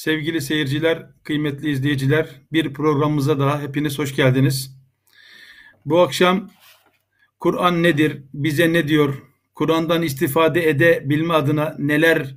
Sevgili 0.00 0.40
seyirciler, 0.40 1.06
kıymetli 1.22 1.70
izleyiciler, 1.70 2.28
bir 2.52 2.72
programımıza 2.72 3.38
daha 3.38 3.60
hepiniz 3.60 3.98
hoş 3.98 4.16
geldiniz. 4.16 4.76
Bu 5.86 6.00
akşam 6.00 6.50
Kur'an 7.40 7.82
nedir, 7.82 8.22
bize 8.34 8.72
ne 8.72 8.88
diyor, 8.88 9.22
Kur'an'dan 9.54 10.02
istifade 10.02 10.68
edebilme 10.68 11.34
adına 11.34 11.76
neler 11.78 12.36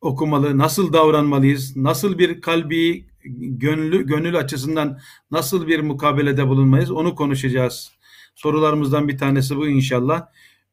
okumalı, 0.00 0.58
nasıl 0.58 0.92
davranmalıyız, 0.92 1.76
nasıl 1.76 2.18
bir 2.18 2.40
kalbi, 2.40 3.06
gönlü, 3.40 4.06
gönül 4.06 4.36
açısından 4.36 4.98
nasıl 5.30 5.66
bir 5.66 5.80
mukabelede 5.80 6.48
bulunmayız 6.48 6.90
onu 6.90 7.14
konuşacağız. 7.14 7.92
Sorularımızdan 8.34 9.08
bir 9.08 9.18
tanesi 9.18 9.56
bu 9.56 9.68
inşallah. 9.68 10.26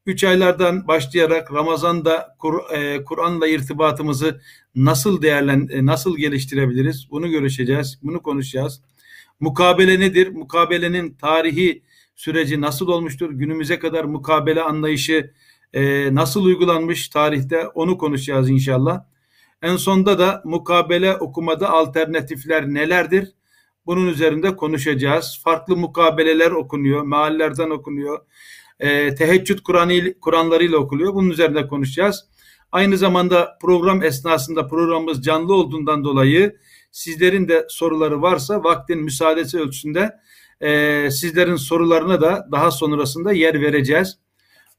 Üç 0.05 0.23
aylardan 0.23 0.87
başlayarak 0.87 1.53
Ramazan'da 1.53 2.37
e, 2.73 3.03
Kur'an'la 3.03 3.47
irtibatımızı 3.47 4.41
nasıl 4.75 5.21
değerlen 5.21 5.67
e, 5.71 5.85
nasıl 5.85 6.17
geliştirebiliriz? 6.17 7.07
Bunu 7.11 7.29
görüşeceğiz, 7.29 7.99
bunu 8.03 8.21
konuşacağız. 8.21 8.81
Mukabele 9.39 9.99
nedir? 9.99 10.27
Mukabelenin 10.27 11.13
tarihi 11.13 11.83
süreci 12.15 12.61
nasıl 12.61 12.87
olmuştur? 12.87 13.31
Günümüze 13.31 13.79
kadar 13.79 14.03
mukabele 14.03 14.61
anlayışı 14.61 15.31
e, 15.73 16.15
nasıl 16.15 16.45
uygulanmış 16.45 17.09
tarihte? 17.09 17.67
Onu 17.67 17.97
konuşacağız 17.97 18.49
inşallah. 18.49 19.03
En 19.61 19.75
sonda 19.75 20.19
da 20.19 20.41
mukabele 20.45 21.15
okumada 21.15 21.69
alternatifler 21.69 22.73
nelerdir? 22.73 23.31
Bunun 23.85 24.07
üzerinde 24.07 24.55
konuşacağız. 24.55 25.41
Farklı 25.43 25.77
mukabeleler 25.77 26.51
okunuyor, 26.51 27.03
meallerden 27.03 27.69
okunuyor 27.69 28.19
e, 28.79 29.15
teheccüd 29.15 29.59
Kur'an 29.59 29.91
Kur'anlarıyla 30.21 30.77
okuluyor. 30.77 31.13
Bunun 31.13 31.29
üzerinde 31.29 31.67
konuşacağız. 31.67 32.25
Aynı 32.71 32.97
zamanda 32.97 33.57
program 33.61 34.03
esnasında 34.03 34.67
programımız 34.67 35.23
canlı 35.23 35.53
olduğundan 35.53 36.03
dolayı 36.03 36.55
sizlerin 36.91 37.47
de 37.47 37.65
soruları 37.69 38.21
varsa 38.21 38.63
vaktin 38.63 39.03
müsaadesi 39.03 39.59
ölçüsünde 39.59 40.15
e, 40.61 41.11
sizlerin 41.11 41.55
sorularına 41.55 42.21
da 42.21 42.47
daha 42.51 42.71
sonrasında 42.71 43.31
yer 43.31 43.61
vereceğiz. 43.61 44.17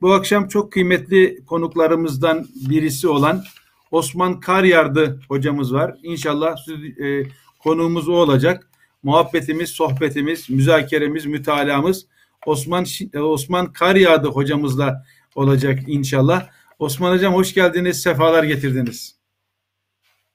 Bu 0.00 0.12
akşam 0.12 0.48
çok 0.48 0.72
kıymetli 0.72 1.44
konuklarımızdan 1.46 2.46
birisi 2.68 3.08
olan 3.08 3.44
Osman 3.90 4.40
Karyardı 4.40 5.20
hocamız 5.28 5.74
var. 5.74 5.96
İnşallah 6.02 6.56
e, 7.00 7.22
konuğumuz 7.58 8.08
o 8.08 8.12
olacak. 8.12 8.70
Muhabbetimiz, 9.02 9.70
sohbetimiz, 9.70 10.50
müzakeremiz, 10.50 11.26
mütalamız 11.26 12.06
Osman 12.46 12.86
e, 13.14 13.18
Osman 13.18 13.72
Karyağdı 13.72 14.28
hocamızla 14.28 15.04
olacak 15.34 15.78
inşallah. 15.86 16.48
Osman 16.78 17.12
hocam 17.12 17.34
hoş 17.34 17.54
geldiniz, 17.54 18.02
sefalar 18.02 18.44
getirdiniz. 18.44 19.16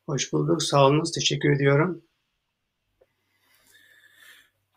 Hoş 0.06 0.34
bulduk, 0.34 0.64
sağ 0.64 0.86
olunuz, 0.86 1.12
teşekkür 1.12 1.56
ediyorum. 1.56 2.02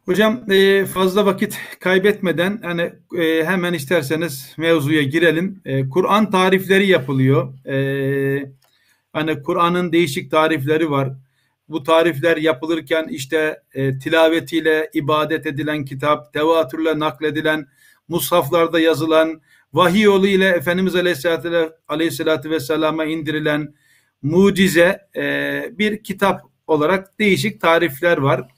Hocam 0.05 0.53
e, 0.53 0.87
fazla 0.87 1.27
vakit 1.27 1.59
kaybetmeden 1.81 2.61
hani 2.63 2.93
e, 3.19 3.45
hemen 3.45 3.73
isterseniz 3.73 4.55
mevzuya 4.57 5.03
girelim. 5.03 5.63
Kur'an 5.91 6.31
tarifleri 6.31 6.87
yapılıyor. 6.87 7.55
Hani 9.13 9.42
Kur'an'ın 9.42 9.92
değişik 9.92 10.31
tarifleri 10.31 10.91
var 10.91 11.13
bu 11.69 11.83
tarifler 11.83 12.36
yapılırken 12.36 13.07
işte 13.11 13.63
e, 13.75 13.98
tilavetiyle 13.98 14.91
ibadet 14.95 15.47
edilen 15.47 15.85
kitap, 15.85 16.33
tevatürle 16.33 16.98
nakledilen, 16.98 17.67
mushaflarda 18.08 18.80
yazılan, 18.80 19.41
vahiy 19.73 20.02
yolu 20.02 20.27
ile 20.27 20.48
Efendimiz 20.48 20.97
Aleyhisselatü, 20.97 21.70
Aleyhisselatü 21.89 22.51
Vesselam'a 22.51 23.05
indirilen 23.05 23.75
mucize 24.23 25.01
e, 25.17 25.63
bir 25.73 26.02
kitap 26.02 26.41
olarak 26.67 27.19
değişik 27.19 27.61
tarifler 27.61 28.19
var. 28.19 28.48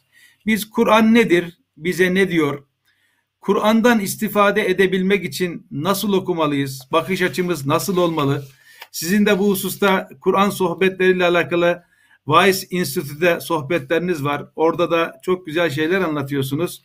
Biz 0.47 0.71
Kur'an 0.71 1.15
nedir? 1.15 1.59
Bize 1.77 2.15
ne 2.15 2.29
diyor? 2.31 2.67
Kur'an'dan 3.41 4.01
istifade 4.01 4.71
edebilmek 4.71 5.25
için 5.25 5.67
nasıl 5.71 6.13
okumalıyız? 6.13 6.89
Bakış 6.93 7.23
açımız 7.23 7.67
nasıl 7.67 7.97
olmalı? 7.97 8.45
Sizin 8.93 9.27
de 9.27 9.39
bu 9.39 9.51
hususta 9.51 10.09
Kur'an 10.21 10.51
sohbetleriyle 10.51 11.25
alakalı 11.25 11.83
Vice 12.29 12.67
Institute'de 12.71 13.41
sohbetleriniz 13.41 14.25
var. 14.25 14.47
Orada 14.57 14.91
da 14.91 15.21
çok 15.23 15.47
güzel 15.47 15.71
şeyler 15.71 16.01
anlatıyorsunuz. 16.01 16.85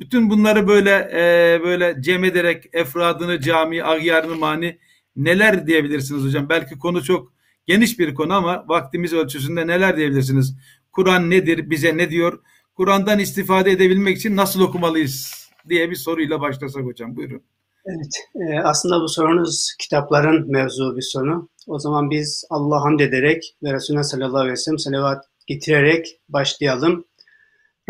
Bütün 0.00 0.30
bunları 0.30 0.68
böyle 0.68 0.90
e, 1.12 1.60
böyle 1.64 1.96
cem 2.02 2.24
ederek 2.24 2.64
efradını, 2.72 3.40
cami, 3.40 3.84
agyarını, 3.84 4.36
mani 4.36 4.78
neler 5.16 5.66
diyebilirsiniz 5.66 6.24
hocam? 6.24 6.48
Belki 6.48 6.78
konu 6.78 7.04
çok 7.04 7.32
geniş 7.66 7.98
bir 7.98 8.14
konu 8.14 8.34
ama 8.34 8.64
vaktimiz 8.68 9.12
ölçüsünde 9.12 9.66
neler 9.66 9.96
diyebilirsiniz? 9.96 10.56
Kur'an 10.92 11.30
nedir? 11.30 11.70
Bize 11.70 11.96
ne 11.96 12.10
diyor? 12.10 12.40
Kur'an'dan 12.74 13.18
istifade 13.18 13.70
edebilmek 13.70 14.16
için 14.16 14.36
nasıl 14.36 14.60
okumalıyız? 14.60 15.48
diye 15.68 15.90
bir 15.90 15.96
soruyla 15.96 16.40
başlasak 16.40 16.84
hocam. 16.84 17.16
Buyurun. 17.16 17.42
Evet, 17.86 18.14
e, 18.34 18.60
aslında 18.60 19.00
bu 19.00 19.08
sorunuz 19.08 19.74
kitapların 19.78 20.50
mevzu 20.50 20.96
bir 20.96 21.02
sonu. 21.02 21.48
O 21.68 21.78
zaman 21.78 22.10
biz 22.10 22.44
Allah'a 22.50 22.84
hamd 22.84 23.00
ederek 23.00 23.56
ve 23.62 23.72
Resulüne 23.72 24.04
sallallahu 24.04 24.38
aleyhi 24.38 24.52
ve 24.52 24.56
sellem 24.56 24.78
salavat 24.78 25.24
getirerek 25.46 26.20
başlayalım. 26.28 27.04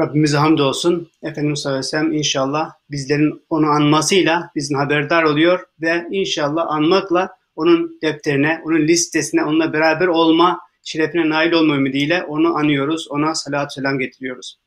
Rabbimize 0.00 0.36
hamd 0.36 0.58
olsun. 0.58 1.10
Efendimiz 1.22 1.60
sallallahu 1.60 1.78
aleyhi 1.78 1.86
ve 1.86 1.90
sellem 1.90 2.12
inşallah 2.12 2.70
bizlerin 2.90 3.42
onu 3.50 3.66
anmasıyla 3.66 4.50
bizim 4.54 4.78
haberdar 4.78 5.22
oluyor 5.22 5.60
ve 5.80 6.06
inşallah 6.10 6.66
anmakla 6.68 7.30
onun 7.56 7.98
defterine, 8.02 8.62
onun 8.64 8.80
listesine 8.80 9.44
onunla 9.44 9.72
beraber 9.72 10.06
olma 10.06 10.60
şerefine 10.82 11.28
nail 11.28 11.52
olma 11.52 11.76
ümidiyle 11.76 12.22
onu 12.22 12.56
anıyoruz, 12.56 13.08
ona 13.10 13.34
salat 13.34 13.74
selam 13.74 13.98
getiriyoruz. 13.98 14.58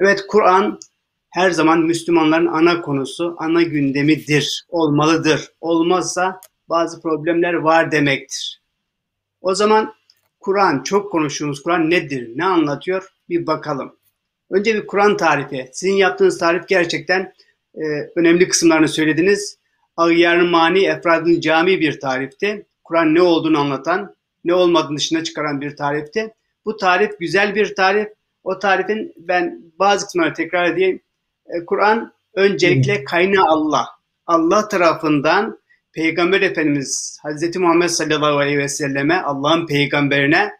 Evet 0.00 0.24
Kur'an 0.28 0.78
her 1.30 1.50
zaman 1.50 1.78
Müslümanların 1.78 2.46
ana 2.46 2.80
konusu, 2.80 3.36
ana 3.38 3.62
gündemidir, 3.62 4.64
olmalıdır. 4.68 5.48
Olmazsa 5.60 6.40
bazı 6.68 7.02
problemler 7.02 7.54
var 7.54 7.92
demektir. 7.92 8.57
O 9.40 9.54
zaman 9.54 9.94
Kur'an, 10.40 10.82
çok 10.82 11.12
konuştuğumuz 11.12 11.62
Kur'an 11.62 11.90
nedir, 11.90 12.30
ne 12.36 12.44
anlatıyor 12.44 13.12
bir 13.28 13.46
bakalım. 13.46 13.96
Önce 14.50 14.74
bir 14.74 14.86
Kur'an 14.86 15.16
tarifi. 15.16 15.70
Sizin 15.72 15.94
yaptığınız 15.94 16.38
tarif 16.38 16.68
gerçekten 16.68 17.32
e, 17.74 17.82
önemli 18.16 18.48
kısımlarını 18.48 18.88
söylediniz. 18.88 19.58
Ağyar 19.96 20.40
mani 20.40 20.84
efradın 20.84 21.40
cami 21.40 21.80
bir 21.80 22.00
tarifti. 22.00 22.66
Kur'an 22.84 23.14
ne 23.14 23.22
olduğunu 23.22 23.58
anlatan, 23.58 24.14
ne 24.44 24.54
olmadığını 24.54 24.96
dışına 24.96 25.24
çıkaran 25.24 25.60
bir 25.60 25.76
tarifti. 25.76 26.34
Bu 26.64 26.76
tarif 26.76 27.18
güzel 27.18 27.54
bir 27.54 27.74
tarif. 27.74 28.08
O 28.44 28.58
tarifin 28.58 29.12
ben 29.16 29.62
bazı 29.78 30.06
kısımları 30.06 30.34
tekrar 30.34 30.70
edeyim. 30.70 31.00
E, 31.46 31.64
Kur'an 31.64 32.12
öncelikle 32.34 33.04
kaynağı 33.04 33.44
Allah. 33.46 33.86
Allah 34.26 34.68
tarafından 34.68 35.58
Peygamber 35.92 36.40
Efendimiz 36.40 37.18
Hazreti 37.22 37.58
Muhammed 37.58 37.88
sallallahu 37.88 38.38
aleyhi 38.38 38.58
ve 38.58 38.68
selleme 38.68 39.14
Allah'ın 39.14 39.66
peygamberine 39.66 40.50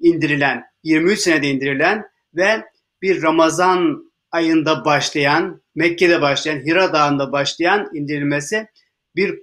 indirilen, 0.00 0.64
23 0.82 1.18
senede 1.18 1.48
indirilen 1.48 2.04
ve 2.34 2.64
bir 3.02 3.22
Ramazan 3.22 4.10
ayında 4.30 4.84
başlayan, 4.84 5.62
Mekke'de 5.74 6.22
başlayan, 6.22 6.58
Hira 6.58 6.92
Dağı'nda 6.92 7.32
başlayan 7.32 7.90
indirilmesi 7.94 8.68
bir 9.16 9.40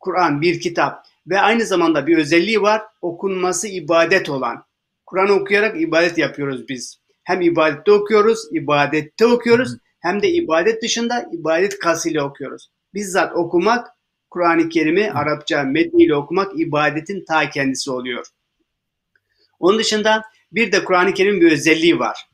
Kur'an, 0.00 0.40
bir 0.40 0.60
kitap 0.60 1.06
ve 1.26 1.40
aynı 1.40 1.66
zamanda 1.66 2.06
bir 2.06 2.18
özelliği 2.18 2.62
var, 2.62 2.82
okunması 3.02 3.68
ibadet 3.68 4.30
olan. 4.30 4.64
Kur'an 5.06 5.28
okuyarak 5.30 5.80
ibadet 5.80 6.18
yapıyoruz 6.18 6.68
biz. 6.68 6.98
Hem 7.24 7.40
ibadette 7.40 7.92
okuyoruz, 7.92 8.48
ibadette 8.52 9.26
okuyoruz 9.26 9.76
hem 10.00 10.22
de 10.22 10.28
ibadet 10.28 10.82
dışında 10.82 11.28
ibadet 11.32 11.78
kasıyla 11.78 12.24
okuyoruz. 12.24 12.70
Bizzat 12.94 13.36
okumak 13.36 13.88
Kur'an-ı 14.32 14.68
Kerim'i 14.68 15.12
Arapça 15.12 15.62
metniyle 15.62 16.14
okumak 16.14 16.60
ibadetin 16.60 17.24
ta 17.28 17.50
kendisi 17.50 17.90
oluyor. 17.90 18.26
Onun 19.60 19.78
dışında 19.78 20.22
bir 20.52 20.72
de 20.72 20.84
Kur'an-ı 20.84 21.14
Kerim'in 21.14 21.40
bir 21.40 21.52
özelliği 21.52 21.98
var. 21.98 22.28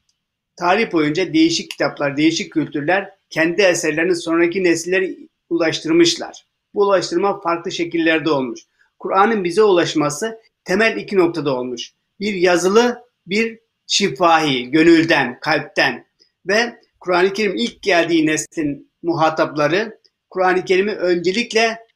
Tarih 0.56 0.92
boyunca 0.92 1.32
değişik 1.32 1.70
kitaplar, 1.70 2.16
değişik 2.16 2.52
kültürler 2.52 3.10
kendi 3.30 3.62
eserlerini 3.62 4.16
sonraki 4.16 4.64
nesillere 4.64 5.16
ulaştırmışlar. 5.50 6.46
Bu 6.74 6.82
ulaştırma 6.82 7.40
farklı 7.40 7.72
şekillerde 7.72 8.30
olmuş. 8.30 8.60
Kur'an'ın 8.98 9.44
bize 9.44 9.62
ulaşması 9.62 10.38
temel 10.64 10.96
iki 10.96 11.16
noktada 11.16 11.54
olmuş. 11.54 11.92
Bir 12.20 12.34
yazılı, 12.34 13.02
bir 13.26 13.58
şifahi, 13.86 14.70
gönülden, 14.70 15.40
kalpten 15.40 16.06
ve 16.46 16.80
Kur'an-ı 17.00 17.32
Kerim 17.32 17.56
ilk 17.56 17.82
geldiği 17.82 18.26
neslin 18.26 18.90
muhatapları 19.02 19.98
Kur'an-ı 20.30 20.64
Kerim'i 20.64 20.92
öncelikle 20.92 21.87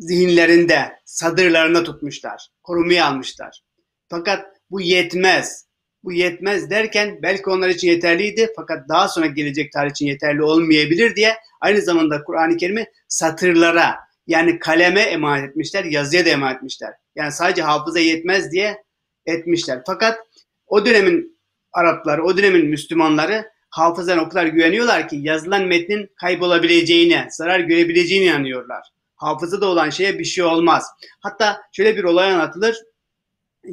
zihinlerinde, 0.00 0.92
sadırlarında 1.04 1.84
tutmuşlar. 1.84 2.48
Korumaya 2.62 3.06
almışlar. 3.06 3.62
Fakat 4.08 4.46
bu 4.70 4.80
yetmez. 4.80 5.66
Bu 6.04 6.12
yetmez 6.12 6.70
derken 6.70 7.18
belki 7.22 7.50
onlar 7.50 7.68
için 7.68 7.88
yeterliydi 7.88 8.52
fakat 8.56 8.88
daha 8.88 9.08
sonra 9.08 9.26
gelecek 9.26 9.72
tarih 9.72 9.90
için 9.90 10.06
yeterli 10.06 10.42
olmayabilir 10.42 11.16
diye 11.16 11.36
aynı 11.60 11.80
zamanda 11.80 12.24
Kur'an-ı 12.24 12.56
Kerim'i 12.56 12.86
satırlara 13.08 13.96
yani 14.26 14.58
kaleme 14.58 15.00
emanet 15.00 15.50
etmişler, 15.50 15.84
yazıya 15.84 16.26
da 16.26 16.28
emanet 16.28 16.56
etmişler. 16.56 16.94
Yani 17.14 17.32
sadece 17.32 17.62
hafıza 17.62 18.00
yetmez 18.00 18.52
diye 18.52 18.84
etmişler. 19.26 19.82
Fakat 19.86 20.18
o 20.66 20.86
dönemin 20.86 21.40
Arapları, 21.72 22.24
o 22.24 22.36
dönemin 22.36 22.66
Müslümanları 22.66 23.50
hafızan 23.70 24.18
o 24.18 24.28
kadar 24.28 24.46
güveniyorlar 24.46 25.08
ki 25.08 25.16
yazılan 25.20 25.64
metnin 25.64 26.10
kaybolabileceğine, 26.16 27.28
zarar 27.30 27.60
görebileceğine 27.60 28.24
inanıyorlar. 28.24 28.82
Hafızada 29.20 29.66
olan 29.66 29.90
şeye 29.90 30.18
bir 30.18 30.24
şey 30.24 30.44
olmaz. 30.44 30.86
Hatta 31.20 31.62
şöyle 31.72 31.96
bir 31.96 32.04
olay 32.04 32.32
anlatılır. 32.32 32.76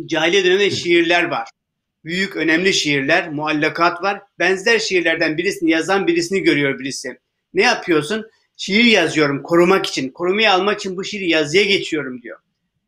Cahiliye 0.05 0.45
döneminde 0.45 0.71
şiirler 0.71 1.23
var. 1.23 1.49
Büyük, 2.05 2.35
önemli 2.35 2.73
şiirler, 2.73 3.29
muallakat 3.29 4.03
var. 4.03 4.21
Benzer 4.39 4.79
şiirlerden 4.79 5.37
birisini 5.37 5.71
yazan 5.71 6.07
birisini 6.07 6.43
görüyor 6.43 6.79
birisi. 6.79 7.19
Ne 7.53 7.63
yapıyorsun? 7.63 8.25
Şiir 8.57 8.83
yazıyorum 8.83 9.43
korumak 9.43 9.85
için. 9.85 10.09
Korumaya 10.09 10.53
almak 10.53 10.79
için 10.79 10.97
bu 10.97 11.03
şiiri 11.03 11.29
yazıya 11.29 11.63
geçiyorum 11.63 12.21
diyor. 12.21 12.39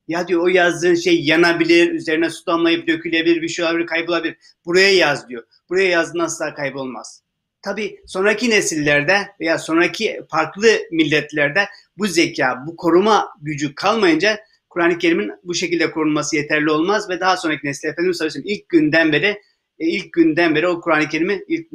Ya 0.08 0.28
diyor 0.28 0.44
o 0.44 0.48
yazdığın 0.48 0.96
şey 0.96 1.22
yanabilir, 1.22 1.92
üzerine 1.92 2.30
su 2.30 2.46
damlayıp 2.46 2.88
dökülebilir, 2.88 3.42
bir 3.42 3.50
şey 3.50 3.66
olabilir, 3.66 3.88
kaybolabilir. 3.88 4.38
Buraya 4.66 4.94
yaz 4.94 5.30
diyor. 5.30 5.44
Buraya 5.70 5.90
yazdığın 5.90 6.20
asla 6.20 6.54
kaybolmaz. 6.54 7.19
Tabi 7.62 8.00
sonraki 8.06 8.50
nesillerde 8.50 9.18
veya 9.40 9.58
sonraki 9.58 10.22
farklı 10.32 10.68
milletlerde 10.92 11.66
bu 11.98 12.08
zeka, 12.08 12.64
bu 12.68 12.76
koruma 12.76 13.30
gücü 13.42 13.76
kalmayınca 13.76 14.40
Kur'an-ı 14.70 14.98
Kerim'in 14.98 15.32
bu 15.44 15.54
şekilde 15.54 15.92
korunması 15.92 16.36
yeterli 16.36 16.72
olmaz 16.72 17.10
ve 17.10 17.20
daha 17.20 17.38
sonraki 17.38 17.68
nesil 17.68 17.88
Efendimiz 17.88 18.18
sallallahu 18.18 18.40
aleyhi 18.40 18.46
ve 18.46 18.50
sellem 18.50 18.60
ilk 18.60 18.70
günden 18.70 19.12
beri 19.12 19.42
e, 19.80 19.88
ilk 19.88 20.14
günden 20.14 20.56
beri 20.56 20.68
o 20.68 20.82
Kur'an-ı 20.82 21.10
Kerim'i 21.10 21.44
ilk, 21.48 21.68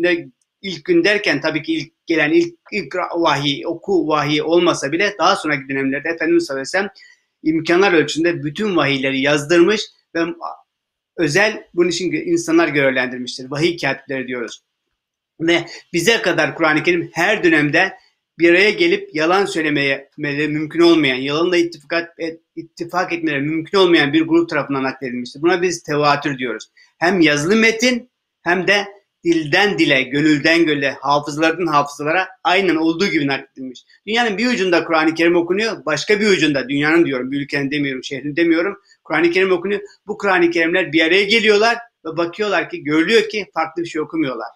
ilk 0.62 0.84
gün 0.84 1.04
derken 1.04 1.40
tabii 1.40 1.62
ki 1.62 1.74
ilk 1.74 2.06
gelen 2.06 2.32
ilk, 2.32 2.54
ilk 2.72 2.96
vahiy, 3.14 3.66
oku 3.66 4.08
vahiy 4.08 4.42
olmasa 4.42 4.92
bile 4.92 5.14
daha 5.18 5.36
sonraki 5.36 5.68
dönemlerde 5.68 6.08
Efendimiz 6.08 6.46
sallallahu 6.46 6.60
aleyhi 6.60 6.68
ve 6.68 6.78
sellem 6.78 6.90
imkanlar 7.42 7.92
ölçüsünde 7.92 8.42
bütün 8.42 8.76
vahiyleri 8.76 9.20
yazdırmış 9.20 9.82
ve 10.14 10.20
özel 11.16 11.64
bunun 11.74 11.88
için 11.88 12.12
insanlar 12.12 12.68
görevlendirmiştir. 12.68 13.50
Vahiy 13.50 13.76
katipleri 13.76 14.28
diyoruz. 14.28 14.62
Ve 15.40 15.66
bize 15.92 16.22
kadar 16.22 16.54
Kur'an-ı 16.54 16.82
Kerim 16.82 17.10
her 17.12 17.44
dönemde 17.44 17.92
bir 18.38 18.50
araya 18.50 18.70
gelip 18.70 19.14
yalan 19.14 19.46
söylemeye 19.46 20.10
mümkün 20.18 20.80
olmayan, 20.80 21.16
yalanla 21.16 21.56
ittifak, 21.56 22.16
ittifak 22.56 23.12
etmeleri 23.12 23.40
mümkün 23.40 23.78
olmayan 23.78 24.12
bir 24.12 24.22
grup 24.22 24.48
tarafından 24.48 24.82
nakledilmiştir. 24.82 25.42
Buna 25.42 25.62
biz 25.62 25.82
tevatür 25.82 26.38
diyoruz. 26.38 26.70
Hem 26.98 27.20
yazılı 27.20 27.56
metin 27.56 28.10
hem 28.42 28.66
de 28.66 28.86
dilden 29.24 29.78
dile, 29.78 30.02
gönülden 30.02 30.66
göle, 30.66 30.90
hafızlardan 31.00 31.66
hafızalara 31.66 32.28
aynen 32.44 32.76
olduğu 32.76 33.06
gibi 33.06 33.26
nakledilmiş. 33.26 33.84
Dünyanın 34.06 34.38
bir 34.38 34.46
ucunda 34.46 34.84
Kur'an-ı 34.84 35.14
Kerim 35.14 35.36
okunuyor, 35.36 35.84
başka 35.86 36.20
bir 36.20 36.26
ucunda, 36.26 36.68
dünyanın 36.68 37.06
diyorum, 37.06 37.30
bir 37.30 37.40
ülkenin 37.40 37.70
demiyorum, 37.70 38.04
şehrin 38.04 38.36
demiyorum, 38.36 38.78
Kur'an-ı 39.04 39.30
Kerim 39.30 39.52
okunuyor. 39.52 39.80
Bu 40.06 40.18
Kur'an-ı 40.18 40.50
Kerimler 40.50 40.92
bir 40.92 41.00
araya 41.00 41.24
geliyorlar 41.24 41.78
ve 42.04 42.16
bakıyorlar 42.16 42.70
ki, 42.70 42.84
görülüyor 42.84 43.28
ki 43.28 43.46
farklı 43.54 43.82
bir 43.82 43.88
şey 43.88 44.00
okumuyorlar. 44.00 44.48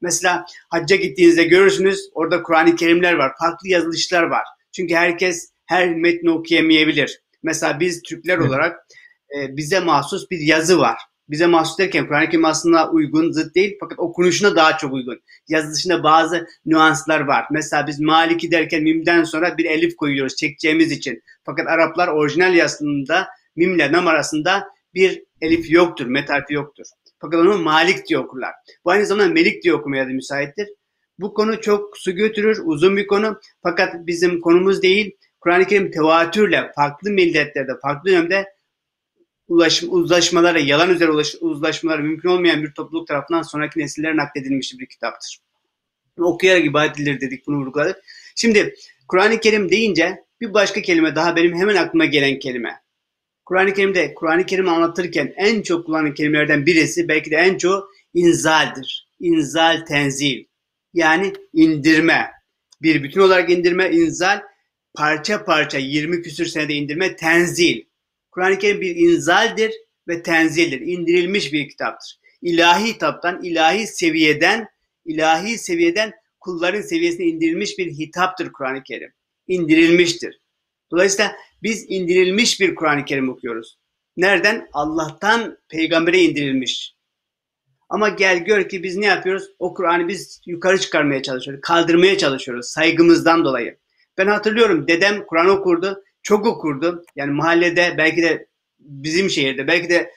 Mesela 0.00 0.44
hacca 0.68 0.96
gittiğinizde 0.96 1.44
görürsünüz, 1.44 2.10
orada 2.12 2.42
Kur'an-ı 2.42 2.76
Kerimler 2.76 3.12
var, 3.12 3.32
farklı 3.40 3.68
yazılışlar 3.68 4.22
var. 4.22 4.44
Çünkü 4.72 4.94
herkes 4.94 5.52
her 5.66 5.94
metni 5.94 6.30
okuyamayabilir. 6.30 7.20
Mesela 7.42 7.80
biz 7.80 8.02
Türkler 8.02 8.38
olarak 8.38 8.86
e, 9.36 9.56
bize 9.56 9.80
mahsus 9.80 10.30
bir 10.30 10.38
yazı 10.38 10.78
var 10.78 10.98
bize 11.28 11.46
mahsus 11.46 11.78
derken 11.78 12.06
Kur'an-ı 12.06 12.26
Kerim 12.26 12.44
aslında 12.44 12.90
uygun, 12.90 13.32
zıt 13.32 13.54
değil 13.54 13.76
fakat 13.80 13.98
okunuşuna 13.98 14.56
daha 14.56 14.76
çok 14.76 14.92
uygun. 14.92 15.20
Yazılışında 15.48 16.02
bazı 16.02 16.46
nüanslar 16.66 17.20
var. 17.20 17.44
Mesela 17.50 17.86
biz 17.86 18.00
Maliki 18.00 18.50
derken 18.50 18.82
mimden 18.82 19.24
sonra 19.24 19.58
bir 19.58 19.64
elif 19.64 19.96
koyuyoruz 19.96 20.36
çekeceğimiz 20.36 20.92
için. 20.92 21.22
Fakat 21.44 21.66
Araplar 21.66 22.08
orijinal 22.08 22.54
yazısında 22.54 23.28
mimle 23.56 23.92
nam 23.92 24.06
arasında 24.06 24.68
bir 24.94 25.22
elif 25.40 25.70
yoktur, 25.70 26.06
met 26.06 26.30
harfi 26.30 26.54
yoktur. 26.54 26.84
Fakat 27.20 27.40
onu 27.40 27.58
Malik 27.58 28.08
diye 28.08 28.18
okurlar. 28.18 28.54
Bu 28.84 28.90
aynı 28.90 29.06
zamanda 29.06 29.32
Melik 29.32 29.62
diye 29.62 29.74
okumaya 29.74 30.06
da 30.06 30.10
müsaittir. 30.10 30.68
Bu 31.18 31.34
konu 31.34 31.60
çok 31.60 31.98
su 31.98 32.12
götürür, 32.12 32.60
uzun 32.64 32.96
bir 32.96 33.06
konu. 33.06 33.40
Fakat 33.62 33.94
bizim 34.06 34.40
konumuz 34.40 34.82
değil. 34.82 35.16
Kur'an-ı 35.40 35.66
Kerim 35.66 35.90
tevatürle 35.90 36.72
farklı 36.74 37.10
milletlerde, 37.10 37.72
farklı 37.82 38.10
dönemde 38.10 38.46
ulaşım, 39.48 39.92
uzlaşmalara, 39.92 40.58
yalan 40.58 40.90
üzere 40.90 41.10
ulaş, 41.10 41.34
uzlaşmalara 41.40 42.02
mümkün 42.02 42.28
olmayan 42.28 42.62
bir 42.62 42.72
topluluk 42.72 43.08
tarafından 43.08 43.42
sonraki 43.42 43.80
nesillere 43.80 44.16
nakledilmiş 44.16 44.78
bir 44.78 44.86
kitaptır. 44.86 45.38
Okuyarak 46.18 46.64
ibadet 46.64 46.96
edilir 46.96 47.20
dedik, 47.20 47.46
bunu 47.46 47.56
vurguladık. 47.56 47.96
Şimdi 48.36 48.74
Kur'an-ı 49.08 49.40
Kerim 49.40 49.70
deyince 49.70 50.24
bir 50.40 50.54
başka 50.54 50.82
kelime 50.82 51.14
daha 51.14 51.36
benim 51.36 51.58
hemen 51.58 51.76
aklıma 51.76 52.04
gelen 52.04 52.38
kelime. 52.38 52.80
Kur'an-ı 53.48 53.74
Kerim'de 53.74 54.14
Kur'an-ı 54.14 54.46
Kerim'i 54.46 54.70
anlatırken 54.70 55.34
en 55.36 55.62
çok 55.62 55.86
kullanılan 55.86 56.14
kelimelerden 56.14 56.66
birisi 56.66 57.08
belki 57.08 57.30
de 57.30 57.36
en 57.36 57.58
çoğu 57.58 57.90
inzaldir. 58.14 59.08
İnzal, 59.20 59.86
tenzil. 59.86 60.44
Yani 60.94 61.32
indirme. 61.52 62.30
Bir 62.82 63.02
bütün 63.02 63.20
olarak 63.20 63.50
indirme, 63.50 63.90
inzal, 63.90 64.42
parça 64.94 65.44
parça 65.44 65.78
20 65.78 66.22
küsür 66.22 66.46
senede 66.46 66.74
indirme, 66.74 67.16
tenzil. 67.16 67.82
Kur'an-ı 68.30 68.58
Kerim 68.58 68.80
bir 68.80 68.96
inzaldir 68.96 69.72
ve 70.08 70.22
tenzildir. 70.22 70.80
İndirilmiş 70.80 71.52
bir 71.52 71.68
kitaptır. 71.68 72.20
İlahi 72.42 72.92
kitaptan, 72.92 73.42
ilahi 73.42 73.86
seviyeden, 73.86 74.68
ilahi 75.04 75.58
seviyeden 75.58 76.12
kulların 76.40 76.82
seviyesine 76.82 77.26
indirilmiş 77.26 77.78
bir 77.78 77.92
hitaptır 77.92 78.52
Kur'an-ı 78.52 78.82
Kerim. 78.82 79.12
İndirilmiştir. 79.46 80.40
Dolayısıyla 80.90 81.36
biz 81.62 81.86
indirilmiş 81.88 82.60
bir 82.60 82.74
Kur'an-ı 82.74 83.04
Kerim 83.04 83.28
okuyoruz. 83.28 83.78
Nereden? 84.16 84.68
Allah'tan 84.72 85.58
peygambere 85.68 86.18
indirilmiş. 86.18 86.94
Ama 87.88 88.08
gel 88.08 88.44
gör 88.44 88.68
ki 88.68 88.82
biz 88.82 88.96
ne 88.96 89.06
yapıyoruz? 89.06 89.44
O 89.58 89.74
Kur'an'ı 89.74 90.08
biz 90.08 90.40
yukarı 90.46 90.78
çıkarmaya 90.80 91.22
çalışıyoruz. 91.22 91.60
Kaldırmaya 91.60 92.18
çalışıyoruz 92.18 92.66
saygımızdan 92.66 93.44
dolayı. 93.44 93.78
Ben 94.18 94.26
hatırlıyorum 94.26 94.88
dedem 94.88 95.26
Kur'an 95.26 95.48
okurdu 95.48 96.02
çok 96.22 96.46
okurdu. 96.46 97.04
Yani 97.16 97.32
mahallede 97.32 97.94
belki 97.98 98.22
de 98.22 98.48
bizim 98.78 99.30
şehirde 99.30 99.66
belki 99.66 99.88
de 99.88 100.12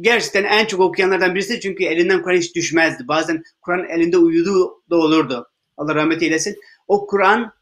gerçekten 0.00 0.44
en 0.44 0.64
çok 0.64 0.80
okuyanlardan 0.80 1.34
birisi 1.34 1.60
çünkü 1.60 1.84
elinden 1.84 2.22
Kur'an 2.22 2.36
hiç 2.36 2.54
düşmezdi. 2.54 3.08
Bazen 3.08 3.42
Kur'an 3.60 3.88
elinde 3.88 4.18
uyuduğu 4.18 4.82
da 4.90 4.96
olurdu. 4.96 5.48
Allah 5.76 5.94
rahmet 5.94 6.22
eylesin. 6.22 6.56
O 6.88 7.06
Kur'an 7.06 7.52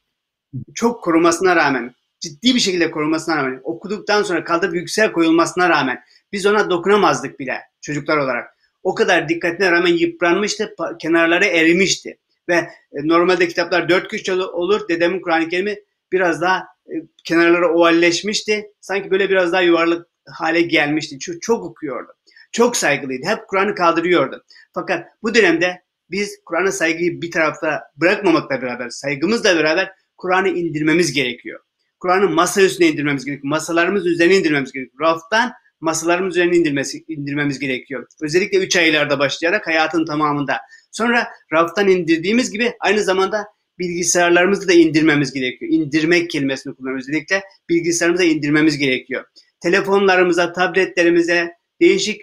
çok 0.75 1.05
korumasına 1.05 1.57
rağmen, 1.57 1.95
ciddi 2.27 2.55
bir 2.55 2.61
şekilde 2.61 2.91
korumasına 2.91 3.37
rağmen, 3.37 3.61
okuduktan 3.65 4.23
sonra 4.23 4.45
kaldırıp 4.45 4.75
yüksel 4.75 5.13
koyulmasına 5.13 5.69
rağmen 5.69 6.03
biz 6.33 6.47
ona 6.47 6.71
dokunamazdık 6.71 7.41
bile 7.41 7.61
çocuklar 7.81 8.17
olarak. 8.17 8.57
O 8.83 8.95
kadar 8.95 9.29
dikkatine 9.29 9.73
rağmen 9.73 9.93
yıpranmıştı, 9.93 10.75
kenarları 10.99 11.45
erimişti. 11.45 12.19
Ve 12.49 12.55
e, 12.55 12.69
normalde 12.93 13.49
kitaplar 13.49 13.89
dört 13.89 14.09
köşe 14.09 14.35
olur. 14.35 14.89
Dedemin 14.89 15.21
Kur'an-ı 15.21 15.49
Kerim'i 15.49 15.77
biraz 16.13 16.41
daha 16.41 16.67
e, 16.89 16.95
kenarları 17.25 17.69
ovalleşmişti. 17.69 18.71
Sanki 18.81 19.11
böyle 19.11 19.31
biraz 19.31 19.53
daha 19.53 19.63
yuvarlak 19.63 20.07
hale 20.27 20.61
gelmişti. 20.61 21.19
Çünkü 21.19 21.41
çok 21.41 21.65
okuyordu. 21.65 22.13
Çok 22.53 22.77
saygılıydı. 22.77 23.27
Hep 23.27 23.49
Kur'an'ı 23.49 23.75
kaldırıyordu. 23.75 24.45
Fakat 24.75 25.07
bu 25.23 25.35
dönemde 25.35 25.83
biz 26.11 26.41
Kur'an'a 26.45 26.73
saygıyı 26.73 27.23
bir 27.23 27.31
tarafta 27.31 27.83
bırakmamakla 27.97 28.63
beraber, 28.63 28.89
saygımızla 28.89 29.57
beraber 29.57 29.93
Kur'an'ı 30.17 30.49
indirmemiz 30.49 31.13
gerekiyor. 31.13 31.61
Kur'an'ı 32.01 32.29
masa 32.29 32.63
üstüne 32.63 32.89
indirmemiz 32.89 33.25
gerekiyor. 33.25 33.51
Masalarımız 33.51 34.07
üzerine 34.07 34.37
indirmemiz 34.37 34.73
gerekiyor. 34.73 35.01
Raftan 35.01 35.53
masalarımız 35.81 36.37
üzerine 36.37 36.57
indirmesi, 36.57 37.05
indirmemiz 37.09 37.59
gerekiyor. 37.59 38.07
Özellikle 38.23 38.59
3 38.59 38.77
aylarda 38.77 39.19
başlayarak 39.19 39.67
hayatın 39.67 40.05
tamamında. 40.05 40.61
Sonra 40.93 41.29
raftan 41.53 41.89
indirdiğimiz 41.89 42.51
gibi 42.51 42.73
aynı 42.81 43.03
zamanda 43.03 43.47
bilgisayarlarımızı 43.79 44.69
da 44.69 44.73
indirmemiz 44.73 45.33
gerekiyor. 45.33 45.73
İndirmek 45.73 46.31
kelimesini 46.31 46.75
kullanıyoruz. 46.75 47.09
Özellikle 47.09 47.43
bilgisayarımıza 47.69 48.25
indirmemiz 48.25 48.79
gerekiyor. 48.79 49.25
Telefonlarımıza, 49.61 50.53
tabletlerimize, 50.53 51.53
değişik 51.81 52.23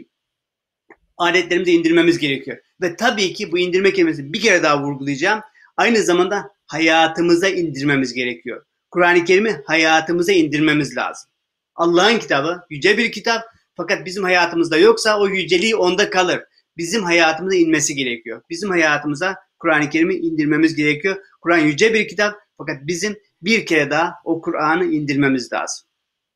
aletlerimize 1.17 1.71
indirmemiz 1.71 2.17
gerekiyor. 2.17 2.57
Ve 2.81 2.95
tabii 2.95 3.33
ki 3.33 3.51
bu 3.51 3.57
indirme 3.57 3.93
kelimesini 3.93 4.33
bir 4.33 4.41
kere 4.41 4.63
daha 4.63 4.83
vurgulayacağım. 4.83 5.41
Aynı 5.77 5.97
zamanda 5.97 6.51
hayatımıza 6.65 7.49
indirmemiz 7.49 8.13
gerekiyor. 8.13 8.65
Kur'an-ı 8.93 9.25
Kerim'i 9.25 9.61
hayatımıza 9.65 10.31
indirmemiz 10.31 10.97
lazım. 10.97 11.29
Allah'ın 11.75 12.19
kitabı 12.19 12.61
yüce 12.69 12.97
bir 12.97 13.11
kitap 13.11 13.43
fakat 13.75 14.05
bizim 14.05 14.23
hayatımızda 14.23 14.77
yoksa 14.77 15.19
o 15.19 15.27
yüceliği 15.27 15.75
onda 15.75 16.09
kalır. 16.09 16.41
Bizim 16.77 17.03
hayatımıza 17.03 17.55
inmesi 17.55 17.95
gerekiyor. 17.95 18.41
Bizim 18.49 18.69
hayatımıza 18.69 19.35
Kur'an-ı 19.59 19.89
Kerim'i 19.89 20.15
indirmemiz 20.15 20.75
gerekiyor. 20.75 21.15
Kur'an 21.41 21.57
yüce 21.57 21.93
bir 21.93 22.07
kitap 22.07 22.35
fakat 22.57 22.87
bizim 22.87 23.19
bir 23.41 23.65
kere 23.65 23.89
daha 23.89 24.13
o 24.25 24.41
Kur'an'ı 24.41 24.85
indirmemiz 24.85 25.53
lazım. 25.53 25.87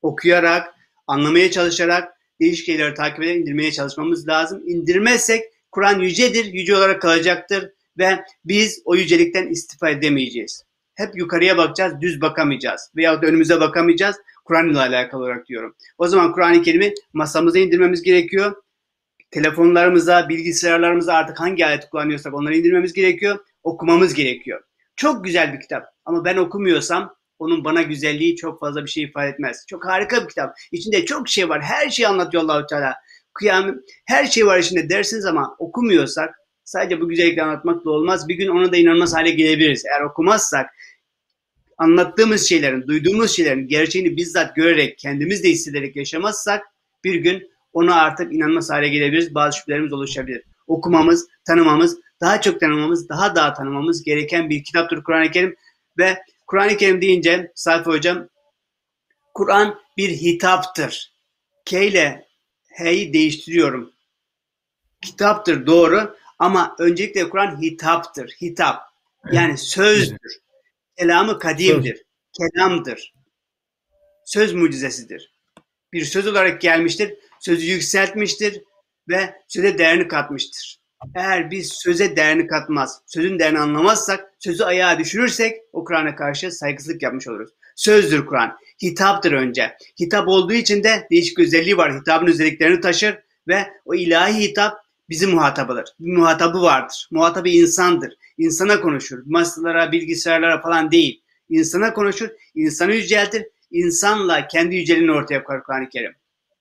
Okuyarak, 0.01 0.73
anlamaya 1.07 1.51
çalışarak, 1.51 2.13
değişik 2.41 2.65
şeyleri 2.65 2.93
takip 2.93 3.23
ederek 3.23 3.41
indirmeye 3.41 3.71
çalışmamız 3.71 4.27
lazım. 4.27 4.63
İndirmezsek 4.67 5.43
Kur'an 5.71 5.99
yücedir, 5.99 6.45
yüce 6.45 6.75
olarak 6.75 7.01
kalacaktır 7.01 7.71
ve 7.97 8.23
biz 8.45 8.81
o 8.85 8.95
yücelikten 8.95 9.47
istifa 9.47 9.89
edemeyeceğiz. 9.89 10.66
Hep 10.97 11.15
yukarıya 11.15 11.57
bakacağız, 11.57 12.01
düz 12.01 12.21
bakamayacağız. 12.21 12.91
Veyahut 12.95 13.23
da 13.23 13.27
önümüze 13.27 13.59
bakamayacağız. 13.59 14.15
Kur'an 14.45 14.69
ile 14.69 14.79
alakalı 14.79 15.21
olarak 15.21 15.47
diyorum. 15.47 15.75
O 15.97 16.07
zaman 16.07 16.31
Kur'an-ı 16.31 16.61
Kerim'i 16.61 16.93
masamıza 17.13 17.59
indirmemiz 17.59 18.01
gerekiyor. 18.01 18.55
telefonlarımıza, 19.31 20.29
bilgisayarlarımıza 20.29 21.13
artık 21.13 21.39
hangi 21.39 21.65
alet 21.65 21.89
kullanıyorsak 21.89 22.33
onları 22.33 22.55
indirmemiz 22.57 22.93
gerekiyor, 22.93 23.39
okumamız 23.63 24.13
gerekiyor. 24.13 24.61
Çok 24.95 25.23
güzel 25.25 25.53
bir 25.53 25.59
kitap 25.59 25.85
ama 26.05 26.25
ben 26.25 26.37
okumuyorsam 26.37 27.15
onun 27.39 27.63
bana 27.63 27.81
güzelliği 27.81 28.35
çok 28.35 28.59
fazla 28.59 28.85
bir 28.85 28.89
şey 28.89 29.03
ifade 29.03 29.29
etmez. 29.29 29.65
Çok 29.67 29.85
harika 29.85 30.23
bir 30.23 30.29
kitap. 30.29 30.55
İçinde 30.71 31.05
çok 31.05 31.29
şey 31.29 31.49
var. 31.49 31.61
Her 31.61 31.89
şeyi 31.89 32.07
anlatıyor 32.07 32.43
Allahu 32.43 32.65
Teala. 32.65 32.95
Kıyamet 33.33 33.75
her 34.05 34.25
şey 34.25 34.45
var 34.45 34.57
içinde 34.57 34.89
dersiniz 34.89 35.25
ama 35.25 35.55
okumuyorsak 35.59 36.35
sadece 36.67 37.01
bu 37.01 37.09
güzellikle 37.09 37.43
anlatmakla 37.43 37.91
olmaz. 37.91 38.27
Bir 38.27 38.35
gün 38.35 38.47
ona 38.47 38.71
da 38.71 38.77
inanmaz 38.77 39.13
hale 39.13 39.31
gelebiliriz. 39.31 39.85
Eğer 39.85 40.01
okumazsak 40.01 40.69
anlattığımız 41.77 42.49
şeylerin, 42.49 42.87
duyduğumuz 42.87 43.31
şeylerin 43.31 43.67
gerçeğini 43.67 44.17
bizzat 44.17 44.55
görerek, 44.55 44.97
kendimiz 44.97 45.43
de 45.43 45.49
hissederek 45.49 45.95
yaşamazsak 45.95 46.65
bir 47.03 47.15
gün 47.15 47.51
ona 47.73 47.95
artık 47.95 48.33
inanmaz 48.33 48.69
hale 48.69 48.89
gelebiliriz. 48.89 49.35
Bazı 49.35 49.57
şüphelerimiz 49.57 49.93
oluşabilir. 49.93 50.43
Okumamız, 50.67 51.27
tanımamız, 51.45 51.99
daha 52.21 52.41
çok 52.41 52.59
tanımamız, 52.59 53.09
daha 53.09 53.35
daha 53.35 53.53
tanımamız 53.53 54.03
gereken 54.03 54.49
bir 54.49 54.63
kitaptır 54.63 55.03
Kur'an-ı 55.03 55.31
Kerim 55.31 55.55
ve 55.97 56.17
Kur'an-ı 56.47 56.77
Kerim 56.77 57.01
deyince 57.01 57.51
Sayfa 57.55 57.91
Hocam, 57.91 58.27
Kur'an 59.33 59.79
bir 59.97 60.09
hitaptır. 60.09 61.13
K 61.65 61.83
ile 61.83 62.27
H'yi 62.67 63.13
değiştiriyorum. 63.13 63.91
Kitaptır 65.01 65.65
doğru 65.65 66.17
ama 66.39 66.75
öncelikle 66.79 67.29
Kur'an 67.29 67.61
hitaptır. 67.61 68.29
Hitap. 68.41 68.81
Yani 69.31 69.57
sözdür. 69.57 70.39
Kelamı 70.97 71.39
kadimdir. 71.39 72.03
Kelamdır. 72.33 73.13
Söz 74.25 74.53
mucizesidir. 74.53 75.33
Bir 75.93 76.05
söz 76.05 76.27
olarak 76.27 76.61
gelmiştir. 76.61 77.13
Sözü 77.39 77.65
yükseltmiştir 77.65 78.63
ve 79.09 79.33
söze 79.47 79.77
değerini 79.77 80.07
katmıştır. 80.07 80.79
Eğer 81.15 81.51
biz 81.51 81.73
söze 81.73 82.15
değerini 82.15 82.47
katmaz, 82.47 83.01
sözün 83.05 83.39
değerini 83.39 83.59
anlamazsak, 83.59 84.33
sözü 84.39 84.63
ayağa 84.63 84.99
düşürürsek 84.99 85.61
o 85.73 85.83
Kur'an'a 85.83 86.15
karşı 86.15 86.51
saygısızlık 86.51 87.01
yapmış 87.01 87.27
oluruz. 87.27 87.49
Sözdür 87.75 88.25
Kur'an. 88.25 88.57
Hitaptır 88.83 89.31
önce. 89.31 89.77
Hitap 89.99 90.27
olduğu 90.27 90.53
için 90.53 90.83
de 90.83 91.07
değişik 91.11 91.39
özelliği 91.39 91.77
var. 91.77 91.99
Hitabın 91.99 92.27
özelliklerini 92.27 92.81
taşır 92.81 93.19
ve 93.47 93.67
o 93.85 93.95
ilahi 93.95 94.41
hitap 94.41 94.86
bizim 95.09 95.31
muhatabıdır. 95.31 95.85
Bir 95.99 96.17
muhatabı 96.17 96.61
vardır. 96.61 97.07
Muhatabı 97.11 97.49
insandır. 97.49 98.13
İnsana 98.37 98.81
konuşur. 98.81 99.19
Masalara, 99.25 99.91
bilgisayarlara 99.91 100.61
falan 100.61 100.91
değil. 100.91 101.21
İnsana 101.49 101.93
konuşur, 101.93 102.29
insanı 102.55 102.93
yüceltir. 102.93 103.45
İnsanla 103.71 104.47
kendi 104.47 104.75
yüceliğini 104.75 105.11
ortaya 105.11 105.43
koyar 105.43 105.63
Kur'an-ı 105.63 105.89
Kerim. 105.89 106.13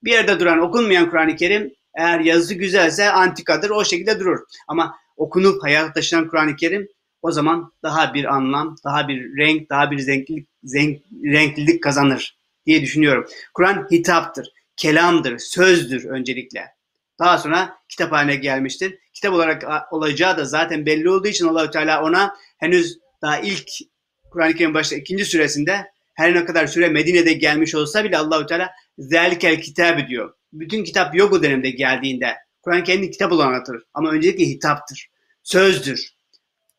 Bir 0.05 0.13
yerde 0.13 0.41
duran, 0.41 0.59
okunmayan 0.59 1.11
Kur'an-ı 1.11 1.37
Kerim 1.37 1.75
eğer 1.95 2.21
yazısı 2.21 2.55
güzelse 2.55 3.11
antikadır, 3.11 3.71
o 3.71 3.85
şekilde 3.85 4.21
durur. 4.21 4.41
Ama 4.69 4.97
okunup 5.17 5.63
hayata 5.63 5.93
taşınan 5.93 6.29
Kur'an-ı 6.29 6.57
Kerim 6.57 6.89
o 7.23 7.31
zaman 7.31 7.73
daha 7.83 8.15
bir 8.15 8.35
anlam, 8.35 8.77
daha 8.85 9.09
bir 9.09 9.37
renk, 9.37 9.71
daha 9.71 9.91
bir 9.91 10.07
renklilik, 10.07 10.49
zenk, 10.65 11.01
renklilik 11.25 11.83
kazanır 11.83 12.39
diye 12.67 12.83
düşünüyorum. 12.83 13.27
Kur'an 13.55 13.87
hitaptır, 13.91 14.53
kelamdır, 14.77 15.39
sözdür 15.39 16.05
öncelikle. 16.05 16.76
Daha 17.19 17.39
sonra 17.39 17.79
kitap 17.89 18.13
haline 18.13 18.37
gelmiştir. 18.37 18.99
Kitap 19.13 19.33
olarak 19.33 19.93
olacağı 19.93 20.37
da 20.37 20.45
zaten 20.45 20.87
belli 20.87 21.11
olduğu 21.11 21.29
için 21.29 21.47
Allahü 21.47 21.71
Teala 21.71 22.03
ona 22.03 22.37
henüz 22.59 22.99
daha 23.23 23.39
ilk 23.39 23.71
Kur'an-ı 24.31 24.55
Kerim 24.55 24.75
başta 24.75 24.97
ikinci 24.97 25.25
süresinde 25.25 25.91
her 26.15 26.35
ne 26.35 26.45
kadar 26.45 26.67
süre 26.67 26.89
Medine'de 26.89 27.33
gelmiş 27.33 27.75
olsa 27.75 28.05
bile 28.05 28.19
Allahü 28.19 28.47
Teala 28.47 28.71
zelikel 28.99 29.63
kitabı 29.63 30.07
diyor. 30.09 30.35
Bütün 30.53 30.85
kitap 30.85 31.15
yok 31.15 31.33
o 31.33 31.43
dönemde 31.43 31.71
geldiğinde. 31.71 32.35
Kur'an 32.63 32.85
kendi 32.85 33.11
kitap 33.11 33.33
olarak 33.33 33.49
anlatır. 33.49 33.83
Ama 33.95 34.11
öncelikle 34.11 34.45
hitaptır. 34.45 35.09
Sözdür. 35.43 36.13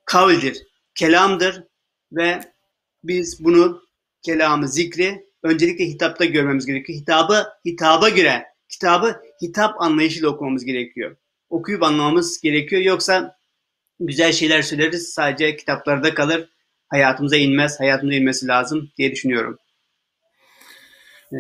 Kavldir. 0.06 0.58
Kelamdır. 0.96 1.64
Ve 2.12 2.40
biz 3.04 3.44
bunu 3.44 3.82
kelamı, 4.22 4.68
zikri 4.68 5.26
öncelikle 5.44 5.86
hitapta 5.86 6.26
görmemiz 6.26 6.66
gerekiyor. 6.66 7.00
Hitabı 7.00 7.48
hitaba 7.66 8.10
göre, 8.10 8.46
kitabı 8.70 9.22
hitap 9.42 9.82
anlayışıyla 9.82 10.30
okumamız 10.30 10.66
gerekiyor. 10.66 11.16
Okuyup 11.50 11.84
anlamamız 11.84 12.42
gerekiyor. 12.42 12.82
Yoksa 12.82 13.38
güzel 14.00 14.32
şeyler 14.32 14.62
söyleriz 14.62 15.10
sadece 15.14 15.56
kitaplarda 15.56 16.14
kalır. 16.14 16.50
Hayatımıza 16.88 17.38
inmez. 17.38 17.80
Hayatımıza 17.80 18.18
inmesi 18.18 18.48
lazım 18.48 18.90
diye 18.98 19.12
düşünüyorum. 19.12 19.58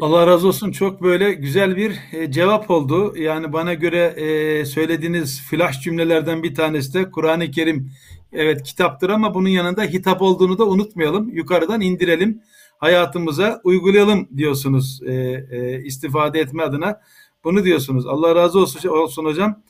Allah 0.02 0.28
razı 0.28 0.48
olsun. 0.48 0.72
Çok 0.72 1.04
böyle 1.04 1.34
güzel 1.34 1.78
bir 1.78 2.00
e, 2.14 2.32
cevap 2.32 2.72
oldu. 2.72 3.18
Yani 3.18 3.54
bana 3.54 3.74
göre 3.74 4.04
e, 4.18 4.66
söylediğiniz 4.66 5.42
flash 5.42 5.82
cümlelerden 5.82 6.44
bir 6.44 6.56
tanesi 6.56 6.94
de 6.94 7.12
Kur'an-ı 7.12 7.52
Kerim 7.52 7.92
evet 8.34 8.64
kitaptır 8.64 9.10
ama 9.10 9.34
bunun 9.34 9.50
yanında 9.50 9.84
hitap 9.84 10.22
olduğunu 10.22 10.58
da 10.58 10.66
unutmayalım. 10.66 11.30
Yukarıdan 11.30 11.82
indirelim, 11.82 12.42
hayatımıza 12.78 13.62
uygulayalım 13.64 14.28
diyorsunuz 14.38 15.02
e, 15.06 15.14
e, 15.52 15.84
istifade 15.84 16.40
etme 16.40 16.64
adına. 16.64 17.02
Bunu 17.44 17.64
diyorsunuz. 17.64 18.08
Allah 18.08 18.36
razı 18.36 18.60
olsun, 18.60 18.90
olsun 18.90 19.26
hocam. 19.26 19.64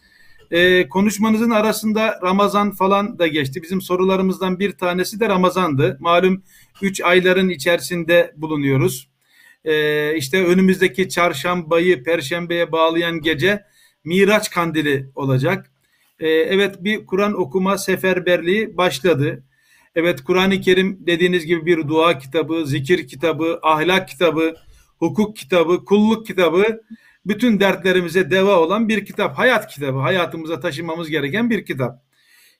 E, 0.51 0.89
konuşmanızın 0.89 1.49
arasında 1.49 2.19
Ramazan 2.23 2.71
falan 2.71 3.19
da 3.19 3.27
geçti. 3.27 3.63
Bizim 3.63 3.81
sorularımızdan 3.81 4.59
bir 4.59 4.71
tanesi 4.71 5.19
de 5.19 5.29
Ramazan'dı. 5.29 5.97
Malum 5.99 6.43
üç 6.81 7.01
ayların 7.01 7.49
içerisinde 7.49 8.33
bulunuyoruz 8.37 9.09
e, 9.67 10.15
işte 10.15 10.45
önümüzdeki 10.45 11.09
çarşambayı 11.09 12.03
perşembeye 12.03 12.71
bağlayan 12.71 13.21
gece 13.21 13.63
Miraç 14.03 14.49
kandili 14.49 15.09
olacak. 15.15 15.71
E, 16.19 16.29
evet 16.29 16.83
bir 16.83 17.05
Kur'an 17.05 17.39
okuma 17.39 17.77
seferberliği 17.77 18.77
başladı. 18.77 19.43
Evet 19.97 20.23
Kur'an-ı 20.23 20.61
Kerim 20.61 21.07
dediğiniz 21.07 21.45
gibi 21.45 21.65
bir 21.65 21.87
dua 21.87 22.17
kitabı, 22.17 22.65
zikir 22.65 23.07
kitabı, 23.07 23.59
ahlak 23.63 24.07
kitabı, 24.07 24.55
hukuk 24.99 25.37
kitabı, 25.37 25.85
kulluk 25.85 26.27
kitabı 26.27 26.81
bütün 27.25 27.59
dertlerimize 27.59 28.31
deva 28.31 28.59
olan 28.59 28.89
bir 28.89 29.05
kitap. 29.05 29.37
Hayat 29.37 29.67
kitabı. 29.67 29.99
Hayatımıza 29.99 30.59
taşımamız 30.59 31.09
gereken 31.09 31.49
bir 31.49 31.65
kitap. 31.65 32.03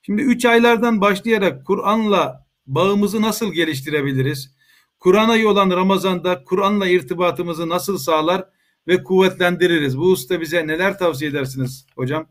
Şimdi 0.01 0.21
üç 0.21 0.45
aylardan 0.45 1.01
başlayarak 1.01 1.65
Kur'an'la 1.65 2.47
bağımızı 2.67 3.21
nasıl 3.21 3.53
geliştirebiliriz? 3.53 4.55
Kur'an'a 4.99 5.47
olan 5.49 5.69
Ramazan'da 5.69 6.43
Kur'an'la 6.43 6.87
irtibatımızı 6.87 7.69
nasıl 7.69 7.97
sağlar 7.97 8.45
ve 8.87 9.03
kuvvetlendiririz? 9.03 9.97
Bu 9.97 10.11
usta 10.11 10.41
bize 10.41 10.67
neler 10.67 10.99
tavsiye 10.99 11.31
edersiniz 11.31 11.87
hocam? 11.95 12.27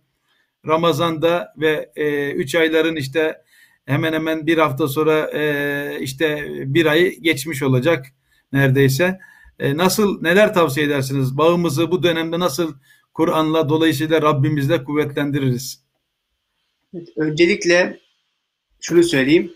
Ramazan'da 0.66 1.54
ve 1.56 1.92
e, 1.96 2.32
üç 2.32 2.54
ayların 2.54 2.96
işte 2.96 3.45
hemen 3.86 4.12
hemen 4.12 4.46
bir 4.46 4.58
hafta 4.58 4.88
sonra 4.88 5.30
e, 5.30 6.00
işte 6.00 6.44
bir 6.48 6.86
ay 6.86 7.16
geçmiş 7.20 7.62
olacak 7.62 8.06
neredeyse. 8.52 9.18
E, 9.58 9.76
nasıl 9.76 10.22
neler 10.22 10.54
tavsiye 10.54 10.86
edersiniz? 10.86 11.38
Bağımızı 11.38 11.90
bu 11.90 12.02
dönemde 12.02 12.38
nasıl 12.38 12.74
Kur'an'la 13.14 13.68
dolayısıyla 13.68 14.22
Rabbimizle 14.22 14.84
kuvvetlendiririz? 14.84 15.82
Öncelikle 17.16 18.00
şunu 18.80 19.02
söyleyeyim. 19.02 19.52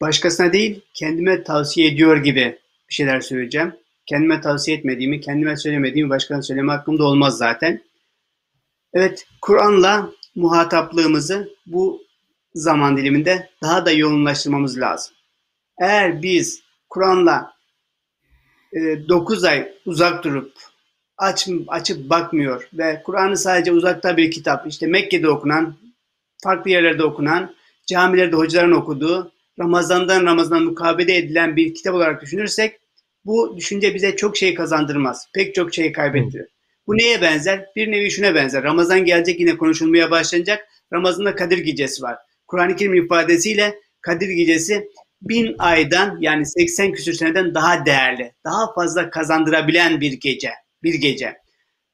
Başkasına 0.00 0.52
değil, 0.52 0.80
kendime 0.94 1.42
tavsiye 1.42 1.88
ediyor 1.88 2.16
gibi 2.16 2.58
bir 2.88 2.94
şeyler 2.94 3.20
söyleyeceğim. 3.20 3.72
Kendime 4.06 4.40
tavsiye 4.40 4.76
etmediğimi, 4.76 5.20
kendime 5.20 5.56
söylemediğimi 5.56 6.10
başkasına 6.10 6.42
söyleme 6.42 6.72
hakkımda 6.72 7.04
olmaz 7.04 7.38
zaten. 7.38 7.82
Evet, 8.92 9.26
Kur'an'la 9.42 10.10
muhataplığımızı 10.34 11.48
bu 11.66 12.02
zaman 12.54 12.96
diliminde 12.96 13.50
daha 13.62 13.86
da 13.86 13.90
yoğunlaştırmamız 13.90 14.80
lazım. 14.80 15.14
Eğer 15.80 16.22
biz 16.22 16.62
Kur'an'la 16.88 17.52
e, 18.72 19.08
9 19.08 19.44
ay 19.44 19.72
uzak 19.86 20.24
durup 20.24 20.52
aç, 21.18 21.48
açıp 21.68 22.10
bakmıyor 22.10 22.68
ve 22.72 23.02
Kur'an'ı 23.04 23.36
sadece 23.36 23.72
uzakta 23.72 24.16
bir 24.16 24.30
kitap, 24.30 24.66
işte 24.66 24.86
Mekke'de 24.86 25.28
okunan, 25.28 25.76
farklı 26.42 26.70
yerlerde 26.70 27.04
okunan, 27.04 27.54
camilerde 27.86 28.36
hocaların 28.36 28.72
okuduğu 28.72 29.32
Ramazan'dan 29.58 30.26
Ramazan'a 30.26 30.60
mukabele 30.60 31.16
edilen 31.16 31.56
bir 31.56 31.74
kitap 31.74 31.94
olarak 31.94 32.22
düşünürsek 32.22 32.80
bu 33.24 33.56
düşünce 33.56 33.94
bize 33.94 34.16
çok 34.16 34.36
şey 34.36 34.54
kazandırmaz. 34.54 35.28
Pek 35.34 35.54
çok 35.54 35.74
şey 35.74 35.92
kaybettirir. 35.92 36.46
Bu 36.86 36.96
neye 36.96 37.22
benzer? 37.22 37.66
Bir 37.76 37.90
nevi 37.90 38.10
şuna 38.10 38.34
benzer. 38.34 38.62
Ramazan 38.62 39.04
gelecek 39.04 39.40
yine 39.40 39.56
konuşulmaya 39.56 40.10
başlanacak. 40.10 40.68
Ramazan'da 40.92 41.34
Kadir 41.34 41.58
Gecesi 41.58 42.02
var. 42.02 42.18
Kur'an-ı 42.50 42.76
Kerim 42.76 42.94
ifadesiyle 42.94 43.80
Kadir 44.00 44.28
Gecesi 44.28 44.88
bin 45.22 45.54
aydan 45.58 46.18
yani 46.20 46.46
80 46.46 46.92
küsür 46.92 47.12
seneden 47.12 47.54
daha 47.54 47.86
değerli, 47.86 48.32
daha 48.44 48.72
fazla 48.74 49.10
kazandırabilen 49.10 50.00
bir 50.00 50.12
gece. 50.12 50.50
Bir 50.82 50.94
gece. 50.94 51.36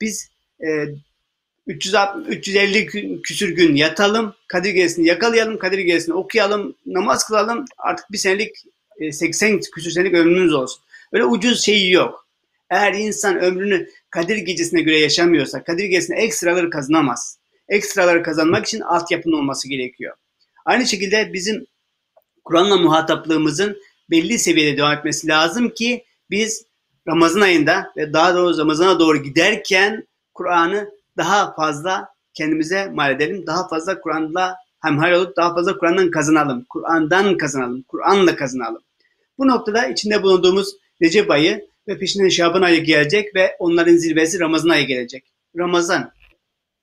Biz 0.01 0.31
e, 0.61 0.69
360, 1.67 2.37
350 2.37 3.23
küsür 3.23 3.49
gün 3.49 3.75
yatalım, 3.75 4.35
Kadir 4.49 4.71
Gecesi'ni 4.71 5.07
yakalayalım, 5.07 5.59
Kadir 5.59 5.79
Gecesi'ni 5.79 6.15
okuyalım, 6.15 6.75
namaz 6.87 7.27
kılalım. 7.27 7.65
Artık 7.79 8.13
bir 8.13 8.19
senelik 8.19 8.57
80 9.13 9.57
e, 9.57 9.61
küsür 9.61 9.91
senelik 9.91 10.15
ömrümüz 10.15 10.55
olsun. 10.55 10.83
Öyle 11.13 11.25
ucuz 11.25 11.65
şey 11.65 11.91
yok. 11.91 12.29
Eğer 12.71 12.93
insan 12.93 13.41
ömrünü 13.41 13.89
Kadir 14.11 14.37
Gecesi'ne 14.37 14.81
göre 14.81 14.99
yaşamıyorsa, 14.99 15.65
Kadir 15.65 15.85
Gecesi'ne 15.85 16.19
ekstraları 16.21 16.71
kazanamaz. 16.71 17.39
ekstraları 17.69 18.23
kazanmak 18.23 18.67
için 18.67 18.81
altyapının 18.81 19.37
olması 19.37 19.69
gerekiyor. 19.69 20.17
Aynı 20.66 20.87
şekilde 20.87 21.32
bizim 21.32 21.66
Kur'an'la 22.44 22.76
muhataplığımızın 22.76 23.76
belli 24.11 24.38
seviyede 24.38 24.76
devam 24.76 24.99
etmesi 24.99 25.28
lazım 25.28 25.68
ki 25.68 26.04
biz 26.30 26.66
Ramazan 27.08 27.40
ayında 27.40 27.92
ve 27.96 28.12
daha 28.12 28.35
doğrusu 28.35 28.61
Ramazan'a 28.61 28.99
doğru 28.99 29.23
giderken 29.23 30.06
Kur'an'ı 30.35 30.90
daha 31.16 31.54
fazla 31.54 32.08
kendimize 32.35 32.90
mal 32.94 33.12
edelim. 33.12 33.46
Daha 33.46 33.68
fazla 33.68 34.00
Kur'an'la 34.00 34.56
hemhal 34.82 35.12
olup 35.12 35.37
daha 35.37 35.54
fazla 35.54 35.78
Kur'an'dan 35.78 36.11
kazanalım. 36.11 36.66
Kur'an'dan 36.68 37.37
kazanalım. 37.37 37.82
Kur'an'la 37.82 38.37
kazanalım. 38.37 38.82
Bu 39.38 39.49
noktada 39.49 39.87
içinde 39.87 40.23
bulunduğumuz 40.23 40.76
Recep 41.02 41.30
ayı 41.30 41.68
ve 41.88 41.99
peşinden 41.99 42.28
Şaban 42.28 42.62
ayı 42.62 42.85
gelecek 42.85 43.35
ve 43.35 43.56
onların 43.58 43.96
zirvesi 43.96 44.40
Ramazan 44.40 44.68
ayı 44.68 44.87
gelecek. 44.87 45.25
Ramazan. 45.56 46.12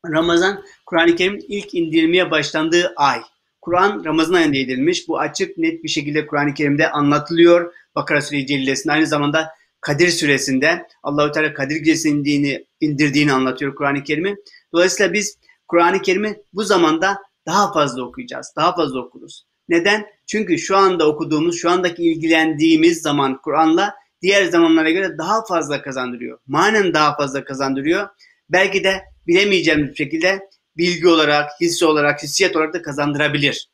Ramazan 0.05 0.63
Kur'an-ı 0.85 1.15
Kerim 1.15 1.39
ilk 1.47 1.75
indirilmeye 1.75 2.31
başlandığı 2.31 2.93
ay. 2.95 3.21
Kur'an 3.63 4.05
Ramazan 4.05 4.33
ayında 4.33 4.57
edilmiş. 4.57 5.07
Bu 5.07 5.19
açık 5.19 5.57
net 5.57 5.83
bir 5.83 5.89
şekilde 5.89 6.27
Kur'an-ı 6.27 6.53
Kerim'de 6.53 6.91
anlatılıyor. 6.91 7.73
Bakara 7.95 8.21
Sure-i 8.21 8.47
Celilesi'nde 8.47 8.93
aynı 8.93 9.07
zamanda 9.07 9.49
Kadir 9.81 10.09
Suresinde 10.09 10.87
Allahu 11.03 11.31
Teala 11.31 11.53
Kadir 11.53 11.75
Gecesi'ni 11.75 12.11
indirdiğini, 12.11 12.65
indirdiğini 12.81 13.33
anlatıyor 13.33 13.75
Kur'an-ı 13.75 14.03
Kerim'i. 14.03 14.35
Dolayısıyla 14.73 15.13
biz 15.13 15.37
Kur'an-ı 15.67 16.01
Kerim'i 16.01 16.35
bu 16.53 16.63
zamanda 16.63 17.17
daha 17.45 17.73
fazla 17.73 18.03
okuyacağız. 18.03 18.53
Daha 18.57 18.75
fazla 18.75 18.99
okuruz. 18.99 19.45
Neden? 19.69 20.05
Çünkü 20.27 20.57
şu 20.57 20.77
anda 20.77 21.07
okuduğumuz, 21.07 21.57
şu 21.57 21.69
andaki 21.69 22.03
ilgilendiğimiz 22.03 23.01
zaman 23.01 23.41
Kur'an'la 23.41 23.95
diğer 24.21 24.45
zamanlara 24.45 24.91
göre 24.91 25.17
daha 25.17 25.45
fazla 25.45 25.81
kazandırıyor. 25.81 26.39
Manen 26.47 26.93
daha 26.93 27.15
fazla 27.15 27.43
kazandırıyor. 27.43 28.07
Belki 28.49 28.83
de 28.83 29.01
bilemeyeceğimiz 29.27 29.89
bir 29.89 29.95
şekilde 29.95 30.39
bilgi 30.77 31.07
olarak, 31.07 31.51
hissi 31.61 31.85
olarak, 31.85 32.23
hissiyat 32.23 32.55
olarak 32.55 32.73
da 32.73 32.81
kazandırabilir. 32.81 33.69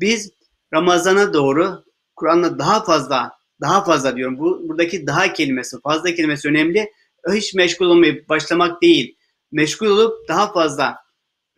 Biz 0.00 0.32
Ramazan'a 0.74 1.32
doğru 1.32 1.84
Kur'an'la 2.16 2.58
daha 2.58 2.84
fazla, 2.84 3.32
daha 3.60 3.84
fazla 3.84 4.16
diyorum. 4.16 4.38
Bu 4.38 4.68
buradaki 4.68 5.06
daha 5.06 5.32
kelimesi, 5.32 5.80
fazla 5.80 6.14
kelimesi 6.14 6.48
önemli. 6.48 6.92
Hiç 7.32 7.54
meşgul 7.54 7.86
olmayıp 7.86 8.28
başlamak 8.28 8.82
değil. 8.82 9.16
Meşgul 9.52 9.86
olup 9.86 10.28
daha 10.28 10.52
fazla 10.52 10.96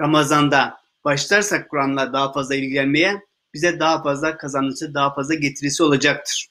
Ramazan'da 0.00 0.76
başlarsak 1.04 1.70
Kur'an'la 1.70 2.12
daha 2.12 2.32
fazla 2.32 2.54
ilgilenmeye 2.54 3.22
bize 3.54 3.80
daha 3.80 4.02
fazla 4.02 4.36
kazanıcısı, 4.36 4.94
daha 4.94 5.14
fazla 5.14 5.34
getirisi 5.34 5.82
olacaktır. 5.82 6.48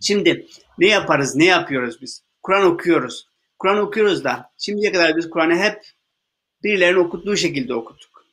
Şimdi 0.00 0.46
ne 0.78 0.86
yaparız, 0.86 1.36
ne 1.36 1.44
yapıyoruz 1.44 2.02
biz? 2.02 2.22
Kur'an 2.42 2.64
okuyoruz. 2.64 3.28
Kur'an 3.58 3.78
okuyoruz 3.78 4.24
da 4.24 4.50
şimdiye 4.58 4.92
kadar 4.92 5.16
biz 5.16 5.30
Kur'an'ı 5.30 5.56
hep 5.56 5.82
birilerinin 6.64 7.00
okuttuğu 7.00 7.36
şekilde 7.36 7.74
okuduk. 7.74 8.24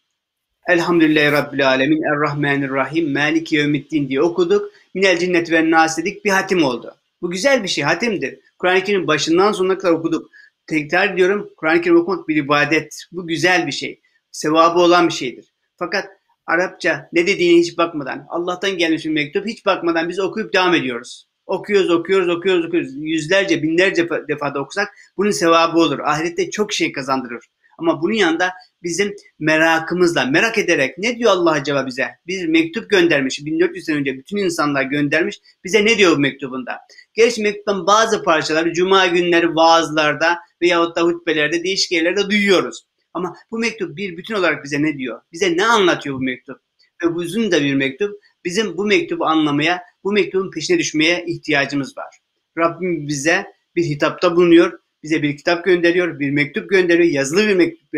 Elhamdülillahi 0.68 1.32
Rabbil 1.32 1.68
Alemin, 1.68 2.02
Errahmanirrahim, 2.02 3.14
Maliki 3.14 3.56
Yevmiddin 3.56 4.10
diye 4.10 4.22
okuduk. 4.22 4.72
Minel 4.94 5.20
cinnet 5.20 5.52
ve 5.52 5.72
nas 5.72 5.98
dedik, 5.98 6.26
bir 6.26 6.30
hatim 6.30 6.64
oldu. 6.64 6.96
Bu 7.22 7.32
güzel 7.32 7.64
bir 7.64 7.68
şey, 7.68 7.84
hatimdir. 7.84 8.40
Kur'an-ı 8.60 8.84
Kerim'in 8.84 9.08
başından 9.08 9.52
sonuna 9.52 9.78
kadar 9.78 9.94
okuduk. 9.94 10.30
Tekrar 10.68 11.18
diyorum, 11.18 11.50
Kur'an-ı 11.58 11.82
Kerim 11.82 11.98
okumak 11.98 12.28
bir 12.28 12.36
ibadet. 12.36 13.06
Bu 13.12 13.28
güzel 13.28 13.68
bir 13.68 13.72
şey. 13.72 14.00
Sevabı 14.32 14.80
olan 14.80 15.08
bir 15.08 15.14
şeydir. 15.14 15.46
Fakat 15.78 16.10
Arapça 16.48 17.10
ne 17.14 17.28
dediğine 17.28 17.60
hiç 17.60 17.78
bakmadan, 17.78 18.26
Allah'tan 18.30 18.78
gelmiş 18.78 19.06
bir 19.06 19.10
mektup 19.10 19.48
hiç 19.48 19.66
bakmadan 19.66 20.10
biz 20.10 20.20
okuyup 20.20 20.54
devam 20.54 20.76
ediyoruz. 20.76 21.28
Okuyoruz, 21.46 21.90
okuyoruz, 21.90 22.30
okuyoruz, 22.30 22.66
okuyoruz. 22.66 22.92
Yüzlerce, 22.96 23.64
binlerce 23.64 24.10
defada 24.28 24.60
okusak 24.60 24.90
bunun 25.18 25.32
sevabı 25.32 25.80
olur. 25.80 26.00
Ahirette 26.00 26.52
çok 26.52 26.74
şey 26.74 26.92
kazandırır. 26.92 27.46
Ama 27.82 28.02
bunun 28.02 28.14
yanında 28.14 28.52
bizim 28.84 29.16
merakımızla, 29.40 30.26
merak 30.26 30.58
ederek 30.58 30.98
ne 30.98 31.18
diyor 31.18 31.32
Allah 31.32 31.52
acaba 31.52 31.86
bize? 31.86 32.08
Bir 32.28 32.48
mektup 32.48 32.90
göndermiş, 32.90 33.46
1400 33.46 33.86
sene 33.86 33.96
önce 33.96 34.18
bütün 34.18 34.38
insanlar 34.38 34.84
göndermiş. 34.84 35.40
Bize 35.64 35.86
ne 35.86 35.98
diyor 35.98 36.16
bu 36.16 36.20
mektubunda? 36.20 36.78
Gerçi 37.14 37.42
mektuptan 37.42 37.88
bazı 37.88 38.24
parçaları 38.24 38.74
cuma 38.74 39.08
günleri 39.08 39.56
vaazlarda 39.56 40.40
veyahut 40.62 40.96
da 40.96 41.02
hutbelerde, 41.02 41.64
değişik 41.64 41.92
yerlerde 41.92 42.30
duyuyoruz. 42.30 42.86
Ama 43.14 43.36
bu 43.52 43.60
mektup 43.60 43.98
bir 43.98 44.18
bütün 44.18 44.36
olarak 44.36 44.64
bize 44.64 44.84
ne 44.84 44.98
diyor? 44.98 45.22
Bize 45.32 45.58
ne 45.58 45.66
anlatıyor 45.66 46.16
bu 46.16 46.24
mektup? 46.24 46.58
Ve 47.04 47.16
bu 47.16 47.20
uzun 47.20 47.52
da 47.52 47.62
bir 47.62 47.74
mektup. 47.74 48.22
Bizim 48.46 48.78
bu 48.78 48.86
mektubu 48.86 49.26
anlamaya, 49.26 49.84
bu 50.04 50.12
mektubun 50.12 50.52
peşine 50.52 50.78
düşmeye 50.78 51.26
ihtiyacımız 51.28 51.98
var. 51.98 52.20
Rabbim 52.58 53.08
bize 53.08 53.46
bir 53.76 53.84
hitapta 53.84 54.36
bulunuyor. 54.36 54.80
Bize 55.04 55.24
bir 55.24 55.38
kitap 55.38 55.66
gönderiyor, 55.66 56.20
bir 56.20 56.32
mektup 56.32 56.70
gönderiyor, 56.70 57.10
yazılı 57.10 57.48
bir 57.48 57.56
mektup, 57.56 57.94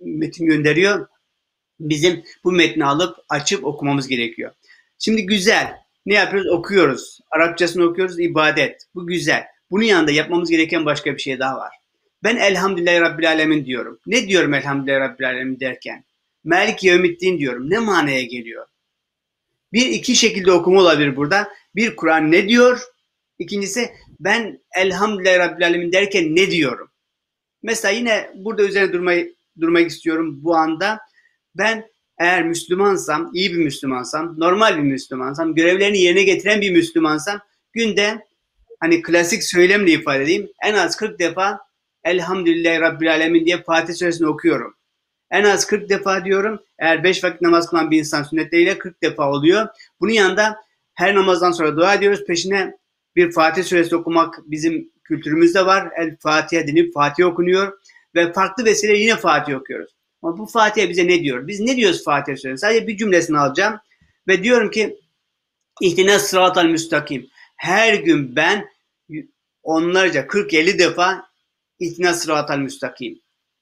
metin 0.00 0.46
gönderiyor. 0.46 1.06
Bizim 1.80 2.24
bu 2.44 2.52
metni 2.52 2.84
alıp 2.84 3.16
açıp 3.28 3.64
okumamız 3.64 4.08
gerekiyor. 4.08 4.52
Şimdi 4.98 5.26
güzel. 5.26 5.72
Ne 6.06 6.14
yapıyoruz? 6.14 6.50
Okuyoruz. 6.52 7.20
Arapçasını 7.30 7.84
okuyoruz. 7.84 8.20
ibadet. 8.20 8.86
Bu 8.94 9.06
güzel. 9.06 9.44
Bunun 9.70 9.84
yanında 9.84 10.10
yapmamız 10.10 10.50
gereken 10.50 10.86
başka 10.86 11.14
bir 11.14 11.18
şey 11.18 11.38
daha 11.38 11.56
var. 11.56 11.72
Ben 12.22 12.36
elhamdülillahi 12.36 13.00
rabbil 13.00 13.28
alemin 13.28 13.64
diyorum. 13.64 13.98
Ne 14.06 14.28
diyorum 14.28 14.54
elhamdülillahi 14.54 15.00
rabbil 15.00 15.28
alemin 15.28 15.60
derken? 15.60 16.04
Melik 16.44 16.84
yevmiddin 16.84 17.38
diyorum. 17.38 17.70
Ne 17.70 17.78
manaya 17.78 18.22
geliyor? 18.22 18.66
Bir 19.72 19.86
iki 19.86 20.16
şekilde 20.16 20.52
okuma 20.52 20.80
olabilir 20.80 21.16
burada. 21.16 21.48
Bir 21.74 21.96
Kur'an 21.96 22.32
ne 22.32 22.48
diyor? 22.48 22.82
İkincisi 23.38 23.90
ben 24.20 24.60
elhamdülillahi 24.76 25.38
rabbil 25.38 25.66
alemin 25.66 25.92
derken 25.92 26.36
ne 26.36 26.50
diyorum? 26.50 26.90
Mesela 27.62 27.92
yine 27.92 28.30
burada 28.34 28.62
üzerine 28.62 28.92
durmayı, 28.92 29.34
durmak 29.60 29.90
istiyorum 29.90 30.40
bu 30.42 30.56
anda. 30.56 30.98
Ben 31.54 31.90
eğer 32.18 32.44
Müslümansam, 32.44 33.30
iyi 33.34 33.52
bir 33.52 33.64
Müslümansam, 33.64 34.40
normal 34.40 34.76
bir 34.76 34.82
Müslümansam, 34.82 35.54
görevlerini 35.54 35.98
yerine 35.98 36.22
getiren 36.22 36.60
bir 36.60 36.70
Müslümansam 36.70 37.40
günde 37.72 38.26
hani 38.80 39.02
klasik 39.02 39.44
söylemle 39.44 39.90
ifade 39.90 40.22
edeyim 40.22 40.48
en 40.64 40.74
az 40.74 40.96
40 40.96 41.18
defa 41.18 41.60
Elhamdülillahi 42.04 42.80
Rabbil 42.80 43.12
Alemin 43.12 43.46
diye 43.46 43.62
Fatih 43.62 43.94
Suresini 43.94 44.28
okuyorum. 44.28 44.74
En 45.30 45.44
az 45.44 45.66
40 45.66 45.88
defa 45.88 46.24
diyorum. 46.24 46.60
Eğer 46.78 47.04
5 47.04 47.24
vakit 47.24 47.40
namaz 47.40 47.70
kılan 47.70 47.90
bir 47.90 47.98
insan 47.98 48.22
sünnetleriyle 48.22 48.78
40 48.78 49.02
defa 49.02 49.30
oluyor. 49.30 49.68
Bunun 50.00 50.12
yanında 50.12 50.56
her 50.94 51.14
namazdan 51.14 51.52
sonra 51.52 51.76
dua 51.76 51.94
ediyoruz. 51.94 52.24
Peşine 52.26 52.77
bir 53.18 53.32
Fatih 53.32 53.64
Suresi 53.64 53.96
okumak 53.96 54.38
bizim 54.46 54.92
kültürümüzde 55.04 55.66
var. 55.66 55.92
El 55.96 56.16
Fatiha 56.20 56.66
denip 56.66 56.94
Fatih 56.94 57.26
okunuyor. 57.26 57.78
Ve 58.14 58.32
farklı 58.32 58.64
vesile 58.64 58.98
yine 58.98 59.16
Fatih 59.16 59.56
okuyoruz. 59.56 59.90
Ama 60.22 60.38
bu 60.38 60.46
Fatiha 60.46 60.88
bize 60.88 61.06
ne 61.06 61.22
diyor? 61.22 61.46
Biz 61.46 61.60
ne 61.60 61.76
diyoruz 61.76 62.04
Fatiha 62.04 62.36
Suresi? 62.36 62.60
Sadece 62.60 62.86
bir 62.86 62.96
cümlesini 62.96 63.38
alacağım. 63.38 63.80
Ve 64.28 64.42
diyorum 64.42 64.70
ki 64.70 64.98
İhtine 65.80 66.18
sıratal 66.18 66.64
müstakim. 66.64 67.28
Her 67.56 67.94
gün 67.94 68.36
ben 68.36 68.68
onlarca 69.62 70.20
40-50 70.20 70.78
defa 70.78 71.28
İhtina 71.78 72.14
sıratal 72.14 72.58
müstakim. 72.58 73.20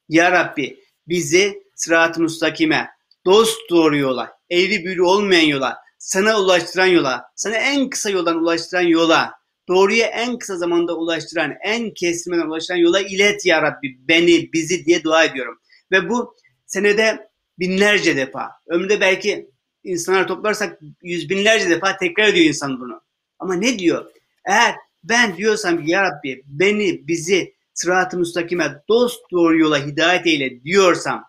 Ya 0.08 0.32
Rabbi 0.32 0.80
bizi 1.08 1.62
sırat-ı 1.74 2.20
müstakime, 2.20 2.90
dost 3.26 3.70
doğru 3.70 3.96
yola, 3.96 4.32
eğri 4.50 4.84
büğrü 4.84 5.02
olmayan 5.02 5.46
yola, 5.46 5.76
sana 5.98 6.40
ulaştıran 6.40 6.86
yola, 6.86 7.24
sana 7.36 7.56
en 7.56 7.90
kısa 7.90 8.10
yoldan 8.10 8.36
ulaştıran 8.36 8.82
yola, 8.82 9.32
doğruya 9.68 10.06
en 10.06 10.38
kısa 10.38 10.56
zamanda 10.56 10.96
ulaştıran, 10.96 11.54
en 11.64 11.94
kestirmeden 11.94 12.46
ulaştıran 12.46 12.78
yola 12.78 13.00
ilet 13.00 13.46
ya 13.46 13.62
Rabbi 13.62 13.98
beni, 14.08 14.52
bizi 14.52 14.84
diye 14.84 15.04
dua 15.04 15.24
ediyorum. 15.24 15.60
Ve 15.92 16.08
bu 16.08 16.36
senede 16.66 17.28
binlerce 17.58 18.16
defa, 18.16 18.50
ömründe 18.66 19.00
belki 19.00 19.50
insanlar 19.84 20.28
toplarsak 20.28 20.80
yüz 21.02 21.30
binlerce 21.30 21.70
defa 21.70 21.96
tekrar 21.96 22.28
ediyor 22.28 22.46
insan 22.46 22.80
bunu. 22.80 23.00
Ama 23.38 23.54
ne 23.54 23.78
diyor? 23.78 24.10
Eğer 24.44 24.74
ben 25.04 25.36
diyorsam 25.36 25.84
ki 25.84 25.90
ya 25.90 26.02
Rabbi 26.02 26.42
beni, 26.46 27.08
bizi 27.08 27.54
sırat-ı 27.74 28.18
müstakime 28.18 28.82
dost 28.88 29.20
doğru 29.32 29.58
yola 29.58 29.86
hidayet 29.86 30.26
eyle 30.26 30.64
diyorsam 30.64 31.24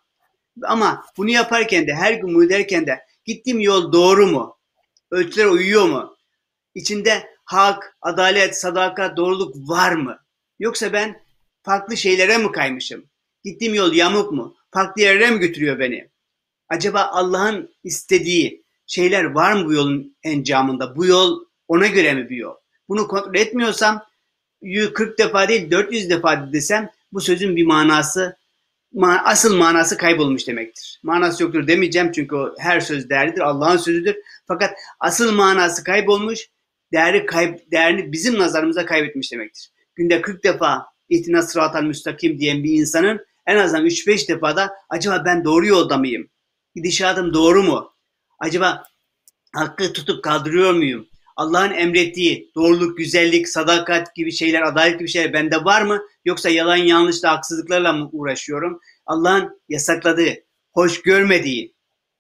ama 0.64 1.06
bunu 1.18 1.30
yaparken 1.30 1.88
de 1.88 1.94
her 1.94 2.14
gün 2.14 2.36
bunu 2.36 2.50
de 2.50 3.00
gittiğim 3.26 3.60
yol 3.60 3.94
doğru 3.94 4.28
mu? 4.28 4.58
Ölçülere 5.12 5.48
uyuyor 5.48 5.86
mu? 5.86 6.18
İçinde 6.76 7.37
hak, 7.48 7.98
adalet, 8.02 8.58
sadakat, 8.58 9.18
doğruluk 9.18 9.56
var 9.70 9.92
mı? 9.92 10.20
Yoksa 10.60 10.94
ben 10.94 11.22
farklı 11.64 11.98
şeylere 11.98 12.38
mi 12.38 12.52
kaymışım? 12.52 13.06
Gittiğim 13.44 13.74
yol 13.74 13.94
yamuk 13.94 14.32
mu? 14.32 14.56
Farklı 14.72 15.02
yerlere 15.02 15.32
mi 15.32 15.40
götürüyor 15.40 15.80
beni? 15.80 16.10
Acaba 16.70 17.04
Allah'ın 17.04 17.76
istediği 17.84 18.64
şeyler 18.88 19.24
var 19.24 19.54
mı 19.54 19.66
bu 19.66 19.74
yolun 19.74 20.16
encamında? 20.24 20.96
Bu 20.96 21.06
yol 21.06 21.46
ona 21.68 21.88
göre 21.88 22.14
mi 22.14 22.30
bir 22.30 22.38
yol? 22.38 22.56
Bunu 22.90 23.08
kontrol 23.08 23.36
etmiyorsam 23.36 24.06
40 24.94 25.20
defa 25.20 25.48
değil 25.48 25.72
400 25.72 26.10
defa 26.10 26.54
desem 26.54 26.90
bu 27.14 27.22
sözün 27.22 27.56
bir 27.56 27.66
manası 27.66 28.38
asıl 29.24 29.58
manası 29.58 29.98
kaybolmuş 29.98 30.48
demektir. 30.48 31.00
Manası 31.04 31.44
yoktur 31.44 31.68
demeyeceğim 31.68 32.12
çünkü 32.12 32.36
o 32.36 32.56
her 32.60 32.80
söz 32.80 33.10
değerlidir. 33.10 33.42
Allah'ın 33.42 33.78
sözüdür. 33.78 34.16
Fakat 34.48 34.78
asıl 35.00 35.32
manası 35.32 35.84
kaybolmuş, 35.84 36.50
değeri 36.94 37.26
kayb 37.26 37.60
değerini 37.72 38.12
bizim 38.12 38.40
nazarımıza 38.40 38.86
kaybetmiş 38.86 39.32
demektir. 39.32 39.72
Günde 39.96 40.22
40 40.22 40.44
defa 40.44 40.86
ihtina 41.10 41.42
sıratal 41.42 41.84
müstakim 41.84 42.40
diyen 42.40 42.64
bir 42.64 42.72
insanın 42.72 43.26
en 43.48 43.58
azından 43.58 43.86
3-5 43.86 44.28
defada 44.28 44.74
acaba 44.90 45.24
ben 45.26 45.44
doğru 45.44 45.68
yolda 45.68 45.98
mıyım? 45.98 46.30
Gidişatım 46.76 47.34
doğru 47.34 47.64
mu? 47.64 47.94
Acaba 48.40 48.84
hakkı 49.54 49.94
tutup 49.94 50.24
kaldırıyor 50.24 50.74
muyum? 50.74 51.08
Allah'ın 51.36 51.72
emrettiği 51.72 52.52
doğruluk, 52.56 52.98
güzellik, 52.98 53.50
sadakat 53.50 54.16
gibi 54.16 54.32
şeyler, 54.32 54.62
adalet 54.62 55.00
gibi 55.00 55.10
şeyler 55.10 55.34
bende 55.34 55.66
var 55.66 55.82
mı? 55.82 56.02
Yoksa 56.26 56.50
yalan, 56.50 56.76
yanlışla, 56.76 57.32
haksızlıklarla 57.32 57.94
mı 57.94 58.10
uğraşıyorum? 58.12 58.80
Allah'ın 59.06 59.62
yasakladığı, 59.70 60.34
hoş 60.74 61.02
görmediği, 61.02 61.76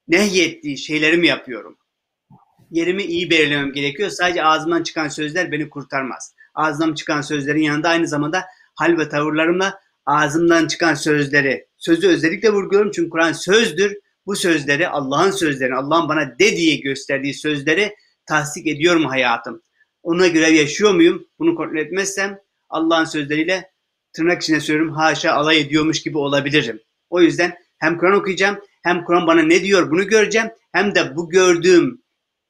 nehyettiği 0.08 0.78
şeyleri 0.78 1.18
mi 1.18 1.28
yapıyorum? 1.28 1.78
Yerimi 2.72 3.04
iyi 3.04 3.30
belirlemem 3.30 3.74
gerekiyor. 3.74 4.10
Sadece 4.10 4.44
ağzımdan 4.44 4.84
çıkan 4.84 5.08
sözler 5.08 5.52
beni 5.52 5.70
kurtarmaz. 5.70 6.34
Ağzımdan 6.54 6.94
çıkan 6.94 7.22
sözlerin 7.22 7.62
yanında 7.62 7.90
aynı 7.90 8.08
zamanda 8.08 8.44
hal 8.76 8.98
ve 8.98 9.10
tavırlarımla 9.10 9.80
ağzımdan 10.06 10.68
çıkan 10.68 10.94
sözleri, 10.94 11.68
sözü 11.78 12.08
özellikle 12.08 12.50
vurguluyorum 12.50 12.92
çünkü 12.92 13.10
Kur'an 13.10 13.34
sözdür. 13.34 13.98
Bu 14.26 14.36
sözleri 14.36 14.88
Allah'ın 14.88 15.32
sözlerini, 15.32 15.76
Allah'ın 15.76 16.10
bana 16.10 16.40
de 16.40 16.58
diye 16.58 16.76
gösterdiği 16.76 17.34
sözleri 17.34 17.96
tasdik 18.26 18.68
ediyor 18.68 18.96
mu 18.96 19.12
hayatım? 19.12 19.62
Ona 20.04 20.28
göre 20.28 20.50
yaşıyor 20.50 20.94
muyum? 20.94 21.28
Bunu 21.40 21.56
kontrol 21.56 21.78
etmezsem 21.78 22.40
Allah'ın 22.70 23.06
sözleriyle 23.06 23.72
tırnak 24.14 24.42
içine 24.42 24.60
söylüyorum 24.60 24.94
haşa 24.94 25.34
alay 25.34 25.62
ediyormuş 25.62 26.04
gibi 26.04 26.18
olabilirim. 26.18 26.80
O 27.10 27.22
yüzden 27.22 27.54
hem 27.78 27.98
Kur'an 27.98 28.14
okuyacağım 28.14 28.60
hem 28.84 29.04
Kur'an 29.04 29.28
bana 29.28 29.42
ne 29.42 29.64
diyor 29.64 29.92
bunu 29.92 30.08
göreceğim 30.08 30.48
hem 30.72 30.96
de 30.96 31.16
bu 31.16 31.30
gördüğüm, 31.30 32.02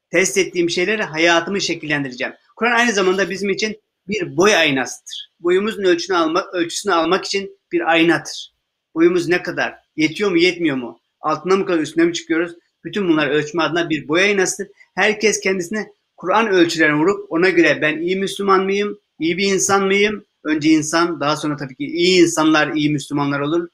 test 0.10 0.38
ettiğim 0.38 0.70
şeyleri 0.70 1.04
hayatımı 1.04 1.62
şekillendireceğim. 1.62 2.34
Kur'an 2.56 2.80
aynı 2.80 2.91
zamanda 2.91 3.30
bizim 3.30 3.50
için 3.50 3.82
bir 4.08 4.38
boy 4.38 4.56
aynasıdır. 4.56 5.32
Boyumuzun 5.39 5.84
ölçüsünü 5.84 6.17
almak, 6.17 6.54
ölçüsünü 6.54 6.93
almak 6.93 7.26
için 7.26 7.60
bir 7.72 7.91
aynadır. 7.91 8.54
Boyumuz 8.96 9.28
ne 9.28 9.43
kadar? 9.43 9.76
Yetiyor 9.96 10.32
mu 10.32 10.38
yetmiyor 10.38 10.78
mu? 10.78 11.00
Altına 11.22 11.56
mı 11.56 11.65
kadar 11.65 11.80
üstüne 11.80 12.06
mi 12.06 12.13
çıkıyoruz? 12.13 12.56
Bütün 12.84 13.10
bunlar 13.10 13.28
ölçme 13.28 13.63
adına 13.63 13.89
bir 13.89 14.08
boy 14.08 14.22
aynasıdır. 14.22 14.72
Herkes 14.96 15.39
kendisine 15.39 15.91
Kur'an 16.17 16.48
ölçülerine 16.48 16.98
vurup 16.98 17.32
ona 17.32 17.50
göre 17.50 17.80
ben 17.82 17.98
iyi 17.98 18.15
Müslüman 18.15 18.63
mıyım? 18.63 19.00
İyi 19.20 19.38
bir 19.38 19.54
insan 19.54 19.86
mıyım? 19.86 20.26
Önce 20.43 20.70
insan 20.70 21.20
daha 21.20 21.36
sonra 21.36 21.58
tabii 21.58 21.76
ki 21.76 21.86
iyi 21.86 22.22
insanlar 22.22 22.74
iyi 22.74 22.89
Müslümanlar 22.89 23.39
olur. 23.39 23.67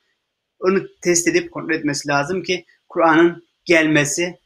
Onu 0.60 0.88
test 1.02 1.28
edip 1.28 1.52
kontrol 1.52 1.76
etmesi 1.76 2.08
lazım 2.08 2.44
ki 2.44 2.66
Kur'an'ın 2.90 3.44
gelmesi, 3.66 4.38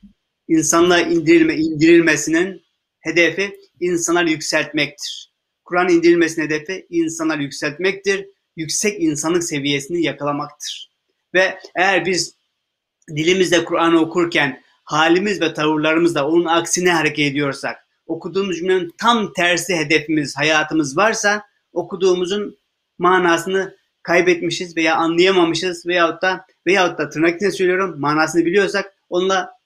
insanlığa 0.47 1.01
indirilme, 1.01 1.55
indirilmesinin 1.55 2.61
hedefi 2.99 3.55
insanları 3.79 4.29
yükseltmektir. 4.29 5.33
Kur'an 5.63 5.89
indirilmesinin 5.89 6.45
hedefi 6.45 6.87
insanları 6.89 7.43
yükseltmektir. 7.43 8.25
Yüksek 8.55 9.01
insanlık 9.01 9.43
seviyesini 9.43 10.03
yakalamaktır. 10.03 10.91
Ve 11.33 11.59
eğer 11.75 12.05
biz 12.05 12.35
dilimizde 13.15 13.65
Kur'an'ı 13.65 14.01
okurken 14.01 14.61
halimiz 14.83 15.41
ve 15.41 15.53
tavırlarımızla 15.53 16.27
onun 16.27 16.45
aksine 16.45 16.91
hareket 16.91 17.31
ediyorsak, 17.31 17.87
okuduğumuz 18.05 18.57
cümlenin 18.57 18.93
tam 18.97 19.33
tersi 19.33 19.75
hedefimiz, 19.75 20.37
hayatımız 20.37 20.97
varsa 20.97 21.43
okuduğumuzun 21.73 22.57
manasını 22.97 23.77
kaybetmişiz 24.03 24.77
veya 24.77 24.95
anlayamamışız 24.95 25.85
veyahut 25.85 26.21
da 26.21 26.45
veyahut 26.67 26.97
da 26.97 27.09
tırnak 27.09 27.35
içinde 27.35 27.51
söylüyorum 27.51 27.99
manasını 27.99 28.45
biliyorsak 28.45 28.93
onunla 29.09 29.56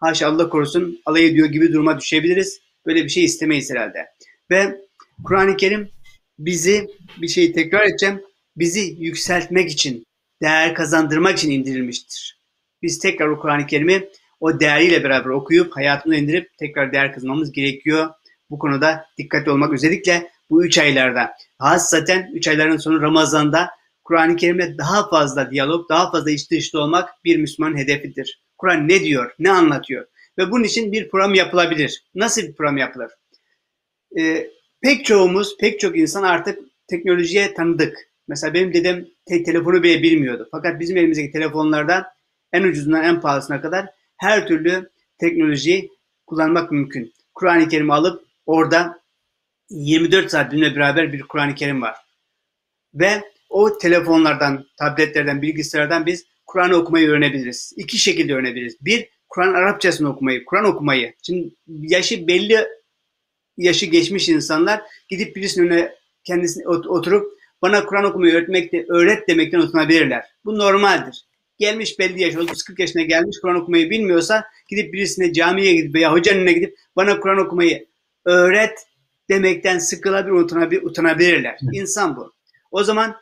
haşa 0.00 0.28
Allah 0.28 0.48
korusun 0.48 1.00
alay 1.06 1.26
ediyor 1.26 1.48
gibi 1.48 1.72
duruma 1.72 2.00
düşebiliriz. 2.00 2.60
Böyle 2.86 3.04
bir 3.04 3.08
şey 3.08 3.24
istemeyiz 3.24 3.70
herhalde. 3.70 4.06
Ve 4.50 4.80
Kur'an-ı 5.24 5.56
Kerim 5.56 5.90
bizi 6.38 6.88
bir 7.20 7.28
şeyi 7.28 7.52
tekrar 7.52 7.86
edeceğim. 7.86 8.22
Bizi 8.56 8.96
yükseltmek 8.98 9.70
için, 9.70 10.06
değer 10.42 10.74
kazandırmak 10.74 11.38
için 11.38 11.50
indirilmiştir. 11.50 12.40
Biz 12.82 12.98
tekrar 12.98 13.28
o 13.28 13.40
Kur'an-ı 13.40 13.66
Kerim'i 13.66 14.08
o 14.40 14.60
değeriyle 14.60 15.04
beraber 15.04 15.30
okuyup 15.30 15.76
hayatımıza 15.76 16.20
indirip 16.20 16.58
tekrar 16.58 16.92
değer 16.92 17.14
kazanmamız 17.14 17.52
gerekiyor. 17.52 18.08
Bu 18.50 18.58
konuda 18.58 19.06
dikkatli 19.18 19.50
olmak 19.50 19.72
özellikle 19.72 20.30
bu 20.50 20.64
üç 20.64 20.78
aylarda. 20.78 21.32
Hassaten 21.58 22.30
üç 22.34 22.48
ayların 22.48 22.76
sonu 22.76 23.02
Ramazan'da 23.02 23.70
Kur'an-ı 24.04 24.36
Kerim'le 24.36 24.78
daha 24.78 25.08
fazla 25.08 25.50
diyalog, 25.50 25.88
daha 25.88 26.10
fazla 26.10 26.30
iç 26.30 26.50
dışta 26.50 26.78
olmak 26.78 27.24
bir 27.24 27.36
Müslümanın 27.36 27.76
hedefidir. 27.76 28.39
Kur'an 28.60 28.88
ne 28.88 29.00
diyor, 29.00 29.34
ne 29.38 29.50
anlatıyor? 29.50 30.06
Ve 30.38 30.50
bunun 30.50 30.64
için 30.64 30.92
bir 30.92 31.08
program 31.08 31.34
yapılabilir. 31.34 32.04
Nasıl 32.14 32.42
bir 32.42 32.54
program 32.54 32.76
yapılır? 32.76 33.10
Ee, 34.18 34.50
pek 34.82 35.04
çoğumuz, 35.04 35.56
pek 35.58 35.80
çok 35.80 35.98
insan 35.98 36.22
artık 36.22 36.58
teknolojiye 36.88 37.54
tanıdık. 37.54 37.98
Mesela 38.28 38.54
benim 38.54 38.74
dedem 38.74 39.04
te- 39.26 39.42
telefonu 39.42 39.82
bile 39.82 40.02
bilmiyordu. 40.02 40.48
Fakat 40.50 40.80
bizim 40.80 40.96
elimizdeki 40.96 41.30
telefonlarda 41.30 42.14
en 42.52 42.62
ucuzundan 42.62 43.04
en 43.04 43.20
pahalısına 43.20 43.60
kadar 43.60 43.86
her 44.16 44.46
türlü 44.46 44.90
teknolojiyi 45.18 45.90
kullanmak 46.26 46.72
mümkün. 46.72 47.12
Kur'an-ı 47.34 47.68
Kerim'i 47.68 47.92
alıp 47.92 48.24
orada 48.46 49.00
24 49.70 50.30
saat 50.30 50.52
bizimle 50.52 50.76
beraber 50.76 51.12
bir 51.12 51.22
Kur'an-ı 51.22 51.54
Kerim 51.54 51.82
var. 51.82 51.96
Ve 52.94 53.22
o 53.48 53.78
telefonlardan, 53.78 54.66
tabletlerden, 54.78 55.42
bilgisayardan 55.42 56.06
biz 56.06 56.29
Kur'an 56.50 56.70
okumayı 56.70 57.08
öğrenebiliriz. 57.08 57.72
İki 57.76 57.98
şekilde 57.98 58.34
öğrenebiliriz. 58.34 58.76
Bir, 58.80 59.08
Kur'an 59.28 59.54
Arapçasını 59.54 60.08
okumayı, 60.08 60.44
Kur'an 60.44 60.64
okumayı. 60.64 61.14
Şimdi 61.22 61.50
yaşı 61.66 62.26
belli 62.26 62.66
yaşı 63.56 63.86
geçmiş 63.86 64.28
insanlar 64.28 64.82
gidip 65.08 65.36
birisinin 65.36 65.66
önüne 65.66 65.94
kendisine 66.24 66.68
oturup 66.68 67.32
bana 67.62 67.84
Kur'an 67.86 68.04
okumayı 68.04 68.34
öğretmek 68.34 68.72
de, 68.72 68.86
öğret 68.88 69.28
demekten 69.28 69.58
utanabilirler. 69.58 70.24
Bu 70.44 70.58
normaldir. 70.58 71.24
Gelmiş 71.58 71.98
belli 71.98 72.22
yaş, 72.22 72.34
30-40 72.34 72.80
yaşına 72.80 73.02
gelmiş 73.02 73.36
Kur'an 73.42 73.56
okumayı 73.56 73.90
bilmiyorsa 73.90 74.44
gidip 74.68 74.92
birisine 74.92 75.32
camiye 75.32 75.74
gidip 75.74 75.94
veya 75.94 76.12
hocanın 76.12 76.38
önüne 76.38 76.52
gidip 76.52 76.76
bana 76.96 77.20
Kur'an 77.20 77.38
okumayı 77.38 77.86
öğret 78.24 78.78
demekten 79.28 79.78
sıkılabilir, 79.78 80.82
utanabilirler. 80.82 81.58
İnsan 81.72 82.16
bu. 82.16 82.32
O 82.70 82.84
zaman 82.84 83.16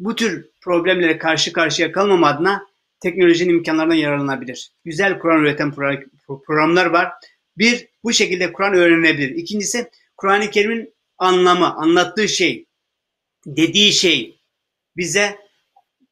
bu 0.00 0.14
tür 0.14 0.46
problemlere 0.60 1.18
karşı 1.18 1.52
karşıya 1.52 1.92
kalmam 1.92 2.24
adına 2.24 2.71
teknolojinin 3.02 3.54
imkanlarından 3.54 3.94
yararlanabilir. 3.94 4.72
Güzel 4.84 5.18
Kur'an 5.18 5.40
öğreten 5.40 5.72
programlar 6.46 6.86
var. 6.86 7.12
Bir, 7.58 7.88
bu 8.04 8.12
şekilde 8.12 8.52
Kur'an 8.52 8.74
öğrenebilir. 8.74 9.30
İkincisi, 9.30 9.90
Kur'an-ı 10.16 10.50
Kerim'in 10.50 10.94
anlamı, 11.18 11.74
anlattığı 11.74 12.28
şey, 12.28 12.66
dediği 13.46 13.92
şey 13.92 14.40
bize 14.96 15.38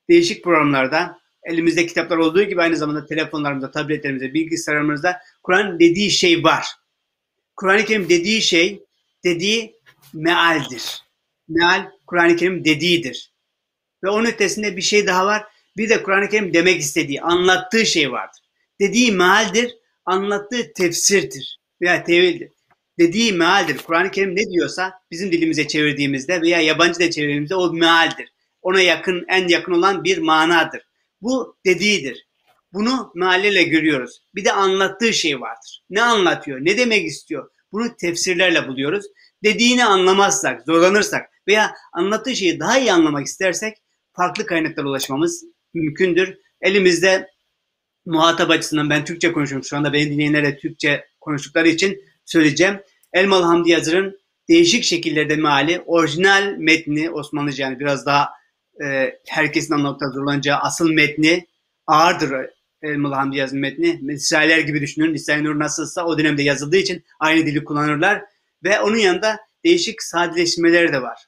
değişik 0.09 0.45
programlarda 0.45 1.21
elimizde 1.45 1.87
kitaplar 1.87 2.17
olduğu 2.17 2.43
gibi 2.43 2.63
aynı 2.63 2.77
zamanda 2.77 3.07
telefonlarımızda, 3.07 3.71
tabletlerimizde, 3.71 4.35
bilgisayarımızda 4.35 5.21
Kur'an 5.43 5.81
dediği 5.81 6.11
şey 6.11 6.45
var. 6.45 6.67
Kur'an-ı 7.57 7.85
Kerim 7.85 8.09
dediği 8.09 8.43
şey, 8.43 8.83
dediği 9.25 9.77
mealdir. 10.15 11.03
Meal, 11.49 11.91
Kur'an-ı 12.07 12.37
Kerim 12.37 12.65
dediğidir. 12.65 13.33
Ve 14.05 14.09
onun 14.09 14.27
ötesinde 14.27 14.77
bir 14.77 14.83
şey 14.83 15.07
daha 15.07 15.27
var. 15.27 15.45
Bir 15.81 15.89
de 15.89 16.03
Kur'an-ı 16.03 16.29
Kerim 16.29 16.55
demek 16.55 16.81
istediği, 16.81 17.23
anlattığı 17.23 17.87
şey 17.87 18.13
vardır. 18.13 18.41
Dediği 18.81 19.13
mealdir, 19.13 19.77
anlattığı 20.05 20.73
tefsirdir 20.73 21.61
veya 21.81 22.05
tevildir. 22.05 22.53
Dediği 22.99 23.33
mealdir. 23.33 23.79
Kur'an-ı 23.79 24.11
Kerim 24.11 24.37
ne 24.37 24.51
diyorsa 24.51 24.93
bizim 25.11 25.33
dilimize 25.33 25.69
çevirdiğimizde 25.69 26.41
veya 26.41 26.61
yabancı 26.61 27.01
da 27.01 27.11
çevirdiğimizde 27.11 27.55
o 27.55 27.73
mealdir. 27.73 28.33
Ona 28.63 28.81
yakın, 28.81 29.25
en 29.29 29.49
yakın 29.49 29.73
olan 29.73 30.05
bir 30.05 30.19
manadır. 30.19 30.83
Bu 31.23 31.57
dediğidir. 31.67 32.27
Bunu 32.73 33.13
meallerle 33.15 33.63
görüyoruz. 33.63 34.23
Bir 34.35 34.45
de 34.45 34.53
anlattığı 34.53 35.13
şey 35.13 35.41
vardır. 35.41 35.83
Ne 35.91 36.03
anlatıyor, 36.03 36.59
ne 36.61 36.79
demek 36.79 37.07
istiyor? 37.07 37.51
Bunu 37.73 37.97
tefsirlerle 37.97 38.69
buluyoruz. 38.69 39.07
Dediğini 39.45 39.85
anlamazsak, 39.85 40.63
zorlanırsak 40.67 41.31
veya 41.49 41.75
anlattığı 41.93 42.37
şeyi 42.37 42.61
daha 42.61 42.79
iyi 42.79 42.93
anlamak 42.93 43.27
istersek 43.27 43.77
farklı 44.13 44.47
kaynaklara 44.47 44.89
ulaşmamız 44.89 45.45
mümkündür. 45.75 46.39
Elimizde 46.61 47.29
muhatap 48.07 48.51
açısından 48.51 48.91
ben 48.91 49.05
Türkçe 49.05 49.33
konuşuyorum. 49.33 49.65
Şu 49.65 49.77
anda 49.77 49.93
beni 49.93 50.11
dinleyenlere 50.11 50.59
Türkçe 50.59 51.05
konuştukları 51.21 51.69
için 51.69 52.05
söyleyeceğim. 52.25 52.81
Elmalı 53.13 53.45
Hamdi 53.45 53.71
Yazır'ın 53.71 54.21
değişik 54.49 54.85
şekillerde 54.85 55.37
meali, 55.37 55.83
orijinal 55.87 56.55
metni 56.59 57.11
Osmanlıca 57.11 57.65
yani 57.65 57.81
biraz 57.81 58.07
daha 58.07 58.29
e, 58.85 59.19
herkesin 59.29 59.75
anlamakta 59.75 60.09
zorlanacağı 60.09 60.59
asıl 60.59 60.93
metni 60.93 61.47
ağırdır 61.87 62.51
Elmalı 62.83 63.15
Hamdi 63.15 63.37
Yazır'ın 63.37 63.61
metni. 63.61 64.01
Risaleler 64.09 64.59
gibi 64.59 64.81
düşünün. 64.81 65.15
Risale-i 65.15 65.45
Nur 65.45 65.59
nasılsa 65.59 66.05
o 66.05 66.19
dönemde 66.19 66.43
yazıldığı 66.43 66.77
için 66.77 67.05
aynı 67.21 67.47
dili 67.47 67.65
kullanırlar. 67.65 68.25
Ve 68.65 68.81
onun 68.81 68.97
yanında 68.97 69.41
değişik 69.65 70.03
sadeleşmeleri 70.03 70.93
de 70.93 71.03
var. 71.03 71.27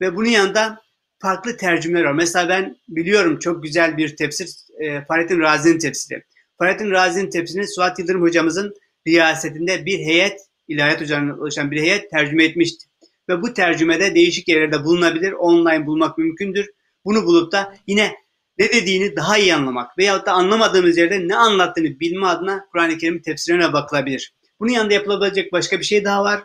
Ve 0.00 0.16
bunun 0.16 0.28
yanında 0.28 0.82
farklı 1.24 1.56
tercümeler 1.56 2.04
var. 2.04 2.12
Mesela 2.12 2.48
ben 2.48 2.76
biliyorum 2.88 3.38
çok 3.38 3.62
güzel 3.62 3.96
bir 3.96 4.16
tefsir 4.16 4.48
e, 4.78 5.04
Fahrettin 5.04 5.40
Razi'nin 5.40 5.78
tefsiri. 5.78 6.22
Fahrettin 6.58 6.90
Razi'nin 6.90 7.30
tefsirini 7.30 7.68
Suat 7.68 7.98
Yıldırım 7.98 8.22
hocamızın 8.22 8.74
riyasetinde 9.06 9.86
bir 9.86 9.98
heyet, 9.98 10.40
ilahiyat 10.68 11.00
hocalarından 11.00 11.40
oluşan 11.40 11.70
bir 11.70 11.80
heyet 11.80 12.10
tercüme 12.10 12.44
etmişti. 12.44 12.86
Ve 13.28 13.42
bu 13.42 13.54
tercümede 13.54 14.14
değişik 14.14 14.48
yerlerde 14.48 14.84
bulunabilir, 14.84 15.32
online 15.32 15.86
bulmak 15.86 16.18
mümkündür. 16.18 16.70
Bunu 17.04 17.26
bulup 17.26 17.52
da 17.52 17.76
yine 17.86 18.14
ne 18.58 18.72
dediğini 18.72 19.16
daha 19.16 19.38
iyi 19.38 19.54
anlamak 19.54 19.98
veyahut 19.98 20.26
da 20.26 20.32
anlamadığımız 20.32 20.96
yerde 20.96 21.28
ne 21.28 21.36
anlattığını 21.36 22.00
bilme 22.00 22.26
adına 22.26 22.66
Kur'an-ı 22.72 22.98
Kerim 22.98 23.22
tefsirine 23.22 23.72
bakılabilir. 23.72 24.34
Bunun 24.60 24.70
yanında 24.70 24.94
yapılabilecek 24.94 25.52
başka 25.52 25.78
bir 25.80 25.84
şey 25.84 26.04
daha 26.04 26.24
var. 26.24 26.44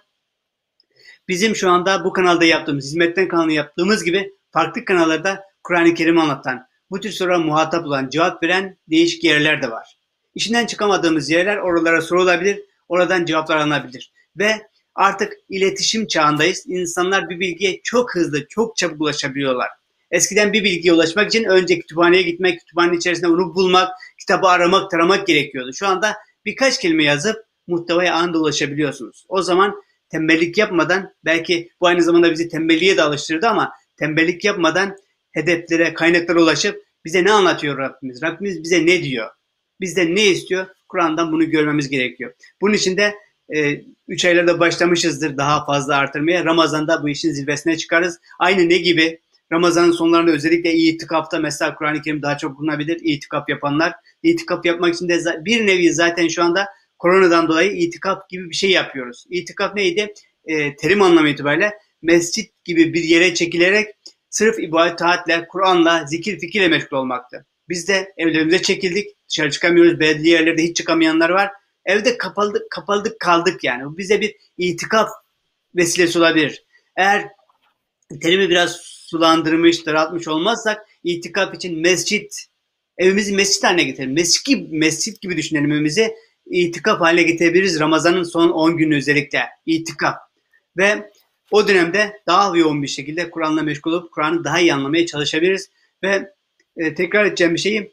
Bizim 1.28 1.56
şu 1.56 1.70
anda 1.70 2.04
bu 2.04 2.14
kanalda 2.14 2.46
yaptığımız, 2.46 2.86
hizmetten 2.86 3.28
kanalı 3.28 3.52
yaptığımız 3.52 4.04
gibi 4.04 4.39
farklı 4.52 4.86
kanallarda 4.86 5.44
Kur'an-ı 5.64 5.94
Kerim'i 5.94 6.22
anlatan, 6.22 6.68
bu 6.92 7.00
tür 7.00 7.12
sorulara 7.12 7.40
muhatap 7.40 7.86
olan, 7.86 8.10
cevap 8.10 8.44
veren 8.44 8.78
değişik 8.88 9.24
yerler 9.24 9.62
de 9.62 9.72
var. 9.72 9.98
İşinden 10.36 10.66
çıkamadığımız 10.66 11.30
yerler 11.30 11.58
oralara 11.58 12.02
sorulabilir, 12.02 12.62
oradan 12.88 13.26
cevaplar 13.26 13.58
alınabilir. 13.58 14.14
Ve 14.38 14.62
artık 14.96 15.34
iletişim 15.50 16.08
çağındayız. 16.08 16.64
İnsanlar 16.68 17.30
bir 17.30 17.40
bilgiye 17.40 17.82
çok 17.84 18.16
hızlı, 18.16 18.48
çok 18.48 18.78
çabuk 18.78 19.02
ulaşabiliyorlar. 19.02 19.70
Eskiden 20.12 20.54
bir 20.54 20.64
bilgiye 20.64 20.94
ulaşmak 20.94 21.28
için 21.28 21.44
önce 21.44 21.80
kütüphaneye 21.80 22.22
gitmek, 22.22 22.60
kütüphanenin 22.60 22.98
içerisinde 22.98 23.28
onu 23.28 23.56
bulmak, 23.56 23.90
kitabı 24.20 24.48
aramak, 24.48 24.92
taramak 24.92 25.28
gerekiyordu. 25.28 25.74
Şu 25.74 25.88
anda 25.88 26.16
birkaç 26.46 26.80
kelime 26.80 27.04
yazıp 27.04 27.46
muhtevaya 27.68 28.16
anında 28.16 28.40
ulaşabiliyorsunuz. 28.40 29.26
O 29.30 29.42
zaman 29.42 29.82
tembellik 30.10 30.58
yapmadan 30.58 31.14
belki 31.26 31.70
bu 31.82 31.88
aynı 31.88 32.04
zamanda 32.04 32.32
bizi 32.32 32.48
tembelliğe 32.50 32.98
de 32.98 33.04
alıştırdı 33.04 33.48
ama 33.48 33.72
tembellik 34.00 34.46
yapmadan 34.46 34.98
hedeflere, 35.32 35.94
kaynaklara 35.94 36.42
ulaşıp 36.42 36.84
bize 37.06 37.24
ne 37.24 37.32
anlatıyor 37.32 37.78
Rabbimiz? 37.78 38.22
Rabbimiz 38.22 38.64
bize 38.64 38.86
ne 38.86 39.04
diyor? 39.04 39.30
Bizden 39.82 40.16
ne 40.16 40.26
istiyor? 40.26 40.68
Kur'an'dan 40.88 41.32
bunu 41.32 41.50
görmemiz 41.50 41.90
gerekiyor. 41.90 42.34
Bunun 42.62 42.74
için 42.74 42.98
de 42.98 43.16
3 44.08 44.26
e, 44.26 44.28
aylarda 44.28 44.60
başlamışızdır 44.60 45.38
daha 45.38 45.66
fazla 45.66 45.96
artırmaya. 45.96 46.46
Ramazan'da 46.46 47.04
bu 47.04 47.10
işin 47.10 47.32
zirvesine 47.32 47.78
çıkarız. 47.78 48.20
Aynı 48.40 48.70
ne 48.70 48.78
gibi? 48.78 49.20
Ramazan'ın 49.52 49.92
sonlarında 49.92 50.32
özellikle 50.32 50.74
itikafta 50.74 51.40
mesela 51.40 51.76
Kur'an-ı 51.76 52.02
Kerim 52.02 52.22
daha 52.22 52.38
çok 52.38 52.58
bulunabilir. 52.58 53.00
İtikaf 53.04 53.50
yapanlar. 53.50 53.94
İtikaf 54.24 54.66
yapmak 54.66 54.96
için 54.96 55.10
de 55.10 55.46
bir 55.46 55.68
nevi 55.68 55.94
zaten 55.94 56.28
şu 56.28 56.44
anda 56.44 56.68
koronadan 56.98 57.48
dolayı 57.48 57.72
itikaf 57.72 58.30
gibi 58.30 58.50
bir 58.50 58.56
şey 58.56 58.72
yapıyoruz. 58.72 59.26
İtikaf 59.30 59.76
neydi? 59.76 60.14
E, 60.46 60.76
terim 60.76 61.02
anlamı 61.02 61.30
itibariyle 61.30 61.74
mescit 62.02 62.64
gibi 62.66 62.94
bir 62.94 63.04
yere 63.04 63.34
çekilerek 63.34 63.96
sırf 64.30 64.60
ibadet, 64.60 65.00
taatle, 65.00 65.48
Kur'an'la, 65.48 66.06
zikir, 66.06 66.40
fikirle 66.40 66.68
meşgul 66.68 66.98
olmaktı. 66.98 67.46
Biz 67.70 67.88
de 67.88 68.14
evlerimize 68.18 68.62
çekildik. 68.62 69.08
Dışarı 69.30 69.52
çıkamıyoruz. 69.52 70.00
Belli 70.00 70.30
yerlerde 70.30 70.64
hiç 70.64 70.78
çıkamayanlar 70.78 71.30
var. 71.30 71.52
Evde 71.86 72.18
kapaldık, 72.18 72.72
kapaldık 72.72 73.20
kaldık 73.20 73.64
yani. 73.64 73.86
Bu 73.86 73.98
bize 73.98 74.22
bir 74.22 74.36
itikaf 74.58 75.10
vesilesi 75.76 76.20
olabilir. 76.20 76.64
Eğer 76.96 77.28
terimi 78.22 78.50
biraz 78.50 78.76
sulandırmış, 78.82 79.86
daraltmış 79.86 80.28
olmazsak 80.28 80.88
itikaf 81.04 81.56
için 81.56 81.80
mescit, 81.80 82.46
evimizi 82.98 83.36
mescit 83.36 83.64
haline 83.64 83.84
getirelim. 83.84 84.14
Mescit 84.14 84.46
gibi, 84.46 84.78
mescit 84.78 85.22
gibi 85.22 85.38
düşünelim 85.38 85.72
evimizi. 85.72 86.16
İtikaf 86.46 87.02
haline 87.02 87.24
getirebiliriz 87.24 87.80
Ramazan'ın 87.80 88.24
son 88.24 88.50
10 88.50 88.78
günü 88.78 88.98
özellikle. 88.98 89.42
İtikaf. 89.66 90.16
Ve 90.78 91.10
o 91.52 91.68
dönemde 91.68 92.22
daha 92.28 92.58
yoğun 92.58 92.84
bir 92.84 92.88
şekilde 92.88 93.30
Kur'an'la 93.30 93.64
meşgul 93.64 93.94
olup 93.94 94.12
Kur'an'ı 94.12 94.44
daha 94.44 94.60
iyi 94.60 94.74
anlamaya 94.74 95.06
çalışabiliriz. 95.06 95.70
Ve 96.04 96.34
e, 96.78 96.94
tekrar 96.94 97.26
edeceğim 97.26 97.54
bir 97.54 97.60
şeyi 97.60 97.92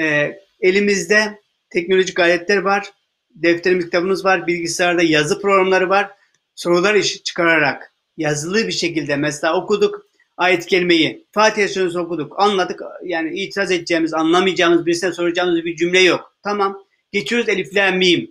e, 0.00 0.38
elimizde 0.60 1.40
teknolojik 1.70 2.20
aletler 2.20 2.56
var. 2.56 2.86
Defterimiz, 3.30 3.84
kitabımız 3.84 4.24
var. 4.24 4.46
Bilgisayarda 4.46 5.02
yazı 5.02 5.40
programları 5.40 5.88
var. 5.88 6.10
Sorular 6.54 6.94
iş 6.94 7.22
çıkararak 7.22 7.92
yazılı 8.16 8.66
bir 8.66 8.72
şekilde 8.72 9.16
mesela 9.16 9.54
okuduk 9.54 10.06
ayet 10.36 10.66
kelimeyi. 10.66 11.26
Fatiha 11.32 11.68
suresini 11.68 12.00
okuduk. 12.00 12.40
Anladık. 12.40 12.80
Yani 13.04 13.40
itiraz 13.40 13.70
edeceğimiz, 13.70 14.14
anlamayacağımız, 14.14 14.86
birisine 14.86 15.12
soracağımız 15.12 15.64
bir 15.64 15.76
cümle 15.76 16.00
yok. 16.00 16.36
Tamam. 16.42 16.82
Geçiyoruz 17.12 17.48
elif 17.48 17.74
la 17.74 17.90
mim. 17.90 18.30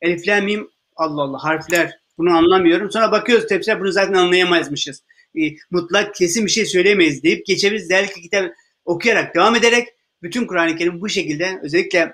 Elif 0.00 0.28
la 0.28 0.40
mim 0.40 0.70
Allah 0.96 1.22
Allah 1.22 1.44
harfler 1.44 1.98
bunu 2.18 2.36
anlamıyorum. 2.36 2.90
Sonra 2.90 3.12
bakıyoruz 3.12 3.46
tefsir 3.46 3.80
bunu 3.80 3.92
zaten 3.92 4.14
anlayamazmışız. 4.14 5.02
E, 5.40 5.40
mutlak 5.70 6.14
kesin 6.14 6.46
bir 6.46 6.50
şey 6.50 6.66
söylemeyiz 6.66 7.22
deyip 7.22 7.46
geçebiliriz. 7.46 7.90
Değerli 7.90 8.08
kitap 8.08 8.52
okuyarak 8.84 9.34
devam 9.34 9.56
ederek 9.56 9.88
bütün 10.22 10.46
Kur'an-ı 10.46 10.76
Kerim 10.76 11.00
bu 11.00 11.08
şekilde 11.08 11.60
özellikle 11.62 12.12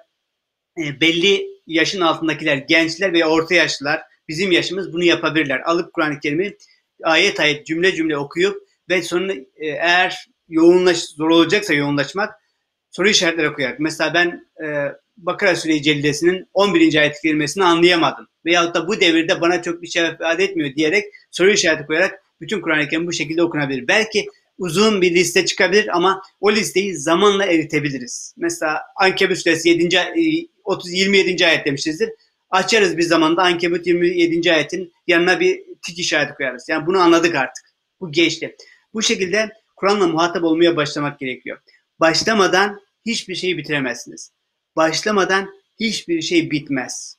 e, 0.78 1.00
belli 1.00 1.46
yaşın 1.66 2.00
altındakiler, 2.00 2.56
gençler 2.56 3.12
veya 3.12 3.28
orta 3.28 3.54
yaşlılar 3.54 4.02
bizim 4.28 4.52
yaşımız 4.52 4.92
bunu 4.92 5.04
yapabilirler. 5.04 5.60
Alıp 5.60 5.92
Kur'an-ı 5.92 6.20
Kerim'i 6.20 6.56
ayet 7.02 7.40
ayet 7.40 7.66
cümle 7.66 7.94
cümle 7.94 8.16
okuyup 8.16 8.62
ve 8.88 9.02
sonra 9.02 9.32
e, 9.32 9.66
eğer 9.66 10.26
yoğunlaş 10.48 10.98
zor 10.98 11.30
olacaksa 11.30 11.74
yoğunlaşmak 11.74 12.34
soru 12.90 13.08
işaretleri 13.08 13.52
koyarak. 13.52 13.80
Mesela 13.80 14.14
ben 14.14 14.46
e, 14.64 14.92
Bakara 15.26 15.56
Sure-i 15.56 15.82
Celilesi'nin 15.82 16.48
11. 16.54 16.94
ayet 16.94 17.20
kelimesini 17.22 17.64
anlayamadım. 17.64 18.28
Veyahut 18.44 18.74
da 18.74 18.88
bu 18.88 19.00
devirde 19.00 19.40
bana 19.40 19.62
çok 19.62 19.82
bir 19.82 19.86
şey 19.86 20.08
ifade 20.08 20.44
etmiyor 20.44 20.74
diyerek 20.74 21.04
soru 21.30 21.50
işareti 21.50 21.86
koyarak 21.86 22.22
bütün 22.40 22.60
Kur'an-ı 22.60 22.88
Kerim 22.88 23.06
bu 23.06 23.12
şekilde 23.12 23.42
okunabilir. 23.42 23.88
Belki 23.88 24.26
uzun 24.58 25.02
bir 25.02 25.14
liste 25.14 25.46
çıkabilir 25.46 25.96
ama 25.96 26.22
o 26.40 26.52
listeyi 26.52 26.96
zamanla 26.96 27.44
eritebiliriz. 27.44 28.34
Mesela 28.36 28.82
Ankebut 28.96 29.38
suresi 29.38 29.68
7. 29.68 30.48
30 30.64 30.92
27. 30.92 31.46
ayet 31.46 31.66
demişizdir. 31.66 32.10
Açarız 32.50 32.96
bir 32.96 33.02
zamanda 33.02 33.42
Ankebut 33.42 33.86
27. 33.86 34.52
ayetin 34.52 34.92
yanına 35.06 35.40
bir 35.40 35.62
tik 35.86 35.98
işareti 35.98 36.34
koyarız. 36.34 36.68
Yani 36.68 36.86
bunu 36.86 36.98
anladık 36.98 37.34
artık. 37.34 37.64
Bu 38.00 38.12
geçti. 38.12 38.56
Bu 38.94 39.02
şekilde 39.02 39.48
Kur'an'la 39.76 40.06
muhatap 40.06 40.44
olmaya 40.44 40.76
başlamak 40.76 41.18
gerekiyor. 41.18 41.58
Başlamadan 42.00 42.80
hiçbir 43.06 43.34
şeyi 43.34 43.58
bitiremezsiniz. 43.58 44.32
Başlamadan 44.80 45.50
hiçbir 45.80 46.22
şey 46.22 46.50
bitmez. 46.50 47.16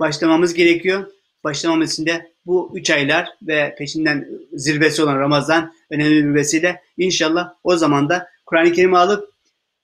Başlamamız 0.00 0.54
gerekiyor. 0.54 1.06
Başlamamız 1.44 1.92
için 1.92 2.06
de 2.06 2.32
bu 2.46 2.72
üç 2.74 2.90
aylar 2.90 3.28
ve 3.42 3.74
peşinden 3.78 4.28
zirvesi 4.52 5.02
olan 5.02 5.18
Ramazan 5.18 5.74
önemli 5.90 6.24
bir 6.24 6.34
vesile. 6.34 6.82
İnşallah 6.96 7.54
o 7.64 7.76
zaman 7.76 8.08
da 8.08 8.28
Kur'an-ı 8.46 8.72
Kerim'i 8.72 8.98
alıp 8.98 9.30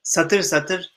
satır 0.02 0.42
satır 0.42 0.94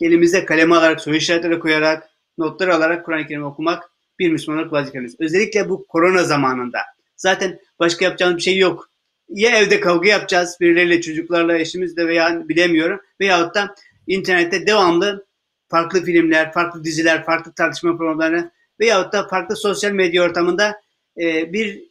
elimize 0.00 0.44
kaleme 0.44 0.74
alarak, 0.74 1.00
soru 1.00 1.16
işaretleri 1.16 1.58
koyarak, 1.58 2.10
notlar 2.38 2.68
alarak 2.68 3.04
Kur'an-ı 3.06 3.26
Kerim'i 3.26 3.46
okumak 3.46 3.90
bir 4.18 4.30
Müslümanlık 4.30 4.72
vazifemiz. 4.72 5.14
Özellikle 5.20 5.68
bu 5.68 5.86
korona 5.86 6.24
zamanında. 6.24 6.78
Zaten 7.16 7.60
başka 7.78 8.04
yapacağımız 8.04 8.36
bir 8.36 8.42
şey 8.42 8.58
yok. 8.58 8.90
Ya 9.28 9.58
evde 9.58 9.80
kavga 9.80 10.08
yapacağız 10.08 10.56
birileriyle, 10.60 11.00
çocuklarla, 11.00 11.58
eşimizle 11.58 12.06
veya 12.06 12.48
bilemiyorum. 12.48 13.00
Veyahut 13.20 13.54
da 13.54 13.74
internette 14.06 14.66
devamlı 14.66 15.26
farklı 15.68 16.04
filmler, 16.04 16.52
farklı 16.52 16.84
diziler, 16.84 17.24
farklı 17.24 17.52
tartışma 17.52 17.96
programları 17.96 18.50
veyahut 18.80 19.12
da 19.12 19.28
farklı 19.28 19.56
sosyal 19.56 19.92
medya 19.92 20.22
ortamında 20.22 20.80
e, 21.20 21.52
bir 21.52 21.82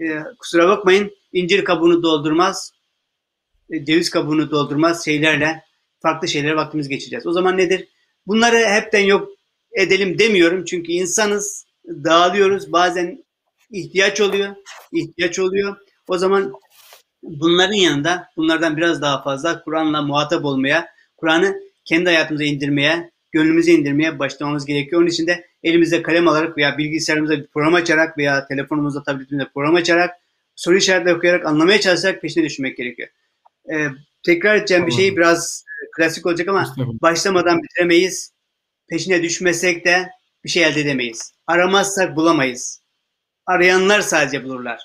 e, 0.00 0.22
kusura 0.38 0.68
bakmayın 0.68 1.10
incir 1.32 1.64
kabuğunu 1.64 2.02
doldurmaz, 2.02 2.72
e, 3.70 3.84
ceviz 3.84 4.10
kabuğunu 4.10 4.50
doldurmaz 4.50 5.04
şeylerle 5.04 5.62
farklı 6.02 6.28
şeylere 6.28 6.56
vaktimiz 6.56 6.88
geçeceğiz. 6.88 7.26
O 7.26 7.32
zaman 7.32 7.58
nedir? 7.58 7.88
Bunları 8.26 8.56
hepten 8.56 9.04
yok 9.04 9.28
edelim 9.72 10.18
demiyorum 10.18 10.64
çünkü 10.64 10.92
insanız, 10.92 11.66
dağılıyoruz. 11.86 12.72
Bazen 12.72 13.24
ihtiyaç 13.70 14.20
oluyor, 14.20 14.56
ihtiyaç 14.92 15.38
oluyor. 15.38 15.76
O 16.08 16.18
zaman 16.18 16.52
bunların 17.22 17.74
yanında 17.74 18.28
bunlardan 18.36 18.76
biraz 18.76 19.02
daha 19.02 19.22
fazla 19.22 19.62
Kur'an'la 19.62 20.02
muhatap 20.02 20.44
olmaya, 20.44 20.88
Kur'an'ı 21.16 21.56
kendi 21.84 22.04
hayatımıza 22.04 22.44
indirmeye, 22.44 23.10
gönlümüze 23.32 23.72
indirmeye 23.72 24.18
başlamamız 24.18 24.66
gerekiyor. 24.66 25.00
Onun 25.00 25.10
için 25.10 25.26
de 25.26 25.46
elimizde 25.62 26.02
kalem 26.02 26.28
alarak 26.28 26.56
veya 26.56 26.78
bilgisayarımıza 26.78 27.38
bir 27.38 27.46
program 27.46 27.74
açarak 27.74 28.18
veya 28.18 28.46
telefonumuzda, 28.46 29.02
tabletimizde 29.02 29.50
program 29.54 29.74
açarak 29.74 30.10
soru 30.56 30.76
işaretleri 30.76 31.14
okuyarak 31.16 31.46
anlamaya 31.46 31.80
çalışarak 31.80 32.22
peşine 32.22 32.44
düşmek 32.44 32.76
gerekiyor. 32.76 33.08
Ee, 33.72 33.88
tekrar 34.22 34.56
edeceğim 34.56 34.86
bir 34.86 34.92
şey 34.92 35.16
biraz 35.16 35.64
klasik 35.96 36.26
olacak 36.26 36.48
ama 36.48 36.74
başlamadan 37.02 37.62
bitiremeyiz. 37.62 38.32
Peşine 38.88 39.22
düşmesek 39.22 39.84
de 39.84 40.10
bir 40.44 40.50
şey 40.50 40.64
elde 40.64 40.80
edemeyiz. 40.80 41.32
Aramazsak 41.46 42.16
bulamayız. 42.16 42.82
Arayanlar 43.46 44.00
sadece 44.00 44.44
bulurlar. 44.44 44.80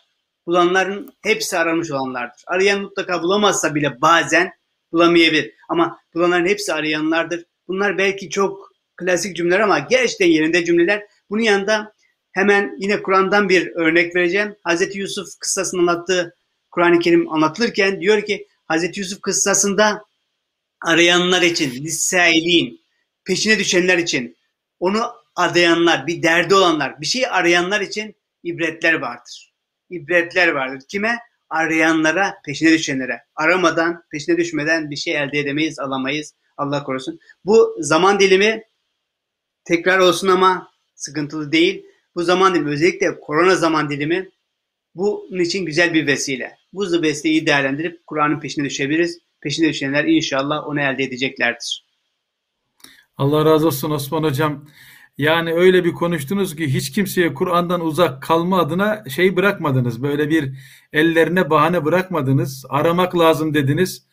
Bulanların 0.46 1.14
hepsi 1.24 1.58
aramış 1.58 1.92
olanlardır. 1.92 2.44
Arayan 2.48 2.82
mutlaka 2.82 3.24
bulamazsa 3.24 3.76
bile 3.76 4.02
bazen 4.02 4.52
bulamayabilir. 4.92 5.54
Ama 5.70 6.00
bulanların 6.14 6.46
hepsi 6.46 6.74
arayanlardır. 6.74 7.46
Bunlar 7.68 7.98
belki 7.98 8.30
çok 8.30 8.72
klasik 8.98 9.36
cümleler 9.36 9.60
ama 9.60 9.80
gerçekten 9.80 10.28
yerinde 10.28 10.66
cümleler. 10.66 11.04
Bunun 11.30 11.42
yanında 11.42 11.94
hemen 12.32 12.76
yine 12.80 13.04
Kur'an'dan 13.04 13.50
bir 13.50 13.68
örnek 13.76 14.16
vereceğim. 14.16 14.56
Hazreti 14.64 15.00
Yusuf 15.00 15.28
kıssasını 15.40 15.82
anlattığı 15.82 16.36
Kur'an-ı 16.72 17.00
Kerim 17.00 17.34
anlatılırken 17.34 18.02
diyor 18.02 18.22
ki 18.22 18.48
Hazreti 18.66 19.00
Yusuf 19.00 19.22
kıssasında 19.22 20.06
arayanlar 20.82 21.42
için, 21.42 21.72
lissailin, 21.72 22.82
peşine 23.26 23.60
düşenler 23.60 23.98
için, 23.98 24.38
onu 24.80 25.04
adayanlar, 25.36 26.08
bir 26.08 26.24
derdi 26.24 26.56
olanlar, 26.56 27.02
bir 27.02 27.06
şey 27.06 27.28
arayanlar 27.28 27.82
için 27.82 28.16
ibretler 28.44 28.94
vardır. 28.94 29.54
İbretler 29.90 30.48
vardır. 30.48 30.84
Kime? 30.90 31.18
arayanlara, 31.50 32.42
peşine 32.46 32.72
düşenlere. 32.72 33.22
Aramadan, 33.36 34.04
peşine 34.12 34.38
düşmeden 34.38 34.92
bir 34.92 34.96
şey 34.96 35.18
elde 35.18 35.40
edemeyiz, 35.40 35.80
alamayız. 35.80 36.34
Allah 36.58 36.84
korusun. 36.84 37.20
Bu 37.46 37.76
zaman 37.80 38.20
dilimi 38.20 38.64
tekrar 39.64 40.00
olsun 40.00 40.28
ama 40.28 40.72
sıkıntılı 40.96 41.52
değil. 41.52 41.86
Bu 42.16 42.24
zaman 42.24 42.56
dilimi 42.56 42.70
özellikle 42.70 43.20
korona 43.20 43.56
zaman 43.56 43.90
dilimi 43.90 44.30
bunun 44.96 45.40
için 45.40 45.66
güzel 45.66 45.94
bir 45.94 46.08
vesile. 46.08 46.58
Bu 46.74 47.02
vesileyi 47.02 47.46
değerlendirip 47.46 48.08
Kur'an'ın 48.08 48.40
peşine 48.40 48.66
düşebiliriz. 48.66 49.20
Peşine 49.42 49.70
düşenler 49.70 50.06
inşallah 50.06 50.68
onu 50.68 50.82
elde 50.82 51.04
edeceklerdir. 51.04 51.88
Allah 53.18 53.46
razı 53.46 53.68
olsun 53.68 53.92
Osman 53.92 54.24
Hocam. 54.24 54.66
Yani 55.18 55.54
öyle 55.54 55.86
bir 55.86 55.92
konuştunuz 55.92 56.56
ki 56.56 56.74
hiç 56.74 56.92
kimseye 56.92 57.34
Kur'an'dan 57.34 57.82
uzak 57.82 58.24
kalma 58.24 58.60
adına 58.60 59.04
şey 59.10 59.36
bırakmadınız. 59.36 60.04
Böyle 60.04 60.30
bir 60.30 60.54
ellerine 60.94 61.50
bahane 61.50 61.86
bırakmadınız. 61.86 62.66
Aramak 62.70 63.18
lazım 63.18 63.54
dediniz. 63.54 64.08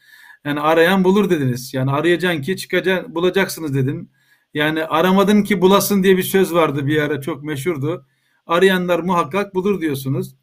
Yani 0.45 0.61
arayan 0.61 1.05
bulur 1.05 1.31
dediniz. 1.31 1.75
Yani 1.75 1.91
arayacaksın 1.91 2.43
ki 2.43 2.57
çıkacaksın, 2.57 3.15
bulacaksınız 3.15 3.75
dedim. 3.75 4.11
Yani 4.55 4.85
aramadın 4.85 5.43
ki 5.43 5.61
bulasın 5.61 6.03
diye 6.03 6.17
bir 6.17 6.23
söz 6.23 6.55
vardı 6.55 6.87
bir 6.87 7.03
ara 7.03 7.21
çok 7.21 7.45
meşhurdu. 7.45 8.07
Arayanlar 8.47 8.99
muhakkak 8.99 9.55
bulur 9.55 9.81
diyorsunuz. 9.81 10.37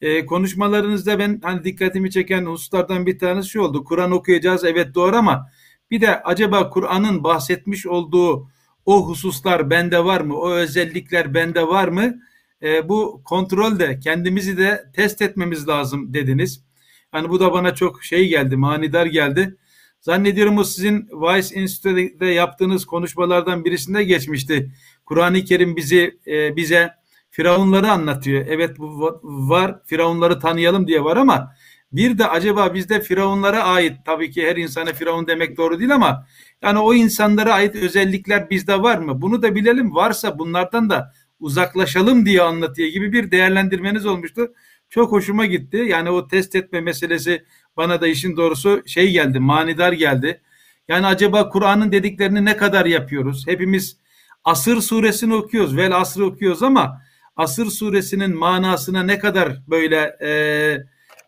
Ee, 0.00 0.26
konuşmalarınızda 0.26 1.18
ben 1.18 1.40
hani 1.42 1.64
dikkatimi 1.64 2.10
çeken 2.10 2.46
hususlardan 2.46 3.06
bir 3.06 3.18
tanesi 3.18 3.48
şu 3.48 3.60
oldu. 3.60 3.84
Kur'an 3.84 4.12
okuyacağız 4.12 4.64
evet 4.64 4.94
doğru 4.94 5.16
ama 5.16 5.50
bir 5.90 6.00
de 6.00 6.22
acaba 6.22 6.70
Kur'an'ın 6.70 7.24
bahsetmiş 7.24 7.86
olduğu 7.86 8.48
o 8.86 9.08
hususlar 9.08 9.70
bende 9.70 10.04
var 10.04 10.20
mı? 10.20 10.36
O 10.36 10.50
özellikler 10.52 11.34
bende 11.34 11.68
var 11.68 11.88
mı? 11.88 12.14
E, 12.62 12.88
bu 12.88 13.22
kontrolde 13.24 14.00
kendimizi 14.00 14.56
de 14.56 14.84
test 14.94 15.22
etmemiz 15.22 15.68
lazım 15.68 16.14
dediniz. 16.14 16.64
Hani 17.12 17.28
bu 17.28 17.40
da 17.40 17.52
bana 17.52 17.74
çok 17.74 18.04
şey 18.04 18.28
geldi, 18.28 18.56
manidar 18.56 19.06
geldi. 19.06 19.56
Zannediyorum 20.00 20.58
o 20.58 20.64
sizin 20.64 21.08
Vice 21.12 21.54
Institute'de 21.60 22.26
yaptığınız 22.26 22.84
konuşmalardan 22.84 23.64
birisinde 23.64 24.04
geçmişti. 24.04 24.72
Kur'an-ı 25.06 25.44
Kerim 25.44 25.76
bizi 25.76 26.18
e, 26.26 26.56
bize 26.56 27.02
Firavunları 27.32 27.90
anlatıyor. 27.90 28.46
Evet 28.48 28.78
bu 28.78 29.20
var. 29.22 29.78
Firavunları 29.86 30.40
tanıyalım 30.40 30.86
diye 30.86 31.04
var 31.04 31.16
ama 31.16 31.54
bir 31.92 32.18
de 32.18 32.26
acaba 32.26 32.74
bizde 32.74 33.00
firavunlara 33.00 33.62
ait 33.62 33.92
tabii 34.04 34.30
ki 34.30 34.46
her 34.46 34.56
insana 34.56 34.92
firavun 34.92 35.26
demek 35.26 35.56
doğru 35.56 35.78
değil 35.78 35.94
ama 35.94 36.26
yani 36.62 36.78
o 36.78 36.94
insanlara 36.94 37.54
ait 37.54 37.74
özellikler 37.74 38.50
bizde 38.50 38.82
var 38.82 38.98
mı? 38.98 39.22
Bunu 39.22 39.42
da 39.42 39.54
bilelim. 39.54 39.94
Varsa 39.94 40.38
bunlardan 40.38 40.90
da 40.90 41.12
uzaklaşalım 41.40 42.26
diye 42.26 42.42
anlatıyor 42.42 42.88
gibi 42.88 43.12
bir 43.12 43.30
değerlendirmeniz 43.30 44.06
olmuştu. 44.06 44.52
Çok 44.92 45.12
hoşuma 45.12 45.46
gitti. 45.46 45.76
Yani 45.76 46.10
o 46.10 46.28
test 46.28 46.54
etme 46.54 46.80
meselesi 46.80 47.44
bana 47.76 48.00
da 48.00 48.06
işin 48.06 48.36
doğrusu 48.36 48.82
şey 48.86 49.10
geldi, 49.12 49.38
manidar 49.40 49.92
geldi. 49.92 50.40
Yani 50.88 51.06
acaba 51.06 51.48
Kur'an'ın 51.48 51.92
dediklerini 51.92 52.44
ne 52.44 52.56
kadar 52.56 52.86
yapıyoruz? 52.86 53.46
Hepimiz 53.46 53.96
Asır 54.44 54.80
suresini 54.80 55.34
okuyoruz, 55.34 55.76
Vel 55.76 55.96
Asr'ı 55.96 56.24
okuyoruz 56.24 56.62
ama 56.62 57.02
Asır 57.36 57.66
suresinin 57.66 58.36
manasına 58.36 59.02
ne 59.02 59.18
kadar 59.18 59.62
böyle 59.68 60.16
e, 60.22 60.30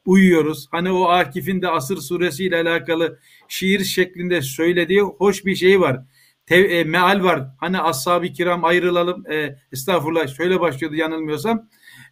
uyuyoruz. 0.07 0.69
Hani 0.71 0.91
o 0.91 1.05
Akif'in 1.09 1.63
de 1.63 1.69
Asır 1.69 1.97
Suresi 1.97 2.45
ile 2.45 2.57
alakalı 2.57 3.19
şiir 3.49 3.85
şeklinde 3.85 4.43
söylediği 4.43 5.01
hoş 5.01 5.45
bir 5.45 5.55
şey 5.55 5.81
var. 5.81 6.01
Te, 6.47 6.57
e, 6.57 6.85
meal 6.85 7.23
var. 7.23 7.43
Hani 7.61 7.81
ashab-ı 7.81 8.27
kiram 8.27 8.65
ayrılalım. 8.65 9.31
E, 9.31 9.57
estağfurullah 9.73 10.37
şöyle 10.37 10.61
başlıyordu 10.61 10.97
yanılmıyorsam. 10.97 11.69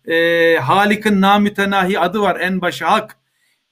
E, 0.09 0.57
Halik'in 0.57 1.21
namütenahi 1.21 1.99
adı 1.99 2.21
var 2.21 2.41
en 2.41 2.61
başı 2.61 2.85
hak. 2.85 3.19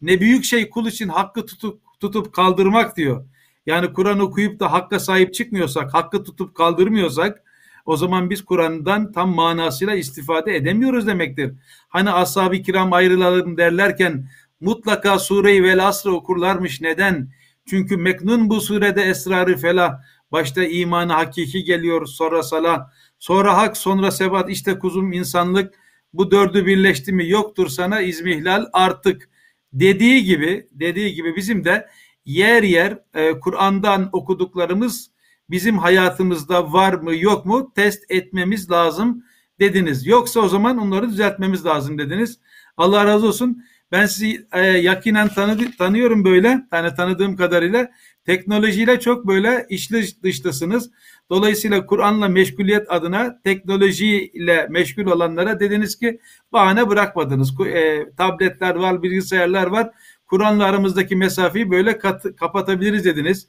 Ne 0.02 0.20
büyük 0.20 0.44
şey 0.44 0.70
kul 0.70 0.86
için 0.86 1.08
hakkı 1.08 1.46
tutup 1.46 1.80
tutup 2.00 2.32
kaldırmak 2.32 2.96
diyor. 2.96 3.24
Yani 3.66 3.92
Kur'an 3.92 4.20
okuyup 4.20 4.60
da 4.60 4.72
hakka 4.72 5.00
sahip 5.00 5.34
çıkmıyorsak, 5.34 5.94
hakkı 5.94 6.24
tutup 6.24 6.54
kaldırmıyorsak 6.54 7.42
o 7.86 7.96
zaman 7.96 8.30
biz 8.30 8.44
Kur'an'dan 8.44 9.12
tam 9.12 9.34
manasıyla 9.34 9.94
istifade 9.94 10.56
edemiyoruz 10.56 11.06
demektir. 11.06 11.54
Hani 11.88 12.10
ashab-ı 12.10 12.62
kiram 12.62 12.92
ayrılalım 12.92 13.56
derlerken 13.56 14.30
mutlaka 14.60 15.18
sureyi 15.18 15.62
vel 15.62 15.88
asrı 15.88 16.12
okurlarmış. 16.12 16.80
Neden? 16.80 17.32
Çünkü 17.66 17.96
meknun 17.96 18.50
bu 18.50 18.60
surede 18.60 19.02
esrarı 19.02 19.56
felah. 19.56 20.00
Başta 20.32 20.64
imanı 20.64 21.12
hakiki 21.12 21.64
geliyor, 21.64 22.06
sonra 22.06 22.42
salah, 22.42 22.88
sonra 23.18 23.56
hak, 23.56 23.76
sonra 23.76 24.10
sebat. 24.10 24.50
İşte 24.50 24.78
kuzum 24.78 25.12
insanlık 25.12 25.74
bu 26.12 26.30
dördü 26.30 26.66
birleşti 26.66 27.12
mi 27.12 27.28
yoktur 27.28 27.68
sana 27.68 28.00
izmihlal 28.00 28.66
artık. 28.72 29.28
Dediği 29.72 30.24
gibi, 30.24 30.68
dediği 30.72 31.14
gibi 31.14 31.36
bizim 31.36 31.64
de 31.64 31.88
yer 32.24 32.62
yer 32.62 32.98
e, 33.14 33.40
Kur'an'dan 33.40 34.08
okuduklarımız 34.12 35.10
bizim 35.50 35.78
hayatımızda 35.78 36.72
var 36.72 36.94
mı 36.94 37.16
yok 37.16 37.46
mu 37.46 37.72
test 37.74 38.10
etmemiz 38.10 38.70
lazım 38.70 39.24
dediniz. 39.60 40.06
Yoksa 40.06 40.40
o 40.40 40.48
zaman 40.48 40.78
onları 40.78 41.10
düzeltmemiz 41.10 41.66
lazım 41.66 41.98
dediniz. 41.98 42.38
Allah 42.76 43.04
razı 43.04 43.26
olsun. 43.26 43.64
Ben 43.92 44.06
sizi 44.06 44.46
e, 44.52 44.60
yakinen 44.60 45.28
tanıdı, 45.28 45.76
tanıyorum 45.78 46.24
böyle. 46.24 46.66
Yani 46.72 46.94
tanıdığım 46.94 47.36
kadarıyla 47.36 47.90
teknolojiyle 48.24 49.00
çok 49.00 49.26
böyle 49.26 49.66
içli 49.70 50.22
dışlısınız. 50.22 50.90
Dolayısıyla 51.30 51.86
Kur'an'la 51.86 52.28
meşguliyet 52.28 52.90
adına 52.92 53.40
teknolojiyle 53.42 54.66
meşgul 54.70 55.06
olanlara 55.06 55.60
dediniz 55.60 55.98
ki 55.98 56.20
bahane 56.52 56.88
bırakmadınız. 56.88 57.60
E, 57.66 58.06
tabletler 58.16 58.74
var, 58.74 59.02
bilgisayarlar 59.02 59.66
var. 59.66 59.90
Kur'an'la 60.26 60.64
aramızdaki 60.64 61.16
mesafeyi 61.16 61.70
böyle 61.70 61.98
kat, 61.98 62.36
kapatabiliriz 62.36 63.04
dediniz 63.04 63.48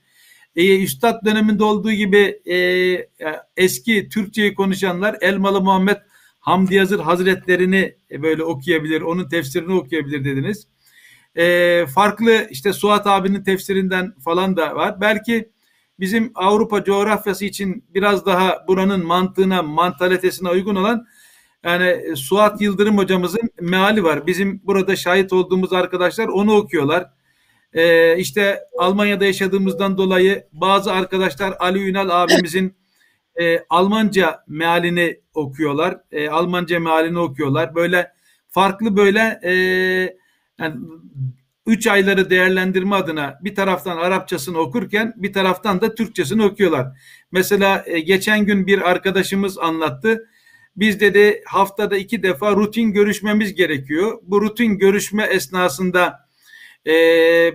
e, 0.55 0.83
Üstad 0.83 1.25
döneminde 1.25 1.63
olduğu 1.63 1.91
gibi 1.91 2.41
e, 2.51 2.57
eski 3.57 4.09
Türkçeyi 4.09 4.53
konuşanlar 4.53 5.17
Elmalı 5.21 5.61
Muhammed 5.61 5.97
Hamdi 6.39 6.75
Yazır 6.75 6.99
Hazretlerini 6.99 7.95
e, 8.11 8.23
böyle 8.23 8.43
okuyabilir, 8.43 9.01
onun 9.01 9.29
tefsirini 9.29 9.73
okuyabilir 9.73 10.25
dediniz. 10.25 10.67
E, 11.35 11.85
farklı 11.95 12.47
işte 12.49 12.73
Suat 12.73 13.07
abinin 13.07 13.43
tefsirinden 13.43 14.13
falan 14.19 14.57
da 14.57 14.75
var. 14.75 15.01
Belki 15.01 15.49
bizim 15.99 16.31
Avrupa 16.35 16.83
coğrafyası 16.83 17.45
için 17.45 17.85
biraz 17.89 18.25
daha 18.25 18.67
buranın 18.67 19.05
mantığına, 19.05 19.63
mantalitesine 19.63 20.49
uygun 20.49 20.75
olan 20.75 21.07
yani 21.63 22.15
Suat 22.15 22.61
Yıldırım 22.61 22.97
hocamızın 22.97 23.49
meali 23.61 24.03
var. 24.03 24.27
Bizim 24.27 24.61
burada 24.63 24.95
şahit 24.95 25.33
olduğumuz 25.33 25.73
arkadaşlar 25.73 26.27
onu 26.27 26.55
okuyorlar. 26.55 27.09
Ee, 27.73 28.17
işte 28.17 28.59
Almanya'da 28.77 29.25
yaşadığımızdan 29.25 29.97
dolayı 29.97 30.47
bazı 30.53 30.93
arkadaşlar 30.93 31.53
Ali 31.59 31.89
Ünal 31.89 32.23
abimizin 32.23 32.75
e, 33.35 33.59
Almanca 33.69 34.43
mealini 34.47 35.19
okuyorlar. 35.33 35.97
E, 36.11 36.29
Almanca 36.29 36.79
mealini 36.79 37.19
okuyorlar. 37.19 37.75
Böyle 37.75 38.11
farklı 38.49 38.97
böyle 38.97 39.39
e, 39.43 39.53
yani 40.59 40.75
üç 41.65 41.87
ayları 41.87 42.29
değerlendirme 42.29 42.95
adına 42.95 43.39
bir 43.41 43.55
taraftan 43.55 43.97
Arapçasını 43.97 44.57
okurken 44.57 45.13
bir 45.17 45.33
taraftan 45.33 45.81
da 45.81 45.95
Türkçesini 45.95 46.43
okuyorlar. 46.43 46.87
Mesela 47.31 47.83
e, 47.87 47.99
geçen 47.99 48.45
gün 48.45 48.67
bir 48.67 48.89
arkadaşımız 48.89 49.57
anlattı. 49.57 50.29
Biz 50.75 50.99
dedi 50.99 51.41
haftada 51.45 51.97
iki 51.97 52.23
defa 52.23 52.55
rutin 52.55 52.91
görüşmemiz 52.91 53.55
gerekiyor. 53.55 54.19
Bu 54.23 54.41
rutin 54.41 54.77
görüşme 54.77 55.23
esnasında 55.23 56.19
e, 56.87 56.93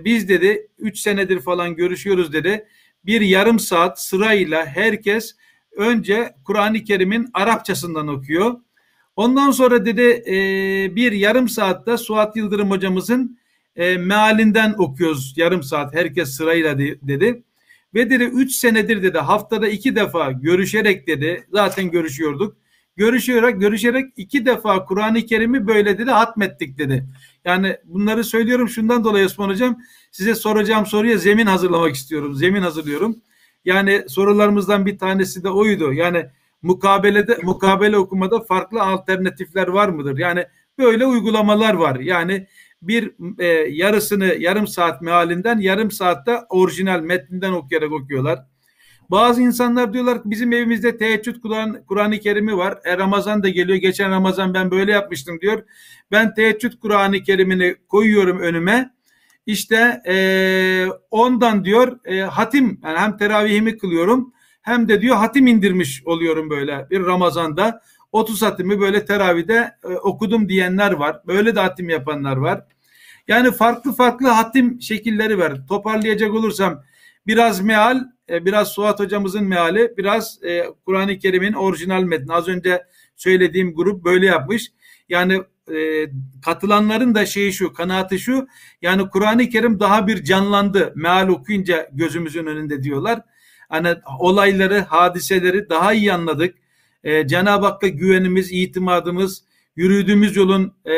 biz 0.05 0.29
dedi 0.29 0.67
3 0.77 0.99
senedir 0.99 1.39
falan 1.39 1.75
görüşüyoruz 1.75 2.33
dedi. 2.33 2.67
Bir 3.05 3.21
yarım 3.21 3.59
saat 3.59 4.01
sırayla 4.01 4.65
herkes 4.65 5.35
önce 5.75 6.33
Kur'an-ı 6.45 6.83
Kerim'in 6.83 7.29
Arapçasından 7.33 8.07
okuyor. 8.07 8.55
Ondan 9.17 9.51
sonra 9.51 9.85
dedi 9.85 10.23
e, 10.27 10.35
bir 10.95 11.11
yarım 11.11 11.49
saatte 11.49 11.97
Suat 11.97 12.35
Yıldırım 12.35 12.71
hocamızın 12.71 13.39
e, 13.75 13.97
mealinden 13.97 14.75
okuyoruz 14.77 15.33
yarım 15.37 15.63
saat 15.63 15.95
herkes 15.95 16.29
sırayla 16.29 16.77
dedi. 16.77 17.43
Ve 17.93 18.09
dedi 18.09 18.23
3 18.23 18.51
senedir 18.51 19.03
dedi 19.03 19.17
haftada 19.17 19.67
iki 19.67 19.95
defa 19.95 20.31
görüşerek 20.31 21.07
dedi 21.07 21.47
zaten 21.51 21.91
görüşüyorduk. 21.91 22.57
Görüşerek 22.95 23.61
görüşerek 23.61 24.13
iki 24.17 24.45
defa 24.45 24.85
Kur'an-ı 24.85 25.21
Kerim'i 25.21 25.67
böyle 25.67 25.97
dedi 25.97 26.11
hatmettik 26.11 26.77
dedi. 26.77 27.05
Yani 27.45 27.77
bunları 27.83 28.23
söylüyorum 28.23 28.69
şundan 28.69 29.03
dolayı 29.03 29.25
Osman 29.25 29.49
Hocam. 29.49 29.77
Size 30.11 30.35
soracağım 30.35 30.85
soruya 30.85 31.17
zemin 31.17 31.45
hazırlamak 31.45 31.95
istiyorum. 31.95 32.35
Zemin 32.35 32.61
hazırlıyorum. 32.61 33.15
Yani 33.65 34.03
sorularımızdan 34.07 34.85
bir 34.85 34.97
tanesi 34.97 35.43
de 35.43 35.49
oydu. 35.49 35.93
Yani 35.93 36.25
mukabelede 36.67 37.37
mukabele 37.43 37.97
okumada 37.97 38.39
farklı 38.39 38.81
alternatifler 38.81 39.67
var 39.67 39.89
mıdır? 39.89 40.17
Yani 40.17 40.45
böyle 40.77 41.05
uygulamalar 41.05 41.73
var. 41.73 41.95
Yani 41.99 42.47
bir 42.81 43.11
e, 43.39 43.45
yarısını 43.69 44.25
yarım 44.25 44.67
saat 44.67 45.01
mealinden 45.01 45.59
yarım 45.59 45.91
saatte 45.91 46.39
orijinal 46.49 46.99
metninden 46.99 47.51
okuyarak 47.51 47.91
okuyorlar. 47.91 48.39
Bazı 49.11 49.41
insanlar 49.41 49.93
diyorlar 49.93 50.23
ki 50.23 50.29
bizim 50.29 50.53
evimizde 50.53 50.97
teheccüd 50.97 51.41
Kur'an 51.41 51.85
Kur'an-ı 51.87 52.19
Kerim'i 52.19 52.57
var. 52.57 52.79
E, 52.83 52.97
Ramazan 52.97 53.43
da 53.43 53.49
geliyor. 53.49 53.77
Geçen 53.77 54.11
Ramazan 54.11 54.53
ben 54.53 54.71
böyle 54.71 54.91
yapmıştım 54.91 55.41
diyor. 55.41 55.63
Ben 56.11 56.33
teheccüd 56.33 56.73
Kur'an-ı 56.81 57.23
Kerim'ini 57.23 57.75
koyuyorum 57.89 58.39
önüme. 58.39 58.93
İşte 59.45 60.01
e, 60.07 60.15
ondan 61.11 61.65
diyor 61.65 61.99
e, 62.05 62.21
hatim 62.21 62.79
yani 62.83 62.97
hem 62.97 63.17
teravihimi 63.17 63.77
kılıyorum 63.77 64.33
hem 64.67 64.87
de 64.87 65.01
diyor 65.01 65.15
hatim 65.15 65.47
indirmiş 65.47 66.01
oluyorum 66.05 66.49
böyle 66.49 66.87
bir 66.89 67.05
Ramazan'da. 67.05 67.81
30 68.11 68.41
hatimi 68.41 68.79
böyle 68.79 69.05
teravide 69.05 69.71
e, 69.83 69.87
okudum 69.87 70.49
diyenler 70.49 70.91
var. 70.91 71.21
Böyle 71.27 71.55
de 71.55 71.59
hatim 71.59 71.89
yapanlar 71.89 72.37
var. 72.37 72.65
Yani 73.27 73.51
farklı 73.51 73.93
farklı 73.93 74.27
hatim 74.27 74.81
şekilleri 74.81 75.37
var. 75.37 75.67
Toparlayacak 75.67 76.33
olursam 76.33 76.83
biraz 77.27 77.61
meal, 77.61 77.99
e, 78.29 78.45
biraz 78.45 78.67
Suat 78.67 78.99
hocamızın 78.99 79.43
meali, 79.43 79.93
biraz 79.97 80.43
e, 80.43 80.63
Kur'an-ı 80.85 81.19
Kerim'in 81.19 81.53
orijinal 81.53 82.03
metni. 82.03 82.33
Az 82.33 82.47
önce 82.47 82.83
söylediğim 83.15 83.75
grup 83.75 84.05
böyle 84.05 84.25
yapmış. 84.25 84.71
Yani 85.09 85.41
e, 85.71 86.07
katılanların 86.45 87.15
da 87.15 87.25
şeyi 87.25 87.53
şu, 87.53 87.73
kanaati 87.73 88.19
şu. 88.19 88.47
Yani 88.81 89.09
Kur'an-ı 89.09 89.49
Kerim 89.49 89.79
daha 89.79 90.07
bir 90.07 90.23
canlandı. 90.23 90.93
Meal 90.95 91.27
okuyunca 91.27 91.89
gözümüzün 91.93 92.45
önünde 92.45 92.83
diyorlar. 92.83 93.21
Hani 93.69 93.95
olayları, 94.19 94.79
hadiseleri 94.79 95.69
daha 95.69 95.93
iyi 95.93 96.13
anladık. 96.13 96.55
E, 97.03 97.27
Cenab-ı 97.27 97.65
Hakk'a 97.65 97.87
güvenimiz, 97.87 98.51
itimadımız, 98.51 99.43
yürüdüğümüz 99.75 100.35
yolun 100.35 100.73
e, 100.89 100.95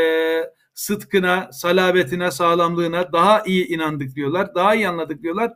sıtkına, 0.73 1.49
salabetine, 1.51 2.31
sağlamlığına 2.31 3.13
daha 3.13 3.43
iyi 3.45 3.67
inandık 3.67 4.15
diyorlar. 4.15 4.55
Daha 4.55 4.75
iyi 4.75 4.87
anladık 4.87 5.23
diyorlar. 5.23 5.53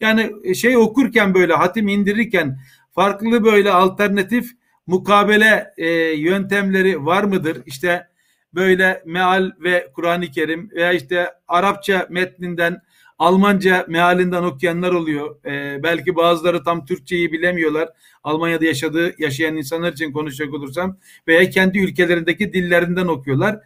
Yani 0.00 0.32
e, 0.44 0.54
şey 0.54 0.76
okurken 0.76 1.34
böyle 1.34 1.54
hatim 1.54 1.88
indirirken 1.88 2.58
farklı 2.94 3.44
böyle 3.44 3.72
alternatif 3.72 4.50
mukabele 4.86 5.74
e, 5.76 5.88
yöntemleri 6.12 7.06
var 7.06 7.24
mıdır? 7.24 7.62
İşte 7.66 8.08
böyle 8.54 9.02
meal 9.06 9.50
ve 9.60 9.90
Kur'an-ı 9.94 10.26
Kerim 10.30 10.70
veya 10.70 10.92
işte 10.92 11.30
Arapça 11.48 12.06
metninden 12.10 12.80
Almanca 13.18 13.86
mealinden 13.88 14.42
okuyanlar 14.42 14.92
oluyor. 14.92 15.44
Ee, 15.44 15.82
belki 15.82 16.16
bazıları 16.16 16.64
tam 16.64 16.86
Türkçeyi 16.86 17.32
bilemiyorlar. 17.32 17.88
Almanya'da 18.24 18.64
yaşadığı 18.64 19.14
yaşayan 19.22 19.56
insanlar 19.56 19.92
için 19.92 20.12
konuşacak 20.12 20.54
olursam 20.54 20.98
veya 21.28 21.50
kendi 21.50 21.78
ülkelerindeki 21.78 22.52
dillerinden 22.52 23.06
okuyorlar. 23.06 23.60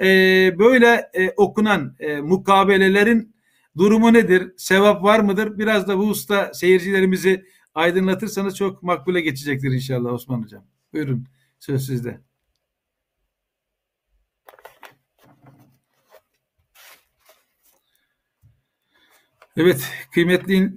Ee, 0.00 0.54
böyle 0.58 1.10
e, 1.14 1.30
okunan 1.36 1.96
e, 2.00 2.20
mukabelelerin 2.20 3.34
durumu 3.76 4.12
nedir? 4.12 4.52
Sevap 4.56 5.02
var 5.04 5.20
mıdır? 5.20 5.58
Biraz 5.58 5.88
da 5.88 5.98
bu 5.98 6.02
usta 6.02 6.54
seyircilerimizi 6.54 7.44
aydınlatırsanız 7.74 8.56
çok 8.56 8.82
makbule 8.82 9.20
geçecektir 9.20 9.72
inşallah 9.72 10.12
Osman 10.12 10.42
Hocam. 10.42 10.64
Buyurun 10.92 11.26
söz 11.58 11.86
sizde. 11.86 12.20
Evet 19.56 19.90
kıymetli 20.12 20.72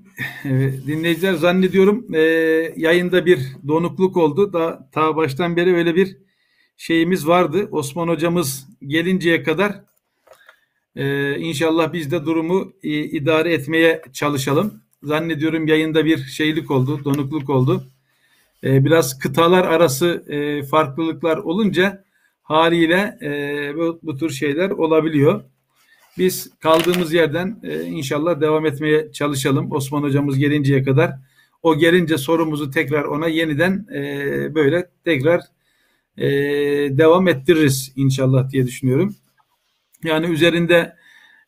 e, 0.45 0.49
dinleyiciler 0.87 1.33
zannediyorum 1.33 2.15
e, 2.15 2.19
yayında 2.75 3.25
bir 3.25 3.39
donukluk 3.67 4.17
oldu. 4.17 4.53
Da 4.53 4.89
ta 4.91 5.15
baştan 5.15 5.55
beri 5.55 5.75
öyle 5.75 5.95
bir 5.95 6.17
şeyimiz 6.77 7.27
vardı. 7.27 7.69
Osman 7.71 8.07
hocamız 8.07 8.67
gelinceye 8.81 9.43
kadar 9.43 9.81
e, 10.95 11.35
inşallah 11.39 11.93
biz 11.93 12.11
de 12.11 12.25
durumu 12.25 12.73
e, 12.83 12.89
idare 12.89 13.53
etmeye 13.53 14.01
çalışalım. 14.13 14.81
Zannediyorum 15.03 15.67
yayında 15.67 16.05
bir 16.05 16.17
şeylik 16.17 16.71
oldu, 16.71 17.01
donukluk 17.05 17.49
oldu. 17.49 17.83
E, 18.63 18.85
biraz 18.85 19.19
kıtalar 19.19 19.65
arası 19.67 20.25
e, 20.27 20.63
farklılıklar 20.63 21.37
olunca 21.37 22.03
haliyle 22.43 23.17
e, 23.21 23.71
bu, 23.77 23.99
bu 24.03 24.17
tür 24.17 24.29
şeyler 24.29 24.69
olabiliyor. 24.69 25.43
Biz 26.17 26.59
kaldığımız 26.59 27.13
yerden 27.13 27.59
e, 27.63 27.81
inşallah 27.83 28.41
devam 28.41 28.65
etmeye 28.65 29.11
çalışalım. 29.11 29.71
Osman 29.71 30.03
hocamız 30.03 30.37
gelinceye 30.37 30.83
kadar. 30.83 31.11
O 31.63 31.77
gelince 31.77 32.17
sorumuzu 32.17 32.71
tekrar 32.71 33.03
ona 33.03 33.27
yeniden 33.27 33.87
e, 33.93 34.55
böyle 34.55 34.89
tekrar 35.05 35.41
e, 36.17 36.27
devam 36.97 37.27
ettiririz 37.27 37.93
inşallah 37.95 38.49
diye 38.49 38.67
düşünüyorum. 38.67 39.15
Yani 40.03 40.25
üzerinde 40.25 40.95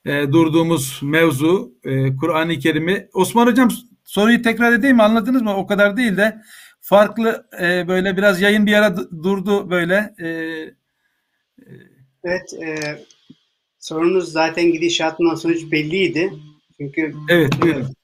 e, 0.05 0.31
durduğumuz 0.31 0.99
mevzu 1.03 1.73
e, 1.83 2.15
Kur'an-ı 2.15 2.59
Kerim'i. 2.59 3.07
Osman 3.13 3.47
hocam 3.47 3.69
soruyu 4.03 4.41
tekrar 4.41 4.73
edeyim 4.73 4.95
mi? 4.95 5.03
Anladınız 5.03 5.41
mı? 5.41 5.55
O 5.55 5.67
kadar 5.67 5.97
değil 5.97 6.17
de 6.17 6.41
farklı 6.81 7.47
e, 7.61 7.87
böyle 7.87 8.17
biraz 8.17 8.41
yayın 8.41 8.65
bir 8.65 8.73
ara 8.73 8.97
durdu 8.97 9.69
böyle. 9.69 10.13
E, 10.19 10.27
e, 10.27 10.73
evet. 12.23 12.53
E, 12.53 12.99
sorunuz 13.79 14.31
zaten 14.31 14.71
gidişatından 14.71 15.35
sonuç 15.35 15.71
belliydi. 15.71 16.33
Çünkü 16.77 17.13
evet, 17.29 17.61
buyurun. 17.61 17.95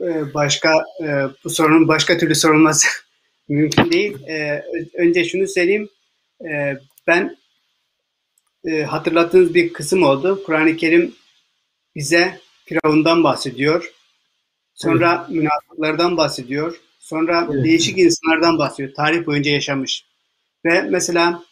E, 0.00 0.34
başka 0.34 0.84
e, 1.02 1.06
bu 1.44 1.50
sorunun 1.50 1.88
başka 1.88 2.18
türlü 2.18 2.34
sorulması 2.34 2.88
mümkün 3.48 3.92
değil. 3.92 4.28
E, 4.28 4.64
önce 4.94 5.24
şunu 5.24 5.48
söyleyeyim. 5.48 5.88
Ben 7.06 7.36
hatırlattığınız 8.86 9.54
bir 9.54 9.72
kısım 9.72 10.02
oldu. 10.02 10.42
Kur'an-ı 10.46 10.76
Kerim 10.76 11.14
bize 11.96 12.40
Firavun'dan 12.64 13.24
bahsediyor. 13.24 13.92
Sonra 14.74 15.26
evet. 15.28 15.36
münafıklardan 15.36 16.16
bahsediyor. 16.16 16.80
Sonra 16.98 17.48
evet. 17.52 17.64
değişik 17.64 17.98
insanlardan 17.98 18.58
bahsediyor. 18.58 18.94
Tarih 18.94 19.26
boyunca 19.26 19.50
yaşamış. 19.50 20.04
Ve 20.64 20.82
mesela 20.82 21.42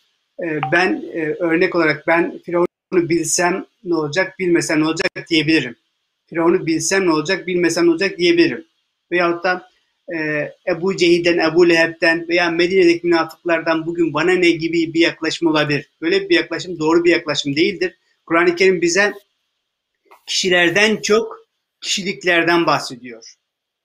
ben 0.72 1.05
örnek 1.38 1.74
olarak 1.74 2.07
ben 2.07 2.38
Firavun 2.44 2.66
bilsem 3.09 3.66
ne 3.84 3.95
olacak, 3.95 4.38
bilmesem 4.38 4.80
ne 4.80 4.84
olacak 4.84 5.11
diyebilirim. 5.30 5.76
Firavun'u 6.26 6.66
bilsem 6.66 7.07
ne 7.07 7.12
olacak, 7.12 7.47
bilmesem 7.47 7.86
ne 7.86 7.90
olacak 7.90 8.18
diyebilirim. 8.18 8.64
Veyahut 9.11 9.45
da 9.45 9.68
e, 10.14 10.49
Ebu 10.68 10.97
Cehil'den, 10.97 11.38
Ebu 11.38 11.68
Leheb'den 11.68 12.28
veya 12.28 12.51
Medine'deki 12.51 13.07
münafıklardan 13.07 13.86
bugün 13.86 14.14
bana 14.14 14.32
ne 14.32 14.51
gibi 14.51 14.95
bir 14.95 15.01
yaklaşım 15.01 15.49
olabilir. 15.49 15.90
Böyle 16.01 16.28
bir 16.28 16.34
yaklaşım 16.34 16.78
doğru 16.78 17.05
bir 17.05 17.11
yaklaşım 17.11 17.57
değildir. 17.57 17.95
Kur'an-ı 18.26 18.57
Kerim 18.57 18.82
bize 18.82 19.12
kişilerden 20.26 20.97
çok 20.97 21.36
kişiliklerden 21.80 22.66
bahsediyor. 22.66 23.34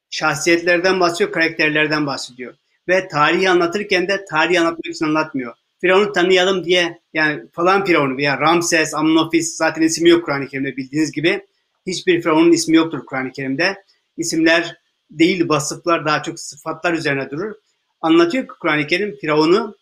Şahsiyetlerden 0.09 0.99
bahsediyor, 0.99 1.31
karakterlerden 1.31 2.05
bahsediyor. 2.05 2.53
Ve 2.87 3.07
tarihi 3.07 3.49
anlatırken 3.49 4.07
de 4.07 4.25
tarihi 4.25 4.59
anlatmak 4.59 4.95
için 4.95 5.05
anlatmıyor. 5.05 5.53
Firavun'u 5.81 6.11
tanıyalım 6.11 6.65
diye 6.65 7.01
yani 7.13 7.43
falan 7.51 7.85
Firavun 7.85 8.17
veya 8.17 8.39
Ramses, 8.39 8.93
Amnofis 8.93 9.55
zaten 9.55 9.81
ismi 9.81 10.09
yok 10.09 10.25
Kur'an-ı 10.25 10.47
Kerim'de 10.47 10.77
bildiğiniz 10.77 11.11
gibi. 11.11 11.45
Hiçbir 11.87 12.21
Firavun'un 12.21 12.51
ismi 12.51 12.75
yoktur 12.75 13.05
Kur'an-ı 13.05 13.31
Kerim'de. 13.31 13.83
İsimler 14.17 14.75
değil 15.11 15.49
vasıflar 15.49 16.05
daha 16.05 16.23
çok 16.23 16.39
sıfatlar 16.39 16.93
üzerine 16.93 17.29
durur. 17.29 17.55
Anlatıyor 18.01 18.43
ki 18.43 18.53
Kur'an-ı 18.59 18.87
Kerim 18.87 19.17
Firavun'u 19.21 19.75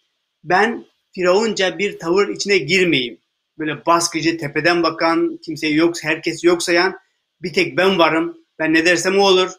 ben 0.44 0.86
Firavunca 1.16 1.78
bir 1.78 2.00
tavır 2.00 2.28
içine 2.28 2.58
girmeyeyim. 2.58 3.18
Böyle 3.60 3.86
baskıcı, 3.86 4.38
tepeden 4.38 4.84
bakan, 4.84 5.40
kimseyi 5.46 5.76
yok, 5.76 6.04
herkes 6.04 6.44
yok 6.44 6.64
sayan 6.64 6.98
bir 7.42 7.54
tek 7.54 7.78
ben 7.78 8.00
varım. 8.00 8.38
Ben 8.60 8.74
ne 8.74 8.86
dersem 8.86 9.20
o 9.20 9.22
olur. 9.22 9.52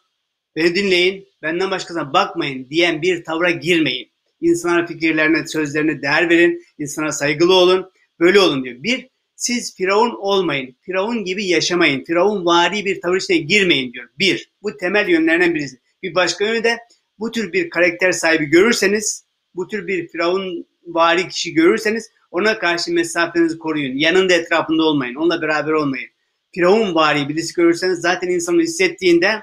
Beni 0.56 0.74
dinleyin, 0.74 1.28
benden 1.42 1.70
başkasına 1.70 2.12
bakmayın 2.12 2.70
diyen 2.70 3.02
bir 3.02 3.24
tavra 3.24 3.50
girmeyin. 3.50 4.07
İnsanlara 4.40 4.86
fikirlerine, 4.86 5.46
sözlerine 5.46 6.02
değer 6.02 6.30
verin. 6.30 6.62
insana 6.78 7.12
saygılı 7.12 7.54
olun. 7.54 7.90
Böyle 8.20 8.40
olun 8.40 8.64
diyor. 8.64 8.82
Bir, 8.82 9.08
siz 9.36 9.76
Firavun 9.76 10.14
olmayın. 10.20 10.76
Firavun 10.80 11.24
gibi 11.24 11.46
yaşamayın. 11.46 12.04
Firavun 12.04 12.46
vari 12.46 12.84
bir 12.84 13.00
tavır 13.00 13.16
içine 13.16 13.36
girmeyin 13.36 13.92
diyor. 13.92 14.08
Bir, 14.18 14.50
bu 14.62 14.76
temel 14.76 15.08
yönlerden 15.08 15.54
birisi. 15.54 15.80
Bir 16.02 16.14
başka 16.14 16.44
yönü 16.44 16.64
de 16.64 16.78
bu 17.18 17.30
tür 17.30 17.52
bir 17.52 17.70
karakter 17.70 18.12
sahibi 18.12 18.44
görürseniz, 18.44 19.24
bu 19.54 19.68
tür 19.68 19.86
bir 19.86 20.08
Firavun 20.08 20.66
vari 20.86 21.28
kişi 21.28 21.54
görürseniz 21.54 22.10
ona 22.30 22.58
karşı 22.58 22.92
mesafenizi 22.92 23.58
koruyun. 23.58 23.96
Yanında 23.96 24.34
etrafında 24.34 24.82
olmayın. 24.82 25.14
Onunla 25.14 25.42
beraber 25.42 25.72
olmayın. 25.72 26.08
Firavun 26.54 26.94
vari 26.94 27.28
birisi 27.28 27.54
görürseniz 27.54 28.00
zaten 28.00 28.28
insanın 28.28 28.60
hissettiğinde 28.60 29.40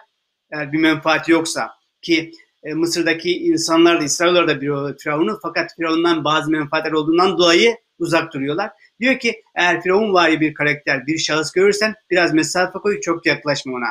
eğer 0.52 0.72
bir 0.72 0.78
menfaati 0.78 1.32
yoksa 1.32 1.70
ki 2.02 2.32
e, 2.66 2.74
Mısır'daki 2.74 3.38
insanlar 3.38 4.00
da 4.00 4.04
İsrailoğulları 4.04 4.48
da 4.48 4.62
bir 4.62 4.98
Firavun'u 4.98 5.40
fakat 5.42 5.76
Firavun'dan 5.76 6.24
bazı 6.24 6.52
menfaatler 6.52 6.92
olduğundan 6.92 7.38
dolayı 7.38 7.78
uzak 8.00 8.34
duruyorlar. 8.34 8.72
Diyor 9.00 9.20
ki 9.20 9.44
eğer 9.56 9.82
Firavun 9.82 10.14
vari 10.14 10.40
bir 10.40 10.54
karakter, 10.54 11.08
bir 11.08 11.18
şahıs 11.18 11.52
görürsen 11.52 11.96
biraz 12.12 12.34
mesafe 12.34 12.80
koy, 12.80 13.02
çok 13.02 13.26
yaklaşma 13.26 13.74
ona. 13.74 13.90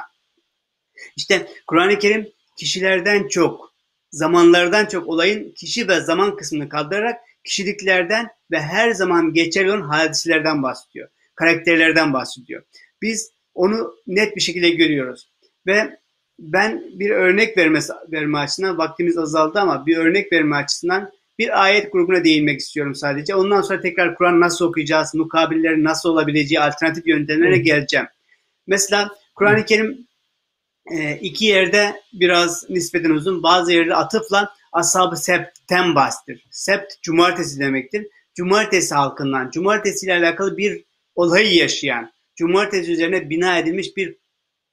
İşte 1.17 1.47
Kur'an-ı 1.67 1.99
Kerim 1.99 2.29
kişilerden 2.57 3.29
çok, 3.29 3.75
zamanlardan 4.11 4.87
çok 4.87 5.09
olayın 5.09 5.53
kişi 5.53 5.89
ve 5.89 6.01
zaman 6.01 6.37
kısmını 6.37 6.69
kaldırarak 6.69 7.21
kişiliklerden 7.45 8.29
ve 8.51 8.61
her 8.61 8.91
zaman 8.91 9.33
geçerli 9.33 9.71
olan 9.71 9.83
hadiselerden 9.83 10.63
bahsediyor. 10.63 11.09
Karakterlerden 11.35 12.13
bahsediyor. 12.13 12.63
Biz 13.03 13.31
onu 13.55 13.95
net 14.07 14.37
bir 14.37 14.41
şekilde 14.41 14.71
görüyoruz. 14.71 15.33
Ve 15.67 15.99
ben 16.39 16.85
bir 16.95 17.11
örnek 17.11 17.59
verme, 17.59 17.81
verme 18.13 18.39
açısından 18.39 18.79
vaktimiz 18.79 19.19
azaldı 19.19 19.59
ama 19.59 19.87
bir 19.87 19.97
örnek 19.97 20.33
verme 20.33 20.57
açısından 20.57 21.13
bir 21.39 21.63
ayet 21.63 21.93
grubuna 21.93 22.25
değinmek 22.25 22.61
istiyorum 22.61 22.95
sadece. 22.95 23.35
Ondan 23.35 23.63
sonra 23.63 23.81
tekrar 23.81 24.15
Kur'an 24.15 24.41
nasıl 24.41 24.65
okuyacağız, 24.65 25.15
mukabillerin 25.15 25.85
nasıl 25.85 26.09
olabileceği 26.09 26.61
alternatif 26.61 27.07
yöntemlere 27.07 27.59
geleceğim. 27.59 28.07
Mesela 28.67 29.11
Kur'an-ı 29.35 29.65
Kerim 29.65 30.07
e, 30.91 31.17
iki 31.17 31.45
yerde 31.45 32.03
biraz 32.13 32.71
nispeten 32.71 33.11
uzun, 33.11 33.43
bazı 33.43 33.73
yerde 33.73 33.95
atıfla 33.95 34.55
ashab-ı 34.73 35.17
septten 35.17 35.95
bahsedilir. 35.95 36.47
Sept 36.51 37.03
cumartesi 37.03 37.61
demektir. 37.61 38.07
Cumartesi 38.35 38.95
halkından, 38.95 39.51
cumartesi 39.51 40.07
ile 40.07 40.15
alakalı 40.15 40.57
bir 40.57 40.85
olayı 41.15 41.55
yaşayan, 41.55 42.13
cumartesi 42.37 42.93
üzerine 42.93 43.31
bina 43.31 43.59
edilmiş 43.59 43.97
bir 43.97 44.17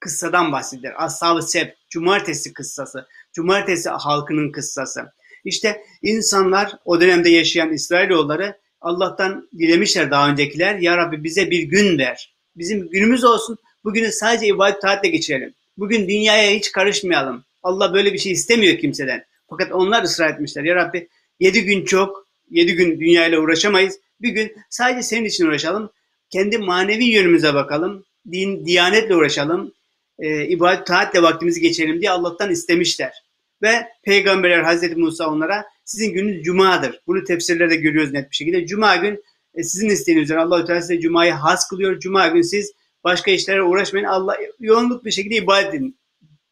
kıssadan 0.02 0.52
bahsedilir. 0.52 1.06
Ashab-ı 1.06 1.42
Sept, 1.42 1.78
cumartesi 1.90 2.54
kıssası, 2.54 3.08
cumartesi 3.34 3.90
halkının 3.90 4.52
kıssası. 4.52 5.02
İşte 5.46 5.82
insanlar 6.02 6.72
o 6.86 7.02
dönemde 7.02 7.30
yaşayan 7.30 7.74
İsrailoğulları 7.74 8.58
Allah'tan 8.82 9.50
dilemişler 9.58 10.12
daha 10.12 10.30
öncekiler. 10.30 10.76
Ya 10.76 10.98
Rabbi 10.98 11.24
bize 11.24 11.52
bir 11.52 11.64
gün 11.64 11.98
ver. 11.98 12.36
Bizim 12.56 12.90
günümüz 12.90 13.24
olsun. 13.24 13.58
Bugünü 13.84 14.12
sadece 14.12 14.48
ibadet 14.48 14.82
taatle 14.82 15.10
geçirelim. 15.10 15.54
Bugün 15.78 16.08
dünyaya 16.08 16.52
hiç 16.52 16.72
karışmayalım. 16.72 17.44
Allah 17.64 17.94
böyle 17.94 18.14
bir 18.14 18.18
şey 18.18 18.32
istemiyor 18.32 18.78
kimseden. 18.78 19.26
Fakat 19.50 19.72
onlar 19.72 20.04
ısrar 20.04 20.30
etmişler. 20.30 20.64
Ya 20.64 20.76
Rabbi 20.76 21.08
yedi 21.40 21.64
gün 21.64 21.86
çok, 21.86 22.28
yedi 22.50 22.76
gün 22.76 23.00
dünyayla 23.00 23.40
uğraşamayız. 23.40 24.00
Bir 24.22 24.30
gün 24.30 24.56
sadece 24.70 25.04
senin 25.04 25.26
için 25.26 25.46
uğraşalım. 25.46 25.92
Kendi 26.30 26.58
manevi 26.58 27.06
yönümüze 27.06 27.54
bakalım. 27.54 28.06
Din, 28.32 28.66
diyanetle 28.66 29.16
uğraşalım. 29.16 29.74
E, 30.22 30.48
ibadet 30.48 30.88
taatle 30.88 31.22
vaktimizi 31.22 31.62
geçirelim 31.62 32.02
diye 32.02 32.12
Allah'tan 32.12 32.52
istemişler. 32.52 33.14
Ve 33.62 33.88
peygamberler 34.04 34.64
Hazreti 34.64 34.96
Musa 34.96 35.30
onlara 35.30 35.66
sizin 35.86 36.14
gününüz 36.14 36.44
cumadır. 36.44 37.02
Bunu 37.08 37.24
tefsirlerde 37.24 37.76
görüyoruz 37.76 38.14
net 38.14 38.32
bir 38.32 38.36
şekilde. 38.36 38.66
Cuma 38.66 38.96
gün 38.96 39.24
e, 39.54 39.64
sizin 39.64 39.90
isteğiniz 39.90 40.24
üzere 40.24 40.40
Allah-u 40.40 40.66
Teala 40.66 40.82
size 40.82 41.00
cumayı 41.00 41.32
has 41.32 41.68
kılıyor. 41.68 42.00
Cuma 42.00 42.28
gün 42.28 42.42
siz 42.42 42.72
başka 43.04 43.32
işlere 43.32 43.64
uğraşmayın. 43.64 44.06
Allah 44.06 44.38
yoğunluk 44.60 45.06
bir 45.06 45.12
şekilde 45.12 45.36
ibadet 45.36 45.74
edin 45.74 46.00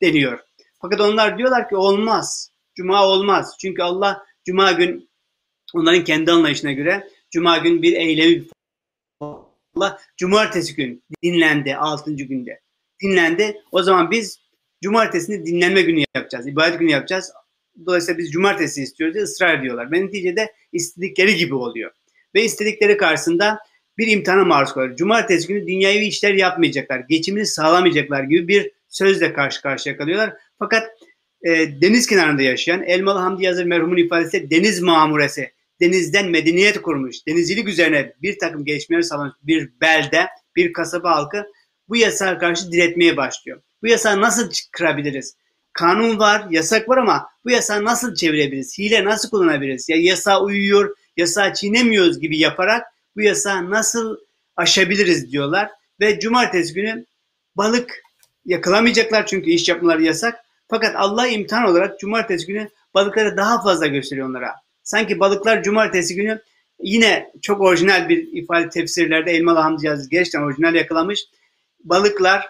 deniyor. 0.02 0.40
Fakat 0.82 1.02
onlar 1.02 1.38
diyorlar 1.38 1.70
ki 1.70 1.76
olmaz. 1.76 2.52
Cuma 2.76 3.06
olmaz. 3.08 3.56
Çünkü 3.62 3.82
Allah 3.82 4.26
cuma 4.46 4.72
gün 4.72 5.10
onların 5.74 6.04
kendi 6.04 6.32
anlayışına 6.32 6.72
göre 6.72 7.08
cuma 7.32 7.58
gün 7.58 7.82
bir 7.82 7.94
eylemi 7.94 8.44
Allah 9.22 10.00
cumartesi 10.18 10.76
gün 10.76 11.04
dinlendi 11.24 11.76
altıncı 11.76 12.24
günde. 12.24 12.62
Dinlendi. 13.02 13.58
O 13.72 13.84
zaman 13.84 14.12
biz 14.12 14.40
cumartesini 14.84 15.46
dinlenme 15.46 15.82
günü 15.82 16.04
yapacağız. 16.16 16.48
ibadet 16.48 16.80
günü 16.80 16.92
yapacağız. 16.92 17.32
Dolayısıyla 17.86 18.18
biz 18.18 18.32
cumartesi 18.32 18.84
istiyoruz 18.84 19.14
diye 19.14 19.24
ısrar 19.24 19.60
ediyorlar. 19.60 19.92
Ve 19.92 20.06
neticede 20.06 20.54
istedikleri 20.74 21.36
gibi 21.36 21.56
oluyor. 21.56 21.92
Ve 22.36 22.44
istedikleri 22.44 22.98
karşısında 22.98 23.60
bir 23.98 24.08
imtihana 24.08 24.46
maruz 24.46 24.74
kalıyor. 24.74 24.96
Cumartesi 24.96 25.48
günü 25.48 25.68
dünyevi 25.68 26.06
işler 26.06 26.34
yapmayacaklar, 26.34 27.00
geçimini 27.00 27.46
sağlamayacaklar 27.46 28.24
gibi 28.24 28.48
bir 28.48 28.72
sözle 28.88 29.34
karşı 29.34 29.62
karşıya 29.62 29.98
kalıyorlar. 29.98 30.34
Fakat 30.60 30.90
e, 31.44 31.82
deniz 31.82 32.08
kenarında 32.08 32.42
yaşayan 32.42 32.84
Elmalı 32.84 33.20
Hamdi 33.20 33.44
Yazır 33.44 33.66
merhumun 33.66 33.98
ifadesi 33.98 34.50
deniz 34.50 34.82
mamuresi, 34.82 35.52
denizden 35.82 36.30
medeniyet 36.30 36.82
kurmuş, 36.82 37.28
denizcilik 37.28 37.68
üzerine 37.68 38.14
bir 38.22 38.40
takım 38.40 38.66
gelişmeler 38.66 39.02
sağlamış 39.02 39.34
bir 39.44 39.70
belde, 39.82 40.28
bir 40.56 40.74
kasaba 40.74 41.16
halkı 41.16 41.46
bu 41.90 41.96
yasağa 41.96 42.38
karşı 42.38 42.72
diretmeye 42.72 43.18
başlıyor. 43.18 43.62
Bu 43.84 43.88
yasağı 43.88 44.22
nasıl 44.22 44.52
kırabiliriz? 44.72 45.36
Kanun 45.74 46.20
var, 46.20 46.46
yasak 46.50 46.90
var 46.90 46.98
ama 46.98 47.30
bu 47.46 47.50
yasağı 47.50 47.84
nasıl 47.84 48.16
çevirebiliriz? 48.16 48.78
Hile 48.78 49.06
nasıl 49.06 49.30
kullanabiliriz? 49.30 49.90
Ya 49.90 49.98
yasağa 49.98 50.42
uyuyor, 50.42 50.96
yasağı 51.18 51.54
çiğnemiyoruz 51.54 52.20
gibi 52.20 52.38
yaparak 52.38 52.88
bu 53.16 53.22
yasağı 53.22 53.70
nasıl 53.70 54.18
aşabiliriz 54.58 55.32
diyorlar. 55.32 55.70
Ve 56.00 56.20
cumartesi 56.20 56.74
günü 56.74 57.06
balık 57.56 58.04
yakalamayacaklar 58.46 59.26
çünkü 59.26 59.50
iş 59.50 59.70
yapmaları 59.70 60.04
yasak. 60.04 60.40
Fakat 60.68 60.96
Allah 60.96 61.28
imtihan 61.28 61.66
olarak 61.66 62.00
cumartesi 62.00 62.48
günü 62.48 62.70
balıkları 62.94 63.38
daha 63.38 63.64
fazla 63.64 63.88
gösteriyor 63.88 64.30
onlara. 64.30 64.56
Sanki 64.84 65.20
balıklar 65.20 65.64
cumartesi 65.64 66.16
günü 66.16 66.42
yine 66.82 67.32
çok 67.42 67.62
orijinal 67.62 68.10
bir 68.10 68.28
ifade 68.34 68.70
tefsirlerde 68.70 69.32
Elmalı 69.32 69.60
Hamdi 69.60 69.92
Aziz 69.92 70.10
gerçekten 70.10 70.42
orijinal 70.42 70.76
yakalamış. 70.76 71.26
Balıklar 71.84 72.48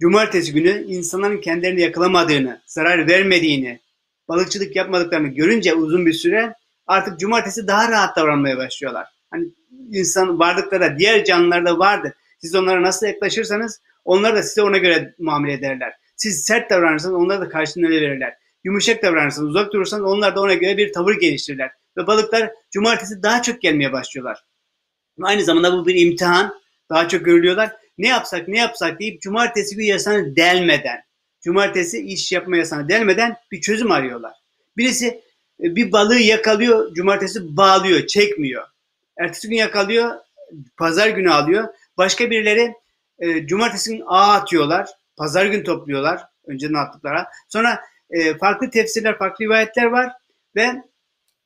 cumartesi 0.00 0.52
günü 0.52 0.84
insanların 0.84 1.40
kendilerini 1.40 1.80
yakalamadığını, 1.80 2.60
zarar 2.66 3.08
vermediğini, 3.08 3.80
balıkçılık 4.28 4.76
yapmadıklarını 4.76 5.28
görünce 5.28 5.74
uzun 5.74 6.06
bir 6.06 6.12
süre 6.12 6.54
artık 6.86 7.20
cumartesi 7.20 7.66
daha 7.66 7.90
rahat 7.90 8.16
davranmaya 8.16 8.56
başlıyorlar. 8.56 9.06
Hani 9.30 9.48
insan 9.92 10.38
varlıklara, 10.38 10.98
diğer 10.98 11.24
canlılarda 11.24 11.78
vardır. 11.78 12.12
Siz 12.38 12.54
onlara 12.54 12.82
nasıl 12.82 13.06
yaklaşırsanız 13.06 13.80
onlar 14.04 14.36
da 14.36 14.42
size 14.42 14.62
ona 14.62 14.78
göre 14.78 15.14
muamele 15.18 15.52
ederler. 15.52 15.92
Siz 16.16 16.44
sert 16.44 16.70
davranırsanız 16.70 17.14
onlar 17.14 17.40
da 17.40 17.48
karşılığını 17.48 17.86
öyle 17.86 18.00
verirler. 18.00 18.34
Yumuşak 18.64 19.02
davranırsanız, 19.02 19.48
uzak 19.48 19.72
durursanız 19.72 20.04
onlar 20.04 20.36
da 20.36 20.40
ona 20.40 20.54
göre 20.54 20.76
bir 20.76 20.92
tavır 20.92 21.14
geliştirirler. 21.14 21.70
Ve 21.96 22.06
balıklar 22.06 22.50
cumartesi 22.70 23.22
daha 23.22 23.42
çok 23.42 23.60
gelmeye 23.60 23.92
başlıyorlar. 23.92 24.44
Aynı 25.22 25.44
zamanda 25.44 25.72
bu 25.72 25.86
bir 25.86 25.94
imtihan. 25.94 26.54
Daha 26.90 27.08
çok 27.08 27.24
görülüyorlar. 27.24 27.76
Ne 27.98 28.08
yapsak 28.08 28.48
ne 28.48 28.58
yapsak 28.58 29.00
deyip 29.00 29.22
cumartesi 29.22 29.76
günü 29.76 29.86
yasağını 29.86 30.36
delmeden, 30.36 31.00
cumartesi 31.40 32.06
iş 32.06 32.32
yapma 32.32 32.56
yasağını 32.56 32.88
delmeden 32.88 33.36
bir 33.52 33.60
çözüm 33.60 33.90
arıyorlar. 33.90 34.32
Birisi 34.76 35.06
e, 35.62 35.76
bir 35.76 35.92
balığı 35.92 36.18
yakalıyor, 36.18 36.94
cumartesi 36.94 37.56
bağlıyor, 37.56 38.06
çekmiyor. 38.06 38.64
Ertesi 39.18 39.48
gün 39.48 39.56
yakalıyor, 39.56 40.14
pazar 40.76 41.08
günü 41.08 41.32
alıyor. 41.32 41.68
Başka 41.96 42.30
birileri 42.30 42.74
e, 43.18 43.46
cumartesi 43.46 43.90
gün 43.90 44.02
ağ 44.06 44.32
atıyorlar, 44.32 44.88
pazar 45.16 45.46
gün 45.46 45.64
topluyorlar 45.64 46.24
önceden 46.46 46.74
attıklara. 46.74 47.26
Sonra 47.48 47.80
e, 48.10 48.34
farklı 48.34 48.70
tefsirler, 48.70 49.18
farklı 49.18 49.44
rivayetler 49.44 49.84
var 49.84 50.12
ve 50.56 50.82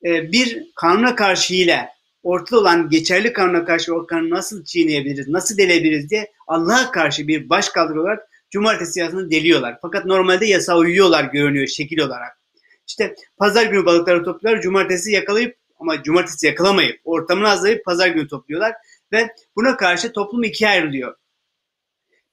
e, 0.05 0.33
bir 0.33 0.67
kanuna 0.75 1.15
karşı 1.15 1.55
ile 1.55 1.89
ortada 2.23 2.61
olan 2.61 2.89
geçerli 2.89 3.33
kanuna 3.33 3.65
karşı 3.65 3.95
o 3.95 4.07
kanunu 4.07 4.31
nasıl 4.31 4.65
çiğneyebiliriz, 4.65 5.29
nasıl 5.29 5.59
delebiliriz 5.59 6.11
diye 6.11 6.33
Allah'a 6.51 6.91
karşı 6.91 7.29
bir 7.29 7.49
baş 7.49 7.69
kaldırı 7.69 8.01
olarak 8.01 8.29
cumartesi 8.51 9.01
yasasını 9.01 9.31
deliyorlar. 9.31 9.79
Fakat 9.83 10.05
normalde 10.05 10.47
yasa 10.47 10.77
uyuyorlar 10.77 11.25
görünüyor 11.25 11.67
şekil 11.67 11.99
olarak. 11.99 12.41
İşte 12.87 13.15
pazar 13.37 13.67
günü 13.67 13.87
balıkları 13.87 14.25
topluyorlar, 14.25 14.63
cumartesi 14.63 15.13
yakalayıp 15.13 15.57
ama 15.79 16.03
cumartesi 16.03 16.47
yakalamayıp 16.47 17.01
ortamını 17.05 17.49
azlayıp 17.49 17.85
pazar 17.85 18.09
günü 18.09 18.29
topluyorlar 18.29 18.75
ve 19.13 19.35
buna 19.57 19.77
karşı 19.77 20.13
toplum 20.13 20.45
ikiye 20.45 20.71
ayrılıyor. 20.71 21.15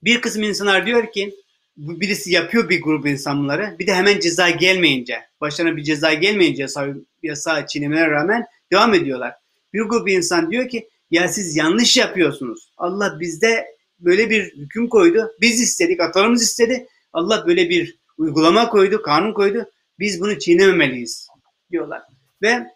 Bir 0.03 0.21
kısım 0.21 0.43
insanlar 0.43 0.85
diyor 0.85 1.11
ki 1.11 1.35
birisi 1.77 2.31
yapıyor 2.31 2.69
bir 2.69 2.81
grup 2.81 3.07
insanları 3.07 3.75
bir 3.79 3.87
de 3.87 3.93
hemen 3.93 4.19
ceza 4.19 4.49
gelmeyince 4.49 5.19
başlarına 5.41 5.77
bir 5.77 5.83
ceza 5.83 6.13
gelmeyince 6.13 6.61
yasa, 6.61 6.87
yasa 7.23 7.67
çiğnemelerine 7.67 8.11
rağmen 8.11 8.45
devam 8.71 8.93
ediyorlar. 8.93 9.33
Bir 9.73 9.81
grup 9.81 10.09
insan 10.09 10.51
diyor 10.51 10.69
ki 10.69 10.89
ya 11.11 11.27
siz 11.27 11.55
yanlış 11.55 11.97
yapıyorsunuz. 11.97 12.71
Allah 12.77 13.19
bizde 13.19 13.76
böyle 13.99 14.29
bir 14.29 14.53
hüküm 14.57 14.89
koydu. 14.89 15.31
Biz 15.41 15.61
istedik, 15.61 16.01
atalarımız 16.01 16.43
istedi. 16.43 16.87
Allah 17.13 17.43
böyle 17.47 17.69
bir 17.69 17.97
uygulama 18.17 18.69
koydu, 18.69 19.01
kanun 19.01 19.33
koydu. 19.33 19.71
Biz 19.99 20.21
bunu 20.21 20.39
çiğnememeliyiz 20.39 21.27
diyorlar. 21.71 22.01
Ve 22.41 22.67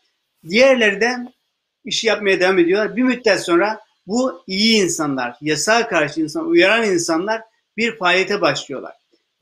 diğerleri 0.50 1.02
de 1.02 1.16
işi 1.86 2.08
yapmaya 2.08 2.40
devam 2.40 2.60
ediyorlar. 2.60 2.96
Bir 2.96 3.04
müddet 3.04 3.40
sonra 3.42 3.80
bu 4.08 4.44
iyi 4.48 4.84
insanlar, 4.84 5.38
yasağa 5.42 5.88
karşı 5.88 6.22
insan, 6.22 6.48
uyaran 6.48 6.84
insanlar 6.84 7.42
bir 7.78 7.98
faaliyete 7.98 8.42
başlıyorlar. 8.42 8.94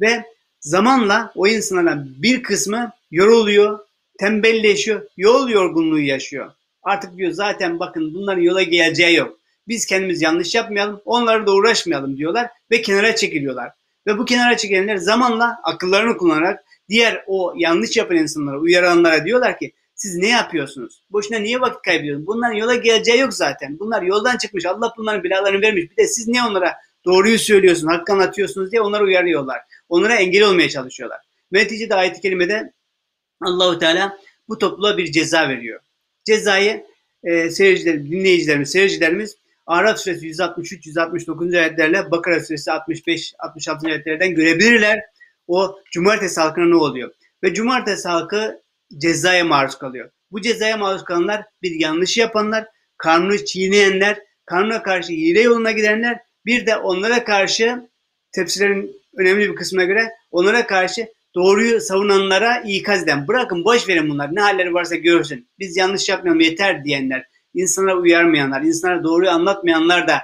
Ve 0.02 0.24
zamanla 0.60 1.32
o 1.36 1.48
insanlardan 1.48 2.10
bir 2.18 2.44
kısmı 2.44 2.92
yoruluyor, 3.12 3.80
tembelleşiyor, 4.20 5.02
yol 5.18 5.50
yorgunluğu 5.50 6.00
yaşıyor. 6.00 6.52
Artık 6.84 7.18
diyor 7.18 7.32
zaten 7.32 7.80
bakın 7.80 8.14
bunların 8.14 8.42
yola 8.42 8.64
geleceği 8.64 9.16
yok. 9.16 9.39
Biz 9.70 9.86
kendimiz 9.86 10.22
yanlış 10.22 10.56
yapmayalım, 10.56 11.02
onları 11.06 11.48
da 11.48 11.54
uğraşmayalım 11.54 12.18
diyorlar 12.18 12.50
ve 12.72 12.82
kenara 12.82 13.16
çekiliyorlar. 13.16 13.72
Ve 14.08 14.18
bu 14.18 14.26
kenara 14.26 14.58
çekilenler 14.58 14.98
zamanla 14.98 15.60
akıllarını 15.64 16.18
kullanarak 16.18 16.64
diğer 16.90 17.24
o 17.28 17.54
yanlış 17.58 17.98
yapan 17.98 18.18
insanlara, 18.18 18.60
uyaranlara 18.60 19.26
diyorlar 19.26 19.60
ki 19.60 19.72
siz 19.96 20.16
ne 20.16 20.30
yapıyorsunuz? 20.30 21.04
Boşuna 21.12 21.40
niye 21.40 21.62
vakit 21.62 21.82
kaybediyorsunuz? 21.82 22.28
Bunların 22.28 22.56
yola 22.56 22.76
geleceği 22.76 23.20
yok 23.20 23.34
zaten. 23.34 23.80
Bunlar 23.80 24.02
yoldan 24.02 24.38
çıkmış. 24.38 24.66
Allah 24.66 24.94
bunların 24.98 25.24
belalarını 25.24 25.62
vermiş. 25.62 25.92
Bir 25.92 25.98
de 25.98 26.08
siz 26.08 26.28
ne 26.28 26.44
onlara 26.44 26.76
doğruyu 27.06 27.40
söylüyorsunuz, 27.40 27.94
hakkı 27.94 28.14
anlatıyorsunuz 28.14 28.72
diye 28.72 28.82
onları 28.82 29.04
uyarıyorlar. 29.04 29.60
Onlara 29.90 30.16
engel 30.16 30.44
olmaya 30.44 30.70
çalışıyorlar. 30.70 31.20
Ve 31.54 31.60
neticede 31.60 31.96
ayet-i 31.96 32.22
kerimede 32.22 32.74
Allahu 33.42 33.80
Teala 33.80 34.18
bu 34.50 34.58
topluluğa 34.58 34.98
bir 34.98 35.12
ceza 35.12 35.50
veriyor. 35.50 35.80
Cezayı 36.24 36.86
e, 37.24 37.50
seyircilerimiz, 37.50 38.12
dinleyicilerimiz, 38.12 38.72
seyircilerimiz 38.72 39.38
Araf 39.70 40.00
suresi 40.00 40.26
163 40.26 40.88
169. 40.88 41.54
ayetlerle 41.54 42.12
Bakara 42.12 42.40
suresi 42.40 42.72
65 42.72 43.34
66. 43.40 43.88
ayetlerden 43.88 44.36
görebilirler. 44.36 45.00
o 45.48 45.80
cumartesi 45.92 46.42
halkına 46.42 46.66
ne 46.66 46.76
oluyor? 46.76 47.12
Ve 47.44 47.54
cumartesi 47.54 48.10
halkı 48.10 48.62
cezaya 48.98 49.46
maruz 49.46 49.78
kalıyor. 49.78 50.10
Bu 50.32 50.42
cezaya 50.42 50.78
maruz 50.78 51.04
kalanlar 51.04 51.44
bir 51.62 51.80
yanlış 51.80 52.18
yapanlar, 52.18 52.68
karnını 52.98 53.46
çiğneyenler, 53.46 54.20
karnına 54.46 54.84
karşı 54.84 55.14
hile 55.14 55.42
yoluna 55.42 55.72
gidenler, 55.72 56.20
bir 56.46 56.66
de 56.66 56.76
onlara 56.76 57.24
karşı 57.24 57.90
tefsirlerin 58.32 58.96
önemli 59.18 59.50
bir 59.50 59.56
kısmına 59.56 59.84
göre 59.84 60.10
onlara 60.32 60.68
karşı 60.68 61.08
doğruyu 61.36 61.82
savunanlara 61.82 62.60
ikaz 62.60 63.04
eden, 63.04 63.28
bırakın 63.28 63.64
boş 63.64 63.88
verin 63.88 64.10
bunlar, 64.10 64.36
ne 64.36 64.42
halleri 64.42 64.74
varsa 64.74 64.96
görsün, 64.96 65.48
biz 65.60 65.78
yanlış 65.78 66.10
yapmayalım 66.10 66.42
yeter 66.42 66.86
diyenler, 66.86 67.26
insanlara 67.54 67.98
uyarmayanlar, 67.98 68.62
insanlara 68.62 69.04
doğruyu 69.04 69.30
anlatmayanlar 69.30 70.08
da 70.08 70.22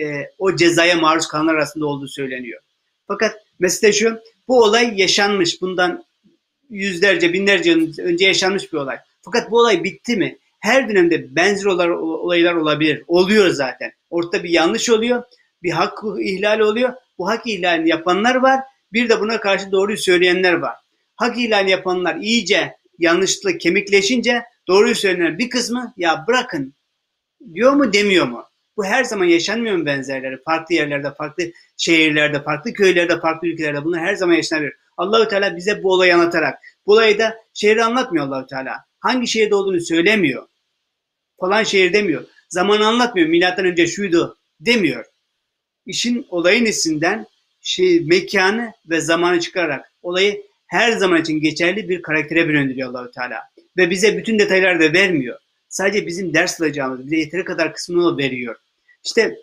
e, 0.00 0.30
o 0.38 0.56
cezaya 0.56 0.96
maruz 0.96 1.28
kalanlar 1.28 1.54
arasında 1.54 1.86
olduğu 1.86 2.08
söyleniyor. 2.08 2.60
Fakat 3.06 3.36
mesele 3.58 3.92
şu, 3.92 4.18
bu 4.48 4.62
olay 4.62 5.00
yaşanmış, 5.00 5.62
bundan 5.62 6.04
yüzlerce, 6.70 7.32
binlerce 7.32 7.72
önce 8.02 8.26
yaşanmış 8.26 8.72
bir 8.72 8.78
olay. 8.78 8.98
Fakat 9.22 9.50
bu 9.50 9.58
olay 9.58 9.84
bitti 9.84 10.16
mi? 10.16 10.38
Her 10.60 10.88
dönemde 10.88 11.36
benzer 11.36 11.64
olaylar 11.66 12.54
olabilir. 12.54 13.04
Oluyor 13.06 13.48
zaten. 13.50 13.92
Ortada 14.10 14.44
bir 14.44 14.50
yanlış 14.50 14.90
oluyor, 14.90 15.22
bir 15.62 15.70
hak 15.70 15.98
ihlali 16.20 16.64
oluyor. 16.64 16.92
Bu 17.18 17.28
hak 17.28 17.46
ihlalini 17.46 17.88
yapanlar 17.88 18.34
var, 18.34 18.60
bir 18.92 19.08
de 19.08 19.20
buna 19.20 19.40
karşı 19.40 19.72
doğruyu 19.72 19.98
söyleyenler 19.98 20.52
var. 20.52 20.74
Hak 21.16 21.38
ihlali 21.38 21.70
yapanlar 21.70 22.16
iyice 22.16 22.76
yanlışlıkla 22.98 23.58
kemikleşince 23.58 24.42
doğruyu 24.68 24.94
söyleyenler 24.94 25.38
bir 25.38 25.50
kısmı 25.50 25.94
ya 25.96 26.24
bırakın 26.28 26.74
diyor 27.54 27.72
mu 27.72 27.92
demiyor 27.92 28.26
mu? 28.26 28.44
Bu 28.76 28.84
her 28.84 29.04
zaman 29.04 29.24
yaşanmıyor 29.24 29.76
mu 29.76 29.86
benzerleri? 29.86 30.42
Farklı 30.44 30.74
yerlerde, 30.74 31.14
farklı 31.14 31.44
şehirlerde, 31.76 32.42
farklı 32.42 32.72
köylerde, 32.72 33.20
farklı 33.20 33.48
ülkelerde 33.48 33.84
bunlar 33.84 34.00
her 34.00 34.14
zaman 34.14 34.34
yaşanabilir. 34.34 34.74
Allahü 34.96 35.28
Teala 35.28 35.56
bize 35.56 35.82
bu 35.82 35.92
olayı 35.92 36.14
anlatarak, 36.14 36.58
bu 36.86 36.92
olayı 36.92 37.18
da 37.18 37.36
şehri 37.54 37.84
anlatmıyor 37.84 38.26
Allahü 38.26 38.46
Teala. 38.46 38.84
Hangi 39.00 39.26
şehirde 39.26 39.54
olduğunu 39.54 39.80
söylemiyor. 39.80 40.46
Falan 41.40 41.62
şehir 41.62 41.92
demiyor. 41.92 42.24
Zamanı 42.48 42.86
anlatmıyor. 42.86 43.28
Milattan 43.28 43.66
önce 43.66 43.86
şuydu 43.86 44.36
demiyor. 44.60 45.04
İşin 45.86 46.26
olayın 46.30 46.64
isimden 46.64 47.26
şey, 47.60 48.00
mekanı 48.00 48.72
ve 48.86 49.00
zamanı 49.00 49.40
çıkararak 49.40 49.92
olayı 50.02 50.42
her 50.66 50.92
zaman 50.92 51.20
için 51.20 51.40
geçerli 51.40 51.88
bir 51.88 52.02
karaktere 52.02 52.48
büründürüyor 52.48 52.90
Allahü 52.90 53.10
Teala. 53.10 53.50
Ve 53.78 53.90
bize 53.90 54.18
bütün 54.18 54.38
detayları 54.38 54.80
da 54.80 54.92
vermiyor. 54.92 55.38
Sadece 55.68 56.06
bizim 56.06 56.34
ders 56.34 56.60
alacağımız, 56.60 57.06
bize 57.06 57.16
yeteri 57.16 57.44
kadar 57.44 57.74
kısmını 57.74 58.18
veriyor. 58.18 58.56
İşte 59.04 59.36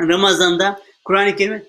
Ramazan'da 0.00 0.80
Kur'an-ı 1.04 1.36
Kerim'i 1.36 1.62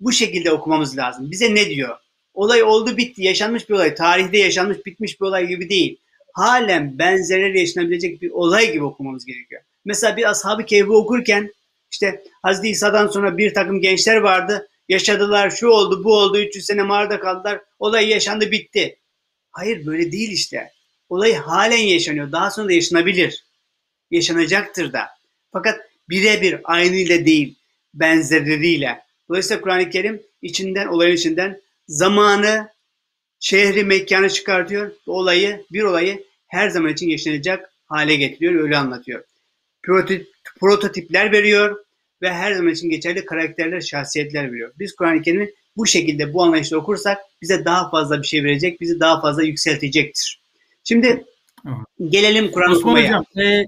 bu 0.00 0.12
şekilde 0.12 0.52
okumamız 0.52 0.96
lazım. 0.96 1.30
Bize 1.30 1.54
ne 1.54 1.66
diyor? 1.66 1.96
Olay 2.34 2.62
oldu 2.62 2.96
bitti, 2.96 3.22
yaşanmış 3.22 3.68
bir 3.68 3.74
olay. 3.74 3.94
Tarihte 3.94 4.38
yaşanmış 4.38 4.86
bitmiş 4.86 5.20
bir 5.20 5.26
olay 5.26 5.46
gibi 5.46 5.68
değil. 5.68 6.00
Halen 6.32 6.98
benzerleri 6.98 7.60
yaşanabilecek 7.60 8.22
bir 8.22 8.30
olay 8.30 8.72
gibi 8.72 8.84
okumamız 8.84 9.26
gerekiyor. 9.26 9.62
Mesela 9.84 10.16
bir 10.16 10.30
Ashab-ı 10.30 10.64
Kehf'i 10.64 10.90
okurken 10.90 11.52
işte 11.90 12.22
Hazreti 12.42 12.68
İsa'dan 12.68 13.06
sonra 13.06 13.38
bir 13.38 13.54
takım 13.54 13.80
gençler 13.80 14.16
vardı. 14.16 14.68
Yaşadılar, 14.88 15.50
şu 15.50 15.68
oldu, 15.68 16.04
bu 16.04 16.14
oldu, 16.14 16.38
300 16.38 16.66
sene 16.66 16.82
mağarada 16.82 17.20
kaldılar. 17.20 17.60
Olay 17.78 18.08
yaşandı, 18.08 18.50
bitti. 18.50 18.98
Hayır 19.50 19.86
böyle 19.86 20.12
değil 20.12 20.30
işte. 20.30 20.70
Olay 21.08 21.34
halen 21.34 21.76
yaşanıyor. 21.76 22.32
Daha 22.32 22.50
sonra 22.50 22.68
da 22.68 22.72
yaşanabilir. 22.72 23.44
Yaşanacaktır 24.10 24.92
da. 24.92 25.06
Fakat 25.52 25.80
birebir 26.08 26.60
aynıyla 26.64 27.26
değil, 27.26 27.54
benzerleriyle. 27.94 29.00
Dolayısıyla 29.28 29.60
Kur'an-ı 29.62 29.90
Kerim 29.90 30.22
içinden, 30.42 30.86
olayın 30.86 31.16
içinden 31.16 31.60
zamanı, 31.88 32.68
şehri, 33.40 33.84
mekanı 33.84 34.30
çıkartıyor. 34.30 34.92
Bu 35.06 35.18
olayı, 35.18 35.64
bir 35.72 35.82
olayı 35.82 36.24
her 36.46 36.68
zaman 36.68 36.92
için 36.92 37.08
yaşanacak 37.08 37.70
hale 37.86 38.16
getiriyor, 38.16 38.54
öyle 38.54 38.76
anlatıyor. 38.76 39.24
Prototipler 40.60 41.32
veriyor 41.32 41.84
ve 42.22 42.32
her 42.32 42.52
zaman 42.52 42.72
için 42.72 42.90
geçerli 42.90 43.24
karakterler, 43.24 43.80
şahsiyetler 43.80 44.52
veriyor. 44.52 44.72
Biz 44.78 44.94
Kur'an-ı 44.96 45.22
Kerim'i 45.22 45.50
bu 45.76 45.86
şekilde, 45.86 46.34
bu 46.34 46.42
anlayışla 46.42 46.76
okursak 46.76 47.18
bize 47.42 47.64
daha 47.64 47.90
fazla 47.90 48.22
bir 48.22 48.26
şey 48.26 48.44
verecek, 48.44 48.80
bizi 48.80 49.00
daha 49.00 49.20
fazla 49.20 49.42
yükseltecektir. 49.42 50.45
Şimdi 50.88 51.24
gelelim 52.08 52.50
Kur'an 52.50 52.76
okumaya. 52.76 53.08
Hocam, 53.08 53.24
e, 53.44 53.64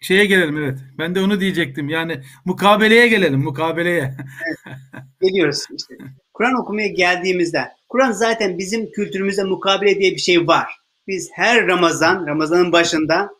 şeye 0.00 0.24
gelelim 0.24 0.56
evet. 0.56 0.78
Ben 0.98 1.14
de 1.14 1.20
onu 1.20 1.40
diyecektim. 1.40 1.88
Yani 1.88 2.20
mukabeleye 2.44 3.08
gelelim, 3.08 3.40
mukabeleye. 3.40 4.14
evet, 4.46 5.04
geliyoruz 5.20 5.64
işte. 5.78 5.94
Kur'an 6.32 6.60
okumaya 6.62 6.88
geldiğimizde, 6.88 7.68
Kur'an 7.88 8.12
zaten 8.12 8.58
bizim 8.58 8.90
kültürümüzde 8.90 9.44
mukabele 9.44 9.98
diye 9.98 10.12
bir 10.12 10.20
şey 10.20 10.46
var. 10.46 10.76
Biz 11.06 11.30
her 11.34 11.66
Ramazan, 11.66 12.26
Ramazanın 12.26 12.72
başında, 12.72 13.30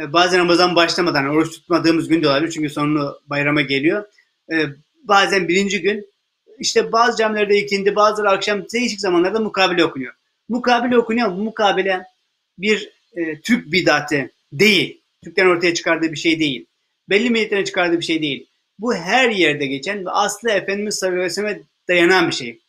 e, 0.00 0.12
bazen 0.12 0.40
Ramazan 0.40 0.76
başlamadan 0.76 1.28
oruç 1.28 1.50
tutmadığımız 1.50 2.08
gün 2.08 2.22
de 2.22 2.28
olabilir 2.28 2.50
çünkü 2.50 2.70
sonunu 2.70 3.18
bayrama 3.26 3.60
geliyor. 3.60 4.04
E, 4.52 4.56
bazen 5.04 5.48
birinci 5.48 5.82
gün, 5.82 6.06
işte 6.58 6.92
bazı 6.92 7.18
camilerde 7.18 7.58
ikindi, 7.58 7.96
bazıları 7.96 8.30
akşam 8.30 8.62
değişik 8.74 9.00
zamanlarda 9.00 9.40
mukabele 9.40 9.84
okunuyor. 9.84 10.14
Mukabele 10.48 10.98
okunuyor, 10.98 11.32
bu 11.32 11.36
mukabele 11.36 12.04
bir 12.58 12.90
e, 13.16 13.40
Türk 13.40 13.72
bidatı 13.72 14.30
değil. 14.52 15.00
Türklerin 15.24 15.48
ortaya 15.48 15.74
çıkardığı 15.74 16.12
bir 16.12 16.16
şey 16.16 16.40
değil. 16.40 16.66
Belli 17.08 17.30
milletlerin 17.30 17.64
çıkardığı 17.64 18.00
bir 18.00 18.04
şey 18.04 18.22
değil. 18.22 18.46
Bu 18.78 18.94
her 18.94 19.30
yerde 19.30 19.66
geçen 19.66 20.06
ve 20.06 20.10
aslı 20.10 20.50
Efendimiz 20.50 20.94
sallallahu 20.94 21.16
aleyhi 21.16 21.30
ve 21.30 21.34
selleme 21.34 21.60
dayanan 21.88 22.28
bir 22.30 22.34
şey. 22.34 22.60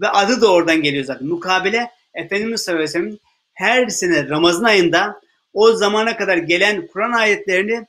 Ve 0.00 0.08
adı 0.08 0.40
da 0.40 0.52
oradan 0.52 0.82
geliyor 0.82 1.04
zaten. 1.04 1.26
Mukabele 1.26 1.90
Efendimiz 2.14 2.60
sallallahu 2.60 2.82
aleyhi 2.82 2.88
ve 2.88 2.92
sellem'in 2.92 3.20
her 3.54 3.88
sene 3.88 4.28
Ramazan 4.28 4.64
ayında 4.64 5.20
o 5.52 5.72
zamana 5.72 6.16
kadar 6.16 6.36
gelen 6.36 6.86
Kur'an 6.86 7.12
ayetlerini 7.12 7.86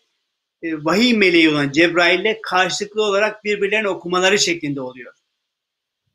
e, 0.61 0.85
vahiy 0.85 1.13
meleği 1.13 1.49
olan 1.49 1.71
Cebrail 1.71 2.19
ile 2.19 2.39
karşılıklı 2.43 3.03
olarak 3.03 3.43
birbirlerine 3.43 3.89
okumaları 3.89 4.39
şeklinde 4.39 4.81
oluyor. 4.81 5.13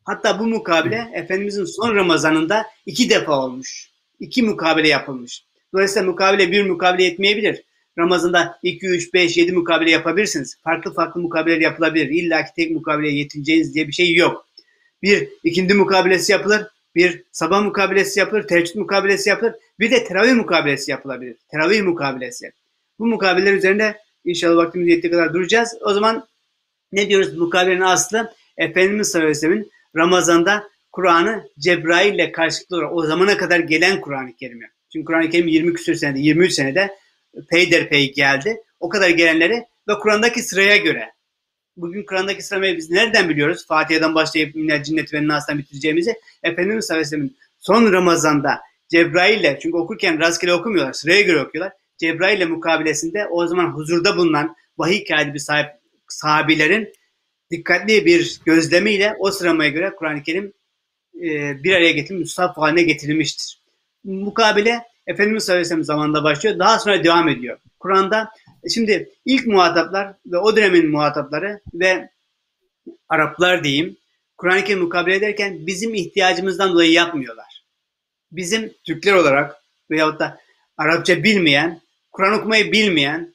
Hatta 0.03 0.39
bu 0.39 0.47
mukabele 0.47 1.11
Efendimizin 1.13 1.65
son 1.65 1.95
Ramazanında 1.95 2.65
iki 2.85 3.09
defa 3.09 3.39
olmuş. 3.39 3.94
İki 4.19 4.43
mukabele 4.43 4.87
yapılmış. 4.87 5.43
Dolayısıyla 5.73 6.09
mukabele 6.09 6.51
bir 6.51 6.69
mukabele 6.69 7.03
yetmeyebilir. 7.03 7.63
Ramazan'da 7.97 8.59
2, 8.63 8.87
3, 8.87 9.13
5, 9.13 9.37
7 9.37 9.51
mukabele 9.51 9.91
yapabilirsiniz. 9.91 10.57
Farklı 10.63 10.93
farklı 10.93 11.21
mukabeleler 11.21 11.61
yapılabilir. 11.61 12.09
İlla 12.09 12.45
ki 12.45 12.51
tek 12.55 12.71
mukabele 12.71 13.09
yetineceğiniz 13.09 13.75
diye 13.75 13.87
bir 13.87 13.93
şey 13.93 14.13
yok. 14.13 14.47
Bir 15.01 15.29
ikindi 15.43 15.73
mukabelesi 15.73 16.31
yapılır. 16.31 16.67
Bir 16.95 17.23
sabah 17.31 17.63
mukabelesi 17.63 18.19
yapılır. 18.19 18.47
Teheccüd 18.47 18.75
mukabelesi 18.75 19.29
yapılır. 19.29 19.53
Bir 19.79 19.91
de 19.91 20.03
teravih 20.03 20.33
mukabelesi 20.33 20.91
yapılabilir. 20.91 21.35
Teravih 21.51 21.81
mukabelesi. 21.81 22.51
Bu 22.99 23.05
mukabeleler 23.05 23.53
üzerinde 23.53 23.97
inşallah 24.25 24.55
vaktimiz 24.57 24.87
yettiği 24.87 25.11
kadar 25.11 25.33
duracağız. 25.33 25.77
O 25.81 25.93
zaman 25.93 26.27
ne 26.91 27.09
diyoruz 27.09 27.37
mukabelenin 27.37 27.81
aslı? 27.81 28.33
Efendimiz 28.57 29.07
sallallahu 29.07 29.27
aleyhi 29.27 29.37
ve 29.37 29.47
sellem'in 29.47 29.71
Ramazan'da 29.95 30.63
Kur'an'ı 30.95 31.49
Cebrail 31.59 32.13
ile 32.13 32.31
karşılıklı 32.31 32.75
olarak 32.75 32.93
o 32.93 33.05
zamana 33.05 33.37
kadar 33.37 33.59
gelen 33.59 34.01
Kur'an-ı 34.01 34.35
Kerim'i. 34.35 34.65
Çünkü 34.93 35.05
Kur'an-ı 35.05 35.29
Kerim 35.29 35.47
20 35.47 35.73
küsur 35.73 35.93
senede, 35.93 36.19
23 36.19 36.53
senede 36.53 36.95
peyderpey 37.49 38.13
geldi. 38.13 38.57
O 38.79 38.89
kadar 38.89 39.09
gelenleri 39.09 39.65
ve 39.87 39.93
Kur'an'daki 39.93 40.43
sıraya 40.43 40.77
göre. 40.77 41.11
Bugün 41.77 42.03
Kur'an'daki 42.03 42.43
sırayı 42.43 42.77
biz 42.77 42.89
nereden 42.89 43.29
biliyoruz? 43.29 43.67
Fatiha'dan 43.67 44.15
başlayıp 44.15 44.55
minel 44.55 44.83
cinneti 44.83 45.15
ve 45.15 45.27
nas'tan 45.27 45.57
bitireceğimizi. 45.57 46.15
Efendimiz 46.43 46.85
sallallahu 46.85 47.07
aleyhi 47.07 47.23
ve 47.23 47.29
son 47.59 47.93
Ramazan'da 47.93 48.61
Cebrail'le 48.89 49.59
çünkü 49.61 49.77
okurken 49.77 50.19
rastgele 50.19 50.53
okumuyorlar. 50.53 50.93
Sıraya 50.93 51.21
göre 51.21 51.41
okuyorlar. 51.41 51.73
Cebrail'le 51.97 52.49
mukabilesinde 52.49 53.27
o 53.27 53.47
zaman 53.47 53.65
huzurda 53.65 54.17
bulunan 54.17 54.55
vahiy 54.77 55.03
katibi 55.03 55.39
sahip 55.39 55.67
sahabilerin 56.09 56.93
dikkatli 57.51 58.05
bir 58.05 58.39
gözlemiyle 58.45 59.15
o 59.19 59.31
sıramaya 59.31 59.69
göre 59.69 59.91
Kur'an-ı 59.95 60.23
Kerim 60.23 60.53
e, 61.21 61.63
bir 61.63 61.75
araya 61.75 61.91
getirilmiş, 61.91 62.29
mushaf 62.29 62.57
haline 62.57 62.81
getirilmiştir. 62.81 63.59
Mukabele 64.03 64.81
Efendimiz 65.07 65.43
sallallahu 65.43 65.59
aleyhi 65.59 65.65
ve 65.65 65.69
sellem 65.69 65.83
zamanında 65.83 66.23
başlıyor. 66.23 66.59
Daha 66.59 66.79
sonra 66.79 67.03
devam 67.03 67.29
ediyor. 67.29 67.57
Kur'an'da 67.79 68.29
şimdi 68.73 69.09
ilk 69.25 69.47
muhataplar 69.47 70.13
ve 70.25 70.37
o 70.37 70.55
dönemin 70.55 70.89
muhatapları 70.89 71.61
ve 71.73 72.09
Araplar 73.09 73.63
diyeyim 73.63 73.97
Kur'an-ı 74.37 74.63
Kerim 74.63 74.81
mukabele 74.81 75.15
ederken 75.15 75.67
bizim 75.67 75.93
ihtiyacımızdan 75.93 76.71
dolayı 76.73 76.91
yapmıyorlar. 76.91 77.63
Bizim 78.31 78.73
Türkler 78.83 79.13
olarak 79.13 79.55
veyahut 79.91 80.19
da 80.19 80.39
Arapça 80.77 81.23
bilmeyen, 81.23 81.81
Kur'an 82.11 82.39
okumayı 82.39 82.71
bilmeyen 82.71 83.33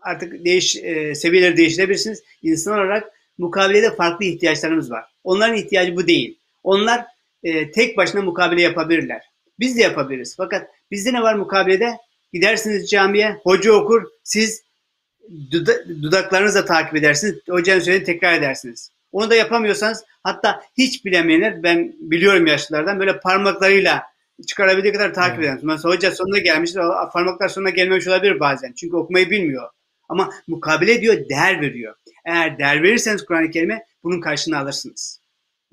artık 0.00 0.44
değiş, 0.44 0.76
e, 0.76 1.14
seviyeleri 1.14 1.56
değiştirebilirsiniz. 1.56 2.22
İnsan 2.42 2.74
olarak 2.74 3.12
mukabelede 3.38 3.94
farklı 3.94 4.24
ihtiyaçlarımız 4.24 4.90
var. 4.90 5.04
Onların 5.24 5.56
ihtiyacı 5.56 5.96
bu 5.96 6.06
değil. 6.06 6.38
Onlar 6.62 7.06
e, 7.42 7.70
tek 7.70 7.96
başına 7.96 8.22
mukabele 8.22 8.62
yapabilirler. 8.62 9.22
Biz 9.58 9.76
de 9.76 9.82
yapabiliriz. 9.82 10.34
Fakat 10.36 10.70
bizde 10.90 11.12
ne 11.12 11.22
var 11.22 11.34
mukabelede? 11.34 11.96
Gidersiniz 12.32 12.90
camiye, 12.90 13.36
hoca 13.42 13.72
okur, 13.72 14.04
siz 14.24 14.62
dudaklarınızla 16.02 16.64
takip 16.64 16.96
edersiniz. 16.96 17.34
Hocanın 17.48 17.80
söylediğini 17.80 18.04
tekrar 18.04 18.32
edersiniz. 18.32 18.90
Onu 19.12 19.30
da 19.30 19.34
yapamıyorsanız 19.34 20.04
hatta 20.22 20.62
hiç 20.78 21.04
bilemeyenler 21.04 21.62
ben 21.62 21.94
biliyorum 22.00 22.46
yaşlılardan 22.46 23.00
böyle 23.00 23.20
parmaklarıyla 23.20 24.02
çıkarabildiği 24.46 24.92
kadar 24.92 25.14
takip 25.14 25.38
evet. 25.38 25.48
eden. 25.48 25.60
Mesela 25.62 25.94
hoca 25.94 26.10
sonuna 26.10 26.38
gelmiştir. 26.38 26.80
Parmaklar 27.12 27.48
sonuna 27.48 27.70
gelmemiş 27.70 28.08
olabilir 28.08 28.40
bazen. 28.40 28.72
Çünkü 28.72 28.96
okumayı 28.96 29.30
bilmiyor. 29.30 29.68
Ama 30.08 30.30
mukabele 30.48 31.00
diyor, 31.00 31.28
değer 31.28 31.60
veriyor. 31.60 31.94
Eğer 32.24 32.58
değer 32.58 32.82
verirseniz 32.82 33.24
Kur'an-ı 33.24 33.50
Kerim'e 33.50 33.86
bunun 34.04 34.20
karşılığını 34.20 34.58
alırsınız. 34.58 35.20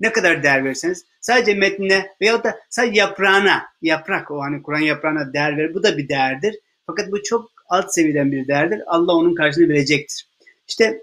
Ne 0.00 0.12
kadar 0.12 0.42
değer 0.42 0.64
verirseniz 0.64 1.04
sadece 1.20 1.54
metnine 1.54 2.06
veyahut 2.20 2.44
da 2.44 2.58
sadece 2.70 3.00
yaprağına, 3.00 3.62
yaprak 3.82 4.30
o 4.30 4.40
hani 4.40 4.62
Kur'an 4.62 4.80
yaprağına 4.80 5.32
değer 5.32 5.56
verir. 5.56 5.74
Bu 5.74 5.82
da 5.82 5.98
bir 5.98 6.08
değerdir. 6.08 6.58
Fakat 6.86 7.12
bu 7.12 7.22
çok 7.22 7.50
alt 7.68 7.94
seviyeden 7.94 8.32
bir 8.32 8.48
değerdir. 8.48 8.82
Allah 8.86 9.12
onun 9.12 9.34
karşılığını 9.34 9.68
verecektir. 9.68 10.28
İşte 10.68 11.02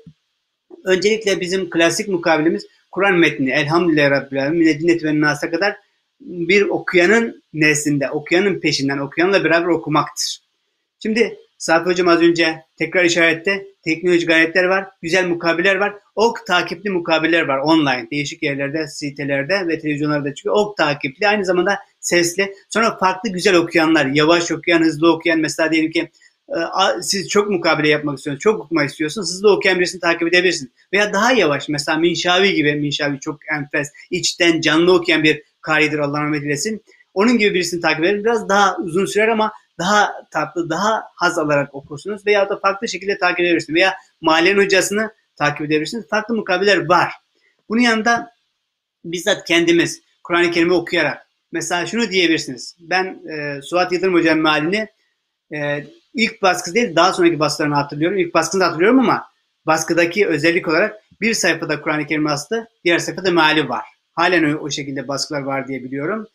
öncelikle 0.85 1.41
bizim 1.41 1.69
klasik 1.69 2.07
mukabilemiz 2.07 2.65
Kur'an 2.91 3.15
metni. 3.15 3.51
Elhamdülillah 3.51 4.11
Rabbil 4.11 4.41
Alemin. 4.41 4.59
Mine 4.59 5.03
ve 5.03 5.21
Nas'a 5.21 5.51
kadar 5.51 5.77
bir 6.19 6.61
okuyanın 6.61 7.43
neslinde, 7.53 8.09
okuyanın 8.09 8.59
peşinden, 8.59 8.97
okuyanla 8.97 9.43
beraber 9.43 9.67
okumaktır. 9.67 10.41
Şimdi 10.99 11.37
Safi 11.61 11.89
Hocam 11.89 12.07
az 12.07 12.21
önce 12.21 12.63
tekrar 12.77 13.03
işarette 13.03 13.65
teknolojik 13.83 14.29
aletler 14.29 14.63
var, 14.63 14.87
güzel 15.01 15.27
mukabiler 15.27 15.75
var. 15.75 15.93
Ok 16.15 16.47
takipli 16.47 16.89
mukabiler 16.89 17.47
var 17.47 17.57
online. 17.57 18.07
Değişik 18.11 18.43
yerlerde, 18.43 18.87
sitelerde 18.87 19.67
ve 19.67 19.79
televizyonlarda 19.79 20.33
çıkıyor. 20.33 20.55
Ok 20.55 20.77
takipli 20.77 21.27
aynı 21.27 21.45
zamanda 21.45 21.79
sesli. 21.99 22.53
Sonra 22.69 22.97
farklı 22.97 23.29
güzel 23.29 23.55
okuyanlar, 23.55 24.05
yavaş 24.05 24.51
okuyan, 24.51 24.81
hızlı 24.81 25.13
okuyan 25.13 25.39
mesela 25.39 25.71
diyelim 25.71 25.91
ki 25.91 26.11
e, 26.49 26.57
siz 27.01 27.29
çok 27.29 27.49
mukabele 27.49 27.89
yapmak 27.89 28.17
istiyorsunuz, 28.17 28.43
çok 28.43 28.59
okumak 28.59 28.89
istiyorsunuz, 28.89 29.29
hızlı 29.29 29.51
okuyan 29.51 29.79
birisini 29.79 30.01
takip 30.01 30.27
edebilirsiniz. 30.27 30.71
Veya 30.93 31.13
daha 31.13 31.31
yavaş 31.31 31.69
mesela 31.69 31.97
Minşavi 31.97 32.53
gibi, 32.53 32.75
Minşavi 32.75 33.19
çok 33.19 33.39
enfes, 33.57 33.91
içten 34.11 34.61
canlı 34.61 34.93
okuyan 34.93 35.23
bir 35.23 35.43
karidir 35.61 35.99
Allah 35.99 36.23
rahmet 36.23 36.43
eylesin. 36.43 36.83
Onun 37.13 37.37
gibi 37.37 37.53
birisini 37.53 37.81
takip 37.81 38.05
edin. 38.05 38.23
Biraz 38.23 38.49
daha 38.49 38.77
uzun 38.77 39.05
sürer 39.05 39.27
ama 39.27 39.51
daha 39.79 40.13
tatlı, 40.31 40.69
daha 40.69 41.03
haz 41.15 41.37
alarak 41.37 41.75
okursunuz 41.75 42.25
veya 42.25 42.49
da 42.49 42.59
farklı 42.59 42.87
şekilde 42.87 43.17
takip 43.17 43.39
edebilirsiniz 43.39 43.75
veya 43.75 43.95
mahallenin 44.21 44.63
hocasını 44.63 45.11
takip 45.35 45.61
edebilirsiniz. 45.61 46.09
Farklı 46.09 46.35
mukabeler 46.35 46.89
var. 46.89 47.13
Bunun 47.69 47.81
yanında 47.81 48.31
bizzat 49.05 49.47
kendimiz 49.47 50.01
Kur'an-ı 50.23 50.51
Kerim'i 50.51 50.73
okuyarak 50.73 51.27
mesela 51.51 51.85
şunu 51.85 52.11
diyebilirsiniz. 52.11 52.75
Ben 52.79 53.05
e, 53.05 53.61
Suat 53.61 53.91
Yıldırım 53.91 54.13
Hoca'nın 54.13 54.43
mealini 54.43 54.87
e, 55.53 55.85
ilk 56.13 56.41
baskısı 56.41 56.75
değil 56.75 56.95
daha 56.95 57.13
sonraki 57.13 57.39
baskılarını 57.39 57.75
hatırlıyorum. 57.75 58.17
İlk 58.17 58.33
baskısını 58.33 58.61
da 58.61 58.67
hatırlıyorum 58.67 58.99
ama 58.99 59.25
baskıdaki 59.65 60.27
özellik 60.27 60.67
olarak 60.67 61.01
bir 61.21 61.33
sayfada 61.33 61.81
Kur'an-ı 61.81 62.05
Kerim 62.05 62.27
aslı, 62.27 62.67
diğer 62.83 62.99
sayfada 62.99 63.31
meali 63.31 63.69
var. 63.69 63.85
Halen 64.13 64.53
o, 64.53 64.57
o 64.57 64.69
şekilde 64.69 65.07
baskılar 65.07 65.41
var 65.41 65.67
diye 65.67 65.83
biliyorum 65.83 66.27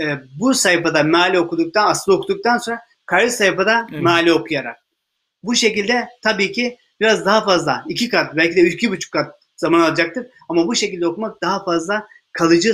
e, 0.00 0.04
bu 0.40 0.54
sayfada 0.54 1.02
meali 1.02 1.38
okuduktan, 1.38 1.86
aslı 1.86 2.14
okuduktan 2.14 2.58
sonra 2.58 2.80
karşı 3.06 3.32
sayfada 3.32 3.86
evet. 3.90 4.02
meali 4.02 4.32
okuyarak. 4.32 4.76
Bu 5.42 5.54
şekilde 5.54 6.08
tabii 6.22 6.52
ki 6.52 6.78
biraz 7.00 7.26
daha 7.26 7.44
fazla, 7.44 7.84
iki 7.88 8.08
kat, 8.08 8.36
belki 8.36 8.56
de 8.56 8.60
iki 8.60 8.90
buçuk 8.90 9.12
kat 9.12 9.34
zaman 9.56 9.80
alacaktır. 9.80 10.26
Ama 10.48 10.66
bu 10.66 10.74
şekilde 10.74 11.06
okumak 11.06 11.42
daha 11.42 11.64
fazla 11.64 12.06
kalıcı 12.32 12.72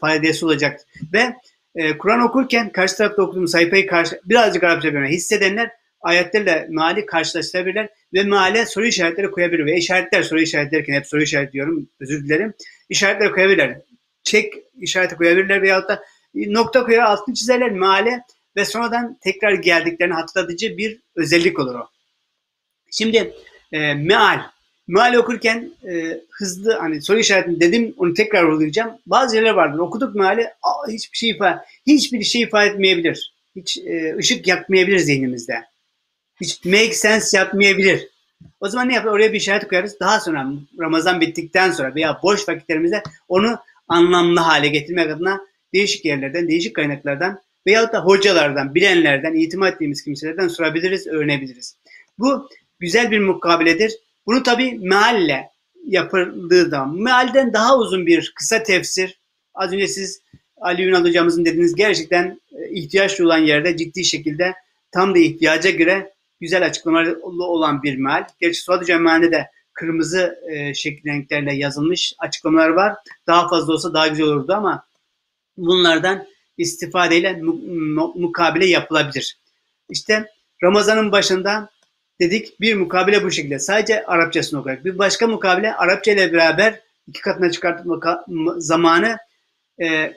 faydası 0.00 0.46
olacaktır. 0.46 0.86
Ve 1.12 1.34
e, 1.74 1.98
Kur'an 1.98 2.20
okurken 2.20 2.72
karşı 2.72 2.96
tarafta 2.96 3.22
okuduğum 3.22 3.48
sayfayı 3.48 3.86
karşı, 3.86 4.20
birazcık 4.24 4.64
Arapça 4.64 4.88
bilmeyi 4.94 5.16
hissedenler 5.16 5.70
ayetlerle 6.00 6.66
meali 6.70 7.06
karşılaştırabilirler 7.06 7.88
ve 8.14 8.22
meale 8.22 8.66
soru 8.66 8.86
işaretleri 8.86 9.30
koyabilir 9.30 9.66
ve 9.66 9.76
işaretler 9.76 10.22
soru 10.22 10.40
işaretlerken 10.40 10.94
hep 10.94 11.06
soru 11.06 11.22
işaret 11.22 11.52
diyorum 11.52 11.88
özür 12.00 12.24
dilerim. 12.24 12.54
İşaretler 12.88 13.32
koyabilirler. 13.32 13.80
Çek 14.22 14.54
işareti 14.80 15.16
koyabilirler 15.16 15.62
veyahut 15.62 15.88
da 15.88 16.04
nokta 16.34 16.84
koyar 16.84 17.02
altını 17.02 17.34
çizerler 17.34 17.70
meale 17.70 18.22
ve 18.56 18.64
sonradan 18.64 19.18
tekrar 19.20 19.52
geldiklerini 19.52 20.14
hatırlatıcı 20.14 20.78
bir 20.78 21.00
özellik 21.16 21.58
olur 21.58 21.74
o. 21.74 21.88
Şimdi 22.90 23.34
e, 23.72 23.94
meal. 23.94 24.40
Meal 24.86 25.14
okurken 25.14 25.70
e, 25.88 26.20
hızlı 26.30 26.72
hani 26.72 27.02
soru 27.02 27.18
işaretini 27.18 27.60
dedim 27.60 27.94
onu 27.96 28.14
tekrar 28.14 28.44
vurgulayacağım. 28.44 28.90
Bazı 29.06 29.36
yerler 29.36 29.50
vardır. 29.50 29.78
Okuduk 29.78 30.14
meali 30.14 30.46
aa, 30.62 30.88
hiçbir 30.88 31.18
şey 31.18 31.30
ifade, 31.30 31.58
hiçbir 31.86 32.22
şey 32.22 32.42
ifade 32.42 32.70
etmeyebilir. 32.70 33.34
Hiç 33.56 33.78
e, 33.78 34.16
ışık 34.16 34.46
yakmayabilir 34.46 34.98
zihnimizde. 34.98 35.64
Hiç 36.40 36.64
make 36.64 36.92
sense 36.92 37.36
yapmayabilir. 37.36 38.08
O 38.60 38.68
zaman 38.68 38.88
ne 38.88 38.94
yapar? 38.94 39.10
Oraya 39.10 39.32
bir 39.32 39.38
işaret 39.38 39.68
koyarız. 39.68 40.00
Daha 40.00 40.20
sonra 40.20 40.46
Ramazan 40.80 41.20
bittikten 41.20 41.70
sonra 41.70 41.94
veya 41.94 42.20
boş 42.22 42.48
vakitlerimizde 42.48 43.02
onu 43.28 43.58
anlamlı 43.88 44.40
hale 44.40 44.68
getirmek 44.68 45.10
adına 45.10 45.40
değişik 45.74 46.04
yerlerden, 46.04 46.48
değişik 46.48 46.76
kaynaklardan 46.76 47.40
veyahut 47.66 47.92
da 47.92 48.04
hocalardan, 48.04 48.74
bilenlerden, 48.74 49.34
itimat 49.34 49.74
ettiğimiz 49.74 50.04
kimselerden 50.04 50.48
sorabiliriz, 50.48 51.06
öğrenebiliriz. 51.06 51.76
Bu 52.18 52.48
güzel 52.80 53.10
bir 53.10 53.18
mukabeledir. 53.18 53.92
Bunu 54.26 54.42
tabi 54.42 54.78
mealle 54.78 55.50
yapıldığı 55.86 56.68
zaman, 56.68 57.02
mealden 57.02 57.52
daha 57.52 57.78
uzun 57.78 58.06
bir 58.06 58.32
kısa 58.36 58.62
tefsir, 58.62 59.18
az 59.54 59.72
önce 59.72 59.88
siz 59.88 60.20
Ali 60.60 60.82
Ünal 60.82 61.04
hocamızın 61.04 61.44
dediğiniz 61.44 61.74
gerçekten 61.74 62.40
e, 62.52 62.70
ihtiyaç 62.70 63.20
olan 63.20 63.38
yerde 63.38 63.76
ciddi 63.76 64.04
şekilde 64.04 64.54
tam 64.92 65.14
da 65.14 65.18
ihtiyaca 65.18 65.70
göre 65.70 66.12
güzel 66.40 66.66
açıklamaları 66.66 67.20
olan 67.22 67.82
bir 67.82 67.96
meal. 67.96 68.24
Gerçi 68.40 68.60
Suat 68.60 68.82
Hocam 68.82 69.02
mealinde 69.02 69.32
de 69.32 69.50
kırmızı 69.72 70.38
e, 70.50 70.74
şekil 70.74 71.08
renklerle 71.08 71.54
yazılmış 71.54 72.14
açıklamalar 72.18 72.68
var. 72.68 72.94
Daha 73.26 73.48
fazla 73.48 73.72
olsa 73.72 73.94
daha 73.94 74.08
güzel 74.08 74.26
olurdu 74.26 74.52
ama 74.52 74.84
bunlardan 75.56 76.26
istifadeyle 76.58 77.40
mukabele 78.14 78.66
yapılabilir. 78.66 79.38
İşte 79.90 80.30
Ramazan'ın 80.62 81.12
başında 81.12 81.70
dedik 82.20 82.60
bir 82.60 82.74
mukabele 82.74 83.24
bu 83.24 83.30
şekilde. 83.30 83.58
Sadece 83.58 84.06
Arapçasını 84.06 84.60
okuyarak. 84.60 84.84
Bir 84.84 84.98
başka 84.98 85.26
mukabele 85.26 85.74
Arapça 85.74 86.12
ile 86.12 86.32
beraber 86.32 86.80
iki 87.06 87.20
katına 87.20 87.50
çıkartma 87.50 88.24
zamanı 88.58 89.16
e, 89.82 90.14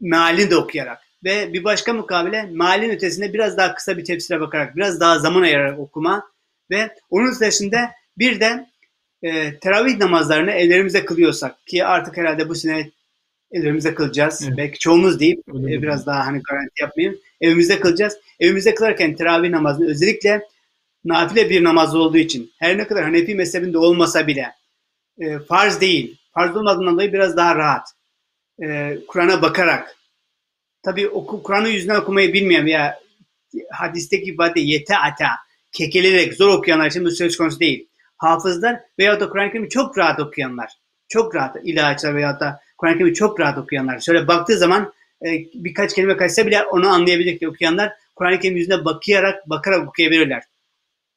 mealini 0.00 0.50
de 0.50 0.56
okuyarak. 0.56 0.98
Ve 1.24 1.52
bir 1.52 1.64
başka 1.64 1.92
mukabele 1.92 2.42
mealin 2.42 2.90
ötesinde 2.90 3.32
biraz 3.32 3.56
daha 3.56 3.74
kısa 3.74 3.96
bir 3.98 4.04
tefsire 4.04 4.40
bakarak, 4.40 4.76
biraz 4.76 5.00
daha 5.00 5.18
zaman 5.18 5.42
ayırarak 5.42 5.78
okuma. 5.78 6.30
Ve 6.70 6.94
onun 7.10 7.32
ötesinde 7.36 7.90
bir 8.18 8.40
de 8.40 8.66
e, 9.22 9.58
teravih 9.58 9.98
namazlarını 9.98 10.50
evlerimizde 10.50 11.04
kılıyorsak 11.04 11.66
ki 11.66 11.84
artık 11.84 12.16
herhalde 12.16 12.48
bu 12.48 12.54
sene 12.54 12.90
evimizde 13.52 13.94
kılacağız. 13.94 14.42
Evet. 14.44 14.58
Belki 14.58 14.78
çoğumuz 14.78 15.20
deyip 15.20 15.42
Öyle 15.54 15.82
biraz 15.82 16.00
mi? 16.00 16.06
daha 16.06 16.26
hani 16.26 16.42
garanti 16.50 16.82
yapmayayım. 16.82 17.18
Evimizde 17.40 17.80
kılacağız. 17.80 18.18
Evimizde 18.40 18.74
kılarken 18.74 19.14
teravih 19.14 19.50
namazını 19.50 19.90
özellikle 19.90 20.42
nafile 21.04 21.50
bir 21.50 21.64
namaz 21.64 21.94
olduğu 21.94 22.18
için 22.18 22.52
her 22.58 22.78
ne 22.78 22.86
kadar 22.86 23.04
Hanefi 23.04 23.34
mezhebinde 23.34 23.78
olmasa 23.78 24.26
bile 24.26 24.52
e, 25.18 25.38
farz 25.38 25.80
değil. 25.80 26.16
Farz 26.34 26.56
olmadığından 26.56 26.94
dolayı 26.94 27.12
biraz 27.12 27.36
daha 27.36 27.56
rahat. 27.56 27.88
E, 28.62 28.98
Kur'an'a 29.08 29.42
bakarak 29.42 29.96
tabi 30.82 31.10
Kur'an'ı 31.44 31.68
yüzünden 31.68 32.00
okumayı 32.00 32.32
bilmeyen 32.32 32.66
veya 32.66 33.00
hadisteki 33.70 34.30
ifade 34.30 34.60
yete 34.60 34.96
ata 34.96 35.30
kekelerek 35.72 36.34
zor 36.34 36.48
okuyanlar 36.48 36.86
için 36.86 37.04
bu 37.04 37.10
söz 37.10 37.36
konusu 37.36 37.60
değil. 37.60 37.88
Hafızlar 38.16 38.80
veya 38.98 39.20
da 39.20 39.28
Kur'an-ı 39.28 39.52
Kerim'i 39.52 39.68
çok 39.68 39.98
rahat 39.98 40.20
okuyanlar. 40.20 40.72
Çok 41.08 41.34
rahat 41.34 41.56
ilaçlar 41.64 42.14
veya 42.14 42.40
da 42.40 42.60
Kur'an-ı 42.84 42.98
Kerim'i 42.98 43.14
çok 43.14 43.40
rahat 43.40 43.58
okuyanlar. 43.58 44.00
Şöyle 44.00 44.28
baktığı 44.28 44.58
zaman 44.58 44.92
e, 45.26 45.28
birkaç 45.54 45.94
kelime 45.94 46.16
kaçsa 46.16 46.46
bile 46.46 46.62
onu 46.62 46.88
anlayabilecek 46.88 47.48
okuyanlar 47.48 47.92
Kur'an-ı 48.16 48.40
Kerim 48.40 48.56
yüzüne 48.56 48.84
bakarak, 48.84 49.50
bakarak 49.50 49.88
okuyabilirler. 49.88 50.42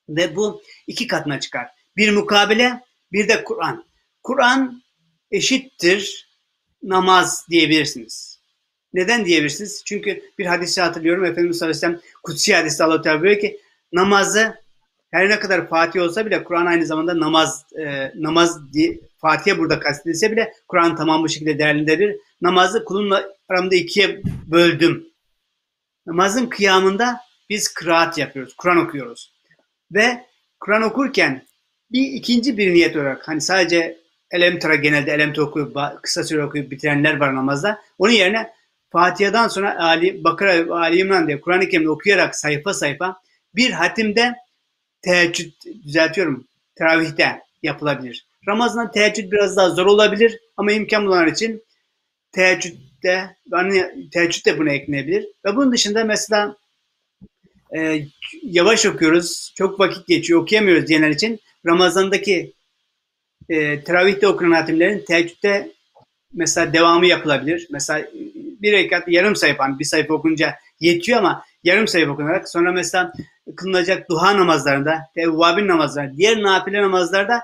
Ve 0.10 0.36
bu 0.36 0.62
iki 0.88 1.08
katına 1.08 1.40
çıkar. 1.40 1.68
Bir 1.98 2.12
mukabele, 2.12 2.82
bir 3.12 3.28
de 3.28 3.44
Kur'an. 3.44 3.86
Kur'an 4.24 4.84
eşittir 5.32 6.28
namaz 6.84 7.46
diyebilirsiniz. 7.50 8.40
Neden 8.94 9.26
diyebilirsiniz? 9.26 9.82
Çünkü 9.86 10.22
bir 10.38 10.46
hadisi 10.46 10.82
hatırlıyorum. 10.82 11.26
Efendimiz 11.26 11.58
sallallahu 11.58 12.02
kutsi 12.24 12.56
hadiste 12.56 12.84
Allah 12.84 13.02
Teala 13.02 13.22
buyuruyor 13.22 13.42
ki 13.42 13.60
namazı 13.94 14.56
her 15.12 15.30
ne 15.30 15.40
kadar 15.40 15.70
Fatih 15.70 16.02
olsa 16.02 16.26
bile 16.26 16.44
Kur'an 16.44 16.66
aynı 16.66 16.86
zamanda 16.86 17.20
namaz 17.20 17.66
e, 17.80 18.12
namaz 18.16 18.74
diye, 18.74 19.00
Fatiha 19.18 19.58
burada 19.58 19.80
kastedilse 19.80 20.32
bile 20.32 20.54
Kur'an 20.68 20.96
tamam 20.96 21.24
bu 21.24 21.30
şekilde 21.30 21.60
değerlendirir. 21.60 22.18
Namazı 22.42 22.86
kulumla 22.86 23.32
aramda 23.50 23.76
ikiye 23.76 24.22
böldüm. 24.48 25.08
Namazın 26.06 26.46
kıyamında 26.46 27.22
biz 27.50 27.74
kıraat 27.74 28.18
yapıyoruz. 28.18 28.56
Kur'an 28.56 28.78
okuyoruz. 28.78 29.34
Ve 29.92 30.26
Kur'an 30.60 30.82
okurken 30.82 31.46
bir 31.92 32.02
ikinci 32.02 32.58
bir 32.58 32.74
niyet 32.74 32.96
olarak 32.96 33.28
hani 33.28 33.42
sadece 33.42 33.98
Elem 34.32 34.60
Tara 34.60 34.76
genelde 34.76 35.12
Elem 35.12 35.34
okuyup 35.38 35.78
kısa 36.02 36.24
süre 36.24 36.44
okuyup 36.44 36.72
bitirenler 36.72 37.18
var 37.18 37.36
namazda. 37.36 37.82
Onun 37.98 38.12
yerine 38.12 38.54
Fatiha'dan 38.90 39.48
sonra 39.48 39.80
Ali 39.80 40.24
Bakara 40.24 40.76
Ali 40.76 40.98
İmran 40.98 41.28
diye 41.28 41.42
Kur'an-ı 41.42 41.70
Kerim'i 41.70 41.90
okuyarak 41.90 42.36
sayfa 42.36 42.74
sayfa 42.74 43.22
bir 43.56 43.72
hatimde 43.72 44.36
teheccüd 45.02 45.54
düzeltiyorum 45.84 46.48
teravihte 46.76 47.42
yapılabilir. 47.64 48.28
Ramazan 48.48 48.92
teheccüd 48.92 49.32
biraz 49.32 49.58
daha 49.58 49.70
zor 49.70 49.86
olabilir 49.86 50.40
ama 50.58 50.72
imkan 50.72 51.06
bulanlar 51.06 51.28
için 51.28 51.64
teheccüde 52.32 53.36
yani 53.52 54.10
teheccüd 54.14 54.46
de 54.46 54.60
buna 54.60 54.72
eklenebilir. 54.72 55.28
Ve 55.46 55.56
bunun 55.56 55.72
dışında 55.72 56.04
mesela 56.04 56.56
e, 57.78 58.02
yavaş 58.44 58.86
okuyoruz, 58.86 59.54
çok 59.58 59.80
vakit 59.80 60.08
geçiyor, 60.08 60.42
okuyamıyoruz 60.42 60.88
diyenler 60.88 61.10
için 61.10 61.40
Ramazan'daki 61.66 62.54
e, 63.50 63.84
teravihte 63.84 64.28
okunan 64.28 64.52
hatimlerin 64.52 65.06
teheccüde 65.08 65.72
mesela 66.34 66.74
devamı 66.74 67.08
yapılabilir. 67.08 67.68
Mesela 67.72 68.08
bir 68.62 68.72
rekat 68.72 69.08
yarım 69.08 69.36
sayfa, 69.36 69.64
hani 69.64 69.80
bir 69.80 69.86
sayfa 69.86 70.14
okunca 70.14 70.56
yetiyor 70.80 71.20
ama 71.20 71.46
yarım 71.64 71.88
sayfa 71.88 72.12
okunarak 72.12 72.50
sonra 72.50 72.72
mesela 72.72 73.14
kılınacak 73.56 74.10
duha 74.10 74.38
namazlarında, 74.38 75.00
tevvabin 75.16 75.68
namazlarında, 75.68 76.18
diğer 76.18 76.42
nafile 76.42 76.82
namazlarda 76.82 77.42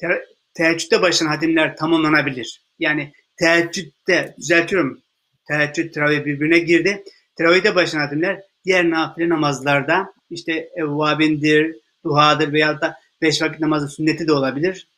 te- 0.00 0.24
teheccüde 0.54 1.02
başlayan 1.02 1.28
hatimler 1.28 1.76
tamamlanabilir. 1.76 2.62
Yani 2.78 3.12
teheccüde, 3.36 4.34
düzeltiyorum, 4.38 5.00
teheccüd, 5.48 5.92
teravih 5.92 6.24
birbirine 6.24 6.58
girdi. 6.58 7.04
Teravihde 7.36 7.74
başlayan 7.74 8.00
hatimler 8.00 8.42
diğer 8.64 8.90
nafile 8.90 9.28
namazlarda 9.28 10.12
işte 10.30 10.70
evvabindir, 10.76 11.76
duhadır 12.04 12.52
veya 12.52 12.80
da 12.80 12.96
beş 13.22 13.42
vakit 13.42 13.60
namazın 13.60 13.86
sünneti 13.86 14.26
de 14.26 14.32
olabilir. 14.32 14.88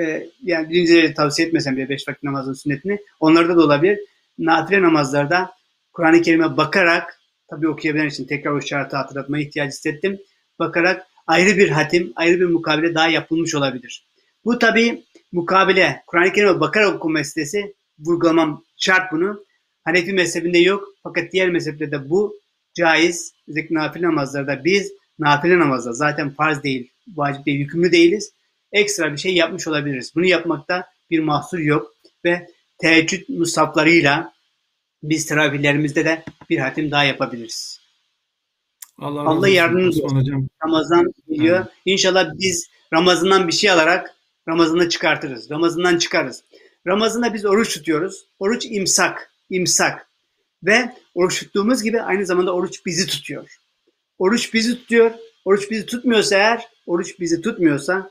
Ee, 0.00 0.26
yani 0.42 0.70
birinci 0.70 1.14
tavsiye 1.14 1.48
etmesem 1.48 1.76
bile 1.76 1.88
beş 1.88 2.08
vakit 2.08 2.22
namazın 2.22 2.52
sünnetini 2.52 2.98
onlarda 3.20 3.56
da 3.56 3.60
olabilir. 3.60 3.98
Nafile 4.38 4.82
namazlarda 4.82 5.52
Kur'an-ı 5.92 6.22
Kerim'e 6.22 6.56
bakarak 6.56 7.20
tabii 7.50 7.68
okuyabilen 7.68 8.08
için 8.08 8.24
tekrar 8.24 8.50
o 8.50 8.60
şartı 8.60 8.96
hatırlatmaya 8.96 9.44
ihtiyacı 9.44 9.70
hissettim. 9.70 10.18
Bakarak 10.58 11.06
ayrı 11.26 11.56
bir 11.56 11.68
hatim, 11.68 12.12
ayrı 12.16 12.40
bir 12.40 12.46
mukabele 12.46 12.94
daha 12.94 13.08
yapılmış 13.08 13.54
olabilir. 13.54 14.06
Bu 14.44 14.58
tabii 14.58 15.04
mukabele, 15.32 16.02
Kur'an-ı 16.06 16.32
Kerim'e 16.32 16.60
bakarak 16.60 16.94
okuma 16.94 17.12
meselesi 17.12 17.74
vurgulamam 17.98 18.64
şart 18.76 19.12
bunu. 19.12 19.44
Hanefi 19.84 20.12
mezhebinde 20.12 20.58
yok 20.58 20.88
fakat 21.02 21.32
diğer 21.32 21.50
mezheplerde 21.50 22.10
bu 22.10 22.36
caiz. 22.74 23.32
Özellikle 23.48 23.74
nafile 23.74 24.06
namazlarda 24.06 24.64
biz 24.64 24.92
nafile 25.18 25.58
namazda 25.58 25.92
zaten 25.92 26.30
farz 26.30 26.62
değil, 26.62 26.90
vacip 27.14 27.46
değil, 27.46 27.58
yükümlü 27.58 27.92
değiliz. 27.92 28.32
Ekstra 28.72 29.12
bir 29.12 29.18
şey 29.18 29.34
yapmış 29.34 29.68
olabiliriz. 29.68 30.12
Bunu 30.14 30.24
yapmakta 30.24 30.86
bir 31.10 31.18
mahsur 31.18 31.58
yok 31.58 31.94
ve 32.24 32.48
teheccüd 32.78 33.28
musaflarıyla 33.28 34.32
biz 35.02 35.26
teravihlerimizde 35.26 36.04
de 36.04 36.24
bir 36.50 36.58
hatim 36.58 36.90
daha 36.90 37.04
yapabiliriz. 37.04 37.80
Allah, 38.98 39.20
Allah 39.20 39.48
yardımcınız 39.48 40.00
olsun. 40.00 40.48
Ramazan 40.64 41.12
geliyor. 41.28 41.56
Evet. 41.56 41.68
İnşallah 41.84 42.30
biz 42.34 42.68
Ramazan'dan 42.92 43.48
bir 43.48 43.52
şey 43.52 43.70
alarak 43.70 44.14
Ramazan'ı 44.48 44.88
çıkartırız. 44.88 45.50
Ramazan'dan 45.50 45.98
çıkarız. 45.98 46.44
Ramazan'da 46.86 47.34
biz 47.34 47.44
oruç 47.44 47.74
tutuyoruz. 47.74 48.26
Oruç 48.38 48.66
imsak. 48.70 49.30
imsak. 49.50 50.08
Ve 50.62 50.94
oruç 51.14 51.38
tuttuğumuz 51.38 51.82
gibi 51.82 52.02
aynı 52.02 52.26
zamanda 52.26 52.54
oruç 52.54 52.86
bizi 52.86 53.06
tutuyor. 53.06 53.56
Oruç 54.18 54.54
bizi 54.54 54.76
tutuyor. 54.76 55.10
Oruç 55.44 55.70
bizi 55.70 55.86
tutmuyorsa 55.86 56.36
eğer, 56.36 56.68
oruç 56.86 57.20
bizi 57.20 57.40
tutmuyorsa 57.40 58.10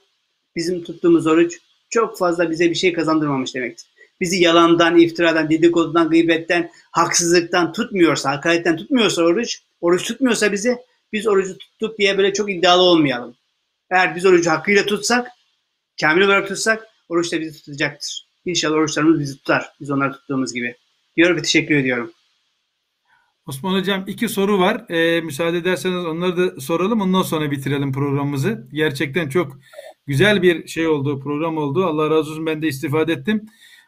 bizim 0.56 0.84
tuttuğumuz 0.84 1.28
oruç 1.28 1.60
çok 1.90 2.18
fazla 2.18 2.52
bize 2.52 2.70
bir 2.70 2.76
şey 2.76 2.94
kazandırmamış 2.94 3.56
demektir. 3.56 3.88
Bizi 4.22 4.44
yalandan, 4.44 4.98
iftiradan, 4.98 5.50
dedikodudan, 5.50 6.10
gıybetten, 6.10 6.72
haksızlıktan 6.92 7.74
tutmuyorsa, 7.74 8.32
hakaretten 8.32 8.78
tutmuyorsa 8.78 9.24
oruç, 9.24 9.62
oruç 9.82 10.04
tutmuyorsa 10.04 10.52
bizi, 10.52 10.78
biz 11.14 11.28
orucu 11.28 11.58
tuttuk 11.58 11.98
diye 11.98 12.18
böyle 12.18 12.34
çok 12.34 12.52
iddialı 12.52 12.82
olmayalım. 12.82 13.36
Eğer 13.92 14.16
biz 14.16 14.26
orucu 14.26 14.52
hakkıyla 14.52 14.86
tutsak, 14.86 15.28
kamil 16.02 16.22
olarak 16.22 16.48
tutsak, 16.48 16.88
oruç 17.10 17.32
da 17.34 17.42
bizi 17.42 17.60
tutacaktır. 17.60 18.28
İnşallah 18.46 18.76
oruçlarımız 18.76 19.20
bizi 19.20 19.38
tutar. 19.38 19.66
Biz 19.80 19.92
onları 19.92 20.12
tuttuğumuz 20.12 20.54
gibi. 20.54 20.76
Diyorum 21.18 21.38
ve 21.38 21.42
teşekkür 21.42 21.76
ediyorum. 21.76 22.12
Osman 23.46 23.80
Hocam 23.80 24.04
iki 24.08 24.30
soru 24.30 24.60
var. 24.60 24.86
Ee, 24.90 25.22
müsaade 25.22 25.58
ederseniz 25.58 26.06
onları 26.06 26.38
da 26.38 26.62
soralım. 26.62 27.02
Ondan 27.02 27.22
sonra 27.22 27.52
bitirelim 27.52 27.94
programımızı. 27.94 28.68
Gerçekten 28.74 29.30
çok 29.30 29.60
güzel 30.08 30.42
bir 30.42 30.68
şey 30.68 30.88
oldu, 30.88 31.20
program 31.20 31.58
oldu. 31.58 31.86
Allah 31.86 32.10
razı 32.10 32.32
olsun 32.32 32.46
ben 32.46 32.62
de 32.62 32.68
istifade 32.68 33.14
ettim. 33.14 33.46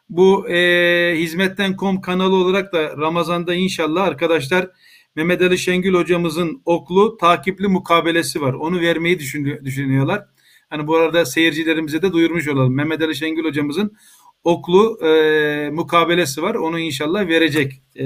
Bu 0.08 0.48
e, 0.48 1.14
hizmetten.com 1.18 2.00
kanalı 2.00 2.36
olarak 2.36 2.72
da 2.72 2.96
Ramazan'da 2.96 3.54
inşallah 3.54 4.02
arkadaşlar 4.02 4.70
Mehmet 5.16 5.42
Ali 5.42 5.58
Şengül 5.58 5.94
hocamızın 5.94 6.62
oklu 6.64 7.16
takipli 7.16 7.68
mukabelesi 7.68 8.40
var. 8.40 8.52
Onu 8.52 8.80
vermeyi 8.80 9.18
düşünüyorlar. 9.64 10.26
Hani 10.70 10.86
bu 10.86 10.96
arada 10.96 11.24
seyircilerimize 11.24 12.02
de 12.02 12.12
duyurmuş 12.12 12.48
olalım. 12.48 12.74
Mehmet 12.74 13.02
Ali 13.02 13.16
Şengül 13.16 13.44
hocamızın 13.44 13.96
oklu 14.44 14.98
e, 15.06 15.70
mukabelesi 15.70 16.42
var. 16.42 16.54
Onu 16.54 16.78
inşallah 16.78 17.28
verecek 17.28 17.82
e, 17.96 18.04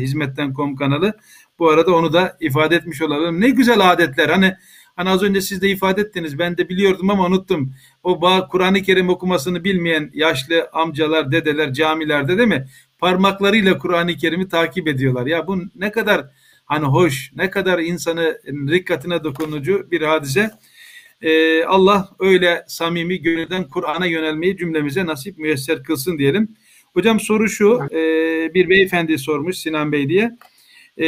hizmetten.com 0.00 0.76
kanalı. 0.76 1.14
Bu 1.58 1.70
arada 1.70 1.94
onu 1.94 2.12
da 2.12 2.36
ifade 2.40 2.76
etmiş 2.76 3.02
olalım. 3.02 3.40
Ne 3.40 3.50
güzel 3.50 3.92
adetler. 3.92 4.28
Hani 4.28 4.54
hani 4.96 5.10
az 5.10 5.22
önce 5.22 5.40
siz 5.40 5.62
de 5.62 5.68
ifade 5.70 6.00
ettiniz. 6.00 6.38
Ben 6.38 6.56
de 6.56 6.68
biliyordum 6.68 7.10
ama 7.10 7.26
unuttum. 7.26 7.74
O 8.02 8.22
bağ 8.22 8.48
Kur'an-ı 8.48 8.82
Kerim 8.82 9.08
okumasını 9.08 9.64
bilmeyen 9.64 10.10
yaşlı 10.14 10.68
amcalar, 10.72 11.32
dedeler 11.32 11.72
camilerde 11.72 12.38
değil 12.38 12.48
mi? 12.48 12.68
Parmaklarıyla 12.98 13.78
Kur'an-ı 13.78 14.16
Kerim'i 14.16 14.48
takip 14.48 14.88
ediyorlar. 14.88 15.26
Ya 15.26 15.46
bu 15.46 15.62
ne 15.74 15.90
kadar 15.90 16.26
hani 16.64 16.84
hoş, 16.84 17.32
ne 17.36 17.50
kadar 17.50 17.78
insanı 17.78 18.40
rikkatine 18.46 19.24
dokunucu 19.24 19.90
bir 19.90 20.02
hadise. 20.02 20.50
Ee, 21.22 21.64
Allah 21.64 22.08
öyle 22.18 22.64
samimi 22.68 23.22
gönülden 23.22 23.68
Kur'an'a 23.68 24.06
yönelmeyi 24.06 24.56
cümlemize 24.56 25.06
nasip 25.06 25.38
müyesser 25.38 25.82
kılsın 25.82 26.18
diyelim. 26.18 26.48
Hocam 26.92 27.20
soru 27.20 27.48
şu, 27.48 27.80
e, 27.92 28.54
bir 28.54 28.68
beyefendi 28.68 29.18
sormuş 29.18 29.56
Sinan 29.56 29.92
Bey 29.92 30.08
diye. 30.08 30.30
E, 30.96 31.06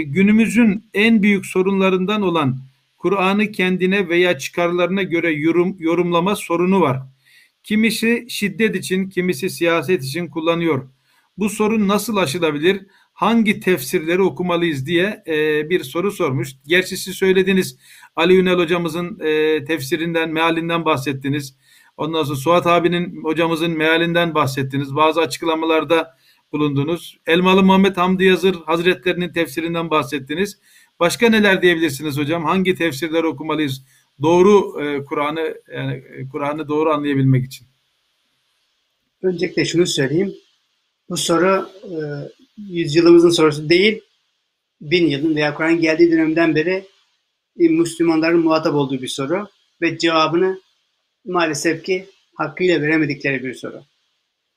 günümüzün 0.00 0.84
en 0.94 1.22
büyük 1.22 1.46
sorunlarından 1.46 2.22
olan 2.22 2.58
Kur'an'ı 2.98 3.52
kendine 3.52 4.08
veya 4.08 4.38
çıkarlarına 4.38 5.02
göre 5.02 5.32
yorum, 5.32 5.76
yorumlama 5.78 6.36
sorunu 6.36 6.80
var. 6.80 7.02
Kimisi 7.62 8.26
şiddet 8.28 8.76
için, 8.76 9.08
kimisi 9.08 9.50
siyaset 9.50 10.04
için 10.04 10.28
kullanıyor. 10.28 10.88
Bu 11.38 11.48
sorun 11.48 11.88
nasıl 11.88 12.16
aşılabilir? 12.16 12.86
hangi 13.14 13.60
tefsirleri 13.60 14.22
okumalıyız 14.22 14.86
diye 14.86 15.22
e, 15.26 15.70
bir 15.70 15.84
soru 15.84 16.12
sormuş. 16.12 16.52
Gerçi 16.66 16.96
siz 16.96 17.14
söylediniz 17.14 17.76
Ali 18.16 18.36
Ünal 18.36 18.58
hocamızın 18.58 19.20
e, 19.20 19.64
tefsirinden, 19.64 20.30
mealinden 20.30 20.84
bahsettiniz. 20.84 21.56
Ondan 21.96 22.24
sonra 22.24 22.36
Suat 22.36 22.66
abinin 22.66 23.24
hocamızın 23.24 23.70
mealinden 23.70 24.34
bahsettiniz. 24.34 24.96
Bazı 24.96 25.20
açıklamalarda 25.20 26.16
bulundunuz. 26.52 27.18
Elmalı 27.26 27.62
Muhammed 27.62 27.96
Hamdi 27.96 28.24
Yazır 28.24 28.54
Hazretlerinin 28.66 29.32
tefsirinden 29.32 29.90
bahsettiniz. 29.90 30.58
Başka 31.00 31.28
neler 31.28 31.62
diyebilirsiniz 31.62 32.18
hocam? 32.18 32.44
Hangi 32.44 32.74
tefsirleri 32.74 33.26
okumalıyız? 33.26 33.84
Doğru 34.22 34.82
e, 34.82 35.04
Kur'an'ı 35.04 35.54
yani 35.74 35.92
e, 35.94 36.28
Kur'an'ı 36.28 36.68
doğru 36.68 36.90
anlayabilmek 36.90 37.44
için. 37.44 37.66
Öncelikle 39.22 39.64
şunu 39.64 39.86
söyleyeyim. 39.86 40.34
Bu 41.08 41.16
soru 41.16 41.68
e, 41.84 41.96
yüzyılımızın 42.56 43.30
sorusu 43.30 43.68
değil, 43.68 44.00
bin 44.80 45.06
yılın 45.06 45.36
veya 45.36 45.54
Kur'an 45.54 45.80
geldiği 45.80 46.12
dönemden 46.12 46.54
beri 46.54 46.84
Müslümanların 47.56 48.40
muhatap 48.40 48.74
olduğu 48.74 49.02
bir 49.02 49.08
soru 49.08 49.48
ve 49.82 49.98
cevabını 49.98 50.60
maalesef 51.24 51.84
ki 51.84 52.06
hakkıyla 52.34 52.82
veremedikleri 52.82 53.44
bir 53.44 53.54
soru. 53.54 53.82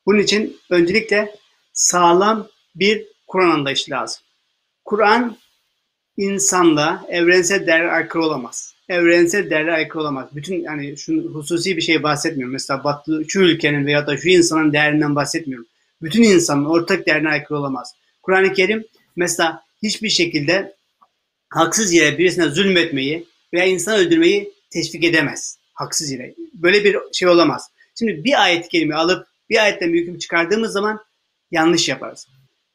Bunun 0.06 0.18
için 0.18 0.56
öncelikle 0.70 1.34
sağlam 1.72 2.48
bir 2.74 3.06
Kur'an 3.26 3.50
anlayışı 3.50 3.90
lazım. 3.90 4.22
Kur'an 4.84 5.36
insanla 6.16 7.06
evrensel 7.08 7.66
değerler 7.66 7.88
aykırı 7.88 8.22
olamaz. 8.22 8.74
Evrensel 8.88 9.50
değerler 9.50 9.72
aykırı 9.72 10.02
olamaz. 10.02 10.28
Bütün 10.32 10.62
yani 10.62 10.96
şu 10.96 11.12
hususi 11.34 11.76
bir 11.76 11.82
şey 11.82 12.02
bahsetmiyorum. 12.02 12.52
Mesela 12.52 12.84
Batı, 12.84 13.24
şu 13.28 13.40
ülkenin 13.40 13.86
veya 13.86 14.06
da 14.06 14.16
şu 14.16 14.28
insanın 14.28 14.72
değerinden 14.72 15.16
bahsetmiyorum 15.16 15.66
bütün 16.02 16.22
insanın 16.22 16.64
ortak 16.64 17.06
değerine 17.06 17.28
aykırı 17.28 17.58
olamaz. 17.58 17.94
Kur'an-ı 18.22 18.52
Kerim 18.52 18.84
mesela 19.16 19.62
hiçbir 19.82 20.08
şekilde 20.08 20.76
haksız 21.50 21.92
yere 21.92 22.18
birisine 22.18 22.48
zulmetmeyi 22.48 23.26
veya 23.54 23.64
insan 23.64 23.98
öldürmeyi 23.98 24.52
teşvik 24.70 25.04
edemez. 25.04 25.58
Haksız 25.74 26.10
yere. 26.10 26.34
Böyle 26.54 26.84
bir 26.84 26.96
şey 27.12 27.28
olamaz. 27.28 27.70
Şimdi 27.98 28.24
bir 28.24 28.42
ayet 28.42 28.68
kelime 28.68 28.94
alıp 28.94 29.26
bir 29.50 29.62
ayetten 29.62 29.92
bir 29.92 30.02
hüküm 30.02 30.18
çıkardığımız 30.18 30.72
zaman 30.72 31.00
yanlış 31.50 31.88
yaparız. 31.88 32.26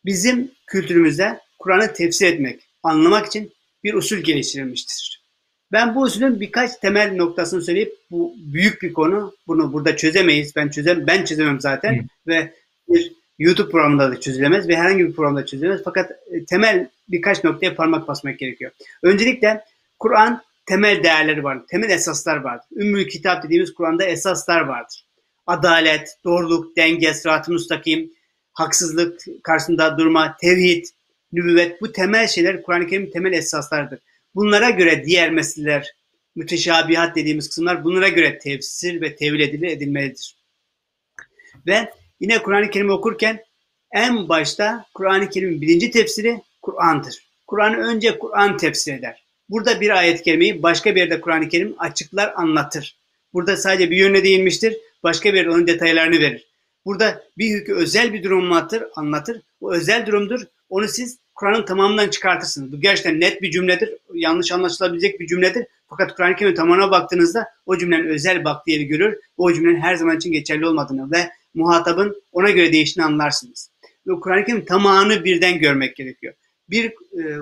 Bizim 0.05 0.51
kültürümüzde 0.67 1.39
Kur'an'ı 1.59 1.93
tefsir 1.93 2.25
etmek, 2.25 2.61
anlamak 2.83 3.27
için 3.27 3.53
bir 3.83 3.93
usul 3.93 4.17
geliştirilmiştir. 4.17 5.23
Ben 5.71 5.95
bu 5.95 6.01
usulün 6.01 6.39
birkaç 6.39 6.75
temel 6.75 7.15
noktasını 7.15 7.61
söyleyip 7.61 7.95
bu 8.11 8.35
büyük 8.37 8.81
bir 8.81 8.93
konu. 8.93 9.35
Bunu 9.47 9.73
burada 9.73 9.97
çözemeyiz. 9.97 10.55
Ben 10.55 10.69
çözem 10.69 11.07
ben 11.07 11.25
çözemem 11.25 11.61
zaten 11.61 11.93
Hı. 11.93 12.03
ve 12.27 12.53
bir 12.87 13.13
YouTube 13.43 13.71
programında 13.71 14.11
da 14.11 14.19
çözülemez 14.19 14.67
ve 14.67 14.75
herhangi 14.75 15.07
bir 15.07 15.13
programda 15.13 15.45
çözülemez. 15.45 15.81
Fakat 15.85 16.11
e, 16.11 16.45
temel 16.45 16.89
birkaç 17.07 17.43
noktaya 17.43 17.75
parmak 17.75 18.07
basmak 18.07 18.39
gerekiyor. 18.39 18.71
Öncelikle 19.03 19.63
Kur'an 19.99 20.41
temel 20.65 21.03
değerleri 21.03 21.43
var, 21.43 21.61
temel 21.67 21.89
esaslar 21.89 22.37
vardır. 22.37 22.65
Ümmül 22.75 23.07
Kitap 23.07 23.43
dediğimiz 23.43 23.73
Kur'an'da 23.73 24.05
esaslar 24.05 24.61
vardır. 24.61 25.05
adalet, 25.47 26.17
doğruluk, 26.23 26.77
denge, 26.77 27.13
sırat-ı 27.13 27.51
müstakim, 27.51 28.11
haksızlık 28.53 29.21
karşısında 29.43 29.97
durma, 29.97 30.37
tevhid, 30.41 30.85
nübüvvet 31.31 31.81
bu 31.81 31.91
temel 31.91 32.27
şeyler 32.27 32.63
Kur'an-ı 32.63 32.87
Kerim'in 32.87 33.11
temel 33.11 33.33
esaslarıdır. 33.33 33.99
Bunlara 34.35 34.69
göre 34.69 35.05
diğer 35.05 35.31
meseleler, 35.31 35.95
müteşabihat 36.35 37.15
dediğimiz 37.15 37.47
kısımlar 37.47 37.83
bunlara 37.83 38.07
göre 38.07 38.37
tefsir 38.37 39.01
ve 39.01 39.15
tevil 39.15 39.39
edilmelidir. 39.39 40.35
Ve 41.67 41.89
yine 42.23 42.43
Kur'an-ı 42.43 42.69
Kerim 42.69 42.89
okurken 42.89 43.43
en 43.91 44.29
başta 44.29 44.85
Kur'an-ı 44.93 45.29
Kerim'in 45.29 45.61
birinci 45.61 45.91
tefsiri 45.91 46.41
Kur'an'dır. 46.61 47.27
Kur'an'ı 47.47 47.77
önce 47.77 48.19
Kur'an 48.19 48.57
tefsir 48.57 48.93
eder. 48.93 49.23
Burada 49.49 49.81
bir 49.81 49.89
ayet 49.89 50.23
kelimeyi 50.23 50.63
başka 50.63 50.95
bir 50.95 50.99
yerde 50.99 51.21
Kur'an-ı 51.21 51.49
Kerim 51.49 51.75
açıklar, 51.77 52.33
anlatır. 52.35 52.97
Burada 53.33 53.57
sadece 53.57 53.91
bir 53.91 53.97
yönüne 53.97 54.23
değinmiştir, 54.23 54.77
başka 55.03 55.33
bir 55.33 55.37
yerde 55.37 55.49
onun 55.49 55.67
detaylarını 55.67 56.19
verir. 56.19 56.47
Burada 56.85 57.23
bir 57.37 57.49
hükü 57.49 57.73
özel 57.73 58.13
bir 58.13 58.23
durum 58.23 58.51
anlatır, 58.51 58.83
anlatır. 58.95 59.41
O 59.61 59.73
özel 59.73 60.05
durumdur. 60.05 60.41
Onu 60.69 60.87
siz 60.87 61.17
Kur'an'ın 61.35 61.65
tamamından 61.65 62.09
çıkartırsınız. 62.09 62.71
Bu 62.71 62.81
gerçekten 62.81 63.19
net 63.19 63.41
bir 63.41 63.51
cümledir. 63.51 63.93
Yanlış 64.13 64.51
anlaşılabilecek 64.51 65.19
bir 65.19 65.27
cümledir. 65.27 65.65
Fakat 65.89 66.15
Kur'an-ı 66.15 66.35
Kerim'in 66.35 66.55
tamamına 66.55 66.91
baktığınızda 66.91 67.47
o 67.65 67.77
cümlenin 67.77 68.07
özel 68.07 68.43
baktığı 68.43 68.71
yeri 68.71 68.87
görür. 68.87 69.17
O 69.37 69.53
cümlenin 69.53 69.79
her 69.79 69.95
zaman 69.95 70.17
için 70.17 70.31
geçerli 70.31 70.67
olmadığını 70.67 71.11
ve 71.11 71.29
muhatabın 71.53 72.23
ona 72.31 72.49
göre 72.49 72.73
değiştiğini 72.73 73.07
anlarsınız. 73.07 73.69
Ve 74.07 74.19
Kur'an-ı 74.19 74.45
Kerim'in 74.45 74.65
tamamını 74.65 75.23
birden 75.23 75.59
görmek 75.59 75.95
gerekiyor. 75.95 76.33
Bir 76.69 76.85
e, 76.85 76.91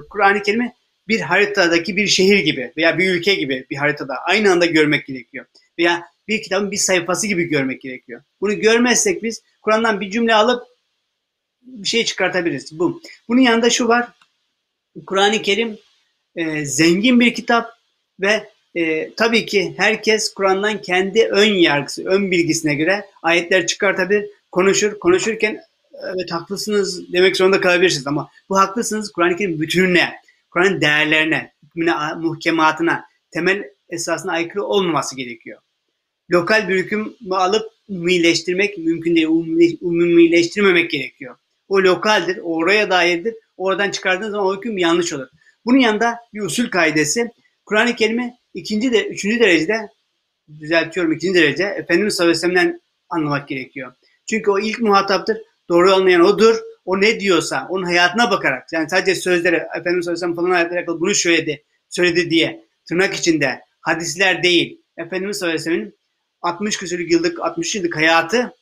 Kur'an-ı 0.10 0.44
Kerim'i 0.44 0.74
bir 1.08 1.20
haritadaki 1.20 1.96
bir 1.96 2.08
şehir 2.08 2.40
gibi 2.40 2.74
veya 2.78 2.98
bir 2.98 3.14
ülke 3.14 3.36
gibi 3.36 3.66
bir 3.70 3.76
haritada 3.76 4.16
aynı 4.16 4.52
anda 4.52 4.66
görmek 4.66 5.06
gerekiyor. 5.06 5.46
Veya 5.80 6.04
bir 6.28 6.42
kitabın 6.42 6.72
bir 6.72 6.78
sayfası 6.78 7.28
gibi 7.28 7.44
görmek 7.44 7.82
gerekiyor. 7.82 8.24
Bunu 8.42 8.60
görmezsek 8.60 9.24
biz 9.24 9.44
Kur'an'dan 9.62 10.02
bir 10.02 10.12
cümle 10.12 10.36
alıp 10.36 10.64
bir 11.62 11.88
şey 11.88 12.06
çıkartabiliriz. 12.06 12.80
Bu. 12.80 13.02
Bunun 13.28 13.42
yanında 13.42 13.70
şu 13.70 13.88
var. 13.88 14.08
Kur'an-ı 15.06 15.42
Kerim 15.42 15.78
e, 16.36 16.66
zengin 16.66 17.20
bir 17.20 17.34
kitap 17.34 17.70
ve 18.20 18.51
e, 18.76 19.14
tabii 19.14 19.46
ki 19.46 19.74
herkes 19.78 20.34
Kur'an'dan 20.34 20.82
kendi 20.82 21.26
ön 21.26 21.54
yargısı, 21.54 22.06
ön 22.06 22.32
bilgisine 22.32 22.76
göre 22.76 23.06
ayetler 23.24 23.68
çıkartabilir, 23.68 24.30
konuşur. 24.52 25.00
Konuşurken 25.00 25.62
evet 26.04 26.32
haklısınız 26.32 27.14
demek 27.14 27.38
zorunda 27.38 27.62
kalabilirsiniz 27.62 28.08
ama 28.08 28.30
bu 28.50 28.60
haklısınız 28.60 29.12
Kur'an-ı 29.12 29.36
Kerim 29.36 29.62
bütününe, 29.62 30.14
Kur'an'ın 30.50 30.82
değerlerine, 30.82 31.52
hükmüne, 31.64 31.94
muhkematına, 32.20 33.06
temel 33.32 33.64
esasına 33.90 34.32
aykırı 34.32 34.64
olmaması 34.64 35.16
gerekiyor. 35.16 35.60
Lokal 36.32 36.70
bir 36.70 36.76
hüküm 36.76 37.14
alıp 37.32 37.72
umumileştirmek 37.90 38.78
mümkün 38.78 39.16
değil, 39.16 39.78
umumileştirmemek 39.82 40.92
gerekiyor. 40.92 41.36
O 41.70 41.78
lokaldir, 41.78 42.40
oraya 42.44 42.90
dairdir. 42.90 43.36
Oradan 43.58 43.92
çıkardığınız 43.92 44.32
zaman 44.32 44.48
o 44.48 44.58
hüküm 44.58 44.78
yanlış 44.78 45.14
olur. 45.14 45.28
Bunun 45.66 45.78
yanında 45.78 46.20
bir 46.34 46.42
usul 46.42 46.70
kaidesi 46.70 47.32
Kur'an-ı 47.66 47.96
Kerim'i 47.96 48.34
ikinci 48.54 48.92
de 48.92 49.08
üçüncü 49.08 49.40
derecede 49.40 49.90
düzeltiyorum 50.60 51.12
ikinci 51.12 51.40
derece 51.40 51.64
Efendimiz 51.64 52.16
sallallahu 52.16 52.80
anlamak 53.10 53.48
gerekiyor. 53.48 53.94
Çünkü 54.30 54.52
o 54.52 54.60
ilk 54.60 54.80
muhataptır. 54.80 55.38
Doğru 55.70 55.94
olmayan 55.94 56.22
odur. 56.22 56.56
O 56.86 57.02
ne 57.02 57.20
diyorsa 57.20 57.68
onun 57.70 57.84
hayatına 57.84 58.32
bakarak 58.32 58.74
yani 58.74 58.90
sadece 58.90 59.16
sözlere 59.16 59.68
Efendimiz 59.80 60.06
sallallahu 60.06 60.26
aleyhi 60.26 60.38
ve 60.38 60.42
falan 60.42 60.52
hayatla 60.52 60.76
alakalı 60.76 61.00
bunu 61.00 61.16
söyledi, 61.16 61.64
söyledi 61.90 62.30
diye 62.30 62.66
tırnak 62.86 63.14
içinde 63.14 63.62
hadisler 63.82 64.44
değil. 64.44 64.82
Efendimiz 64.98 65.38
sallallahu 65.38 65.56
aleyhi 65.56 65.70
ve 65.70 65.74
sellem'in 65.74 65.96
60 66.42 66.78
küsürlük 66.78 67.12
yıllık 67.12 67.40
60 67.40 67.76
yıllık 67.76 67.96
hayatı 67.96 68.54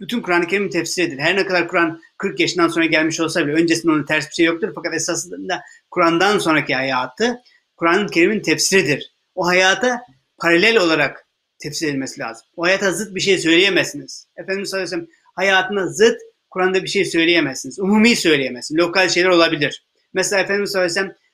bütün 0.00 0.20
Kur'an-ı 0.20 0.46
Kerim'in 0.46 0.70
tefsiridir. 0.70 1.18
Her 1.18 1.36
ne 1.36 1.46
kadar 1.46 1.68
Kur'an 1.68 2.00
40 2.18 2.40
yaşından 2.40 2.68
sonra 2.68 2.86
gelmiş 2.86 3.20
olsa 3.20 3.46
bile 3.46 3.54
öncesinde 3.54 3.92
onun 3.92 4.04
ters 4.04 4.28
bir 4.28 4.34
şey 4.34 4.46
yoktur. 4.46 4.72
Fakat 4.74 4.94
esasında 4.94 5.62
Kur'an'dan 5.90 6.38
sonraki 6.38 6.74
hayatı 6.74 7.40
Kur'an-ı 7.76 8.06
Kerim'in 8.06 8.40
tefsiridir. 8.40 9.13
O 9.34 9.46
hayata 9.46 10.02
paralel 10.38 10.76
olarak 10.76 11.26
tefsir 11.58 11.88
edilmesi 11.88 12.20
lazım. 12.20 12.46
O 12.56 12.62
hayata 12.62 12.92
zıt 12.92 13.14
bir 13.14 13.20
şey 13.20 13.38
söyleyemezsiniz. 13.38 14.28
Efendimiz 14.36 14.70
sallallahu 14.70 14.86
aleyhi 14.86 15.02
ve 15.02 15.06
sellem 15.06 15.18
hayatına 15.34 15.86
zıt 15.86 16.16
Kur'an'da 16.50 16.82
bir 16.82 16.88
şey 16.88 17.04
söyleyemezsiniz. 17.04 17.78
Umumi 17.78 18.16
söyleyemezsiniz. 18.16 18.80
Lokal 18.80 19.08
şeyler 19.08 19.28
olabilir. 19.28 19.86
Mesela 20.12 20.42
Efendimiz 20.42 20.70
sallallahu 20.70 20.90
aleyhi 20.90 21.06
ve 21.06 21.12
sellem 21.12 21.24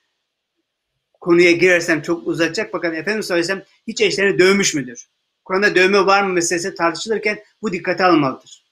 konuya 1.19 1.51
girersem 1.51 2.01
çok 2.01 2.27
uzatacak 2.27 2.69
fakat 2.71 2.95
Efendimiz 2.95 3.25
sallallahu 3.25 3.45
aleyhi 3.45 3.59
ve 3.59 3.63
sellem 3.63 3.83
hiç 3.87 4.01
eşlerini 4.01 4.39
dövmüş 4.39 4.73
müdür? 4.73 5.07
Kur'an'da 5.45 5.75
dövme 5.75 6.05
var 6.05 6.23
mı 6.23 6.33
meselesi 6.33 6.75
tartışılırken 6.75 7.39
bu 7.61 7.73
dikkate 7.73 8.05
almalıdır. 8.05 8.65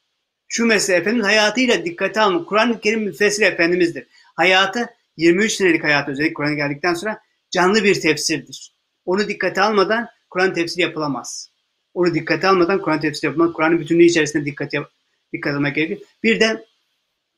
Şu 0.48 0.66
mesele 0.66 0.98
Efendimiz 0.98 1.26
hayatıyla 1.26 1.86
dikkate 1.86 2.22
alma. 2.22 2.46
Kur'an-ı 2.46 2.82
Kerim 2.82 3.04
müfessiri 3.04 3.46
Efendimiz'dir. 3.46 4.08
Hayatı 4.36 4.90
23 5.18 5.52
senelik 5.52 5.84
hayatı 5.84 6.12
özellikle 6.12 6.34
Kur'an'a 6.34 6.54
geldikten 6.54 6.94
sonra 6.94 7.22
canlı 7.52 7.84
bir 7.84 8.02
tefsirdir. 8.02 8.79
Onu 9.10 9.28
dikkate 9.28 9.62
almadan 9.62 10.08
Kur'an 10.30 10.54
tefsiri 10.54 10.82
yapılamaz. 10.82 11.50
Onu 11.94 12.14
dikkate 12.14 12.48
almadan 12.48 12.82
Kur'an 12.82 13.00
tefsiri 13.00 13.26
yapılmaz. 13.26 13.54
Kur'an'ın 13.54 13.80
bütünlüğü 13.80 14.04
içerisinde 14.04 14.46
dikkat, 14.46 14.74
yap, 14.74 14.92
dikkat 15.34 15.56
almak 15.56 15.76
gerekiyor. 15.76 16.00
Bir 16.24 16.40
de 16.40 16.66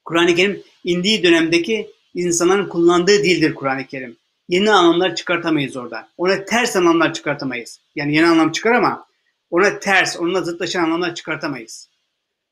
Kur'an-ı 0.06 0.36
Kerim 0.36 0.64
indiği 0.84 1.24
dönemdeki 1.24 1.92
insanların 2.14 2.70
kullandığı 2.70 3.24
dildir 3.24 3.56
Kur'an-ı 3.56 3.88
Kerim. 3.88 4.18
Yeni 4.50 4.72
anlamlar 4.72 5.16
çıkartamayız 5.16 5.78
orada. 5.78 6.10
Ona 6.18 6.46
ters 6.46 6.76
anlamlar 6.76 7.14
çıkartamayız. 7.14 7.80
Yani 7.96 8.16
yeni 8.16 8.28
anlam 8.28 8.52
çıkar 8.52 8.72
ama 8.72 9.06
ona 9.50 9.80
ters, 9.80 10.18
onunla 10.20 10.42
zıtlaşan 10.42 10.84
anlamlar 10.84 11.16
çıkartamayız. 11.16 11.90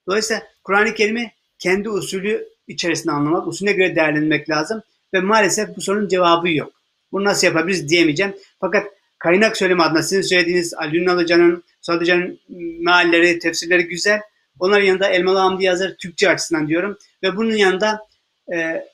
Dolayısıyla 0.08 0.44
Kur'an-ı 0.64 0.94
Kerim'i 0.94 1.32
kendi 1.58 1.90
usulü 1.90 2.48
içerisinde 2.68 3.12
anlamak, 3.12 3.48
usulüne 3.48 3.72
göre 3.72 3.96
değerlendirmek 3.96 4.50
lazım 4.50 4.82
ve 5.14 5.20
maalesef 5.20 5.76
bu 5.76 5.82
sorunun 5.82 6.08
cevabı 6.08 6.50
yok. 6.50 6.72
Bunu 7.12 7.24
nasıl 7.24 7.48
yapabiliriz 7.48 7.90
diyemeyeceğim. 7.90 8.36
Fakat 8.60 8.99
kaynak 9.20 9.58
söyleme 9.58 9.84
adına 9.84 10.04
sizin 10.04 10.22
söylediğiniz 10.22 10.74
Ali 10.74 10.98
Ünal 10.98 11.18
Hoca'nın, 11.18 11.64
Suat 11.82 12.02
Hoca'nın 12.02 12.40
mealleri, 12.80 13.40
tefsirleri 13.40 13.88
güzel. 13.88 14.22
Onların 14.60 14.86
yanında 14.86 15.08
Elmalı 15.08 15.38
Hamdi 15.40 15.64
Yazır 15.64 15.96
Türkçe 15.98 16.30
açısından 16.30 16.68
diyorum. 16.68 16.98
Ve 17.24 17.36
bunun 17.36 17.56
yanında 17.56 18.02
e, 18.54 18.86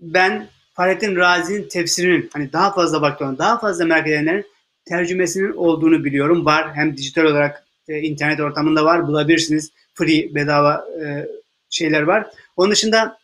ben 0.00 0.48
Fahrettin 0.74 1.16
Razi'nin 1.16 1.68
tefsirinin 1.68 2.30
hani 2.32 2.52
daha 2.52 2.74
fazla 2.74 3.02
baktığı, 3.02 3.38
daha 3.38 3.58
fazla 3.58 3.84
merak 3.84 4.08
edenlerin 4.08 4.46
tercümesinin 4.84 5.52
olduğunu 5.52 6.04
biliyorum. 6.04 6.44
Var 6.44 6.74
hem 6.74 6.96
dijital 6.96 7.24
olarak 7.24 7.66
e, 7.88 7.98
internet 7.98 8.40
ortamında 8.40 8.84
var 8.84 9.06
bulabilirsiniz. 9.06 9.72
Free 9.94 10.34
bedava 10.34 10.86
e, 11.04 11.28
şeyler 11.70 12.02
var. 12.02 12.26
Onun 12.56 12.70
dışında 12.70 13.18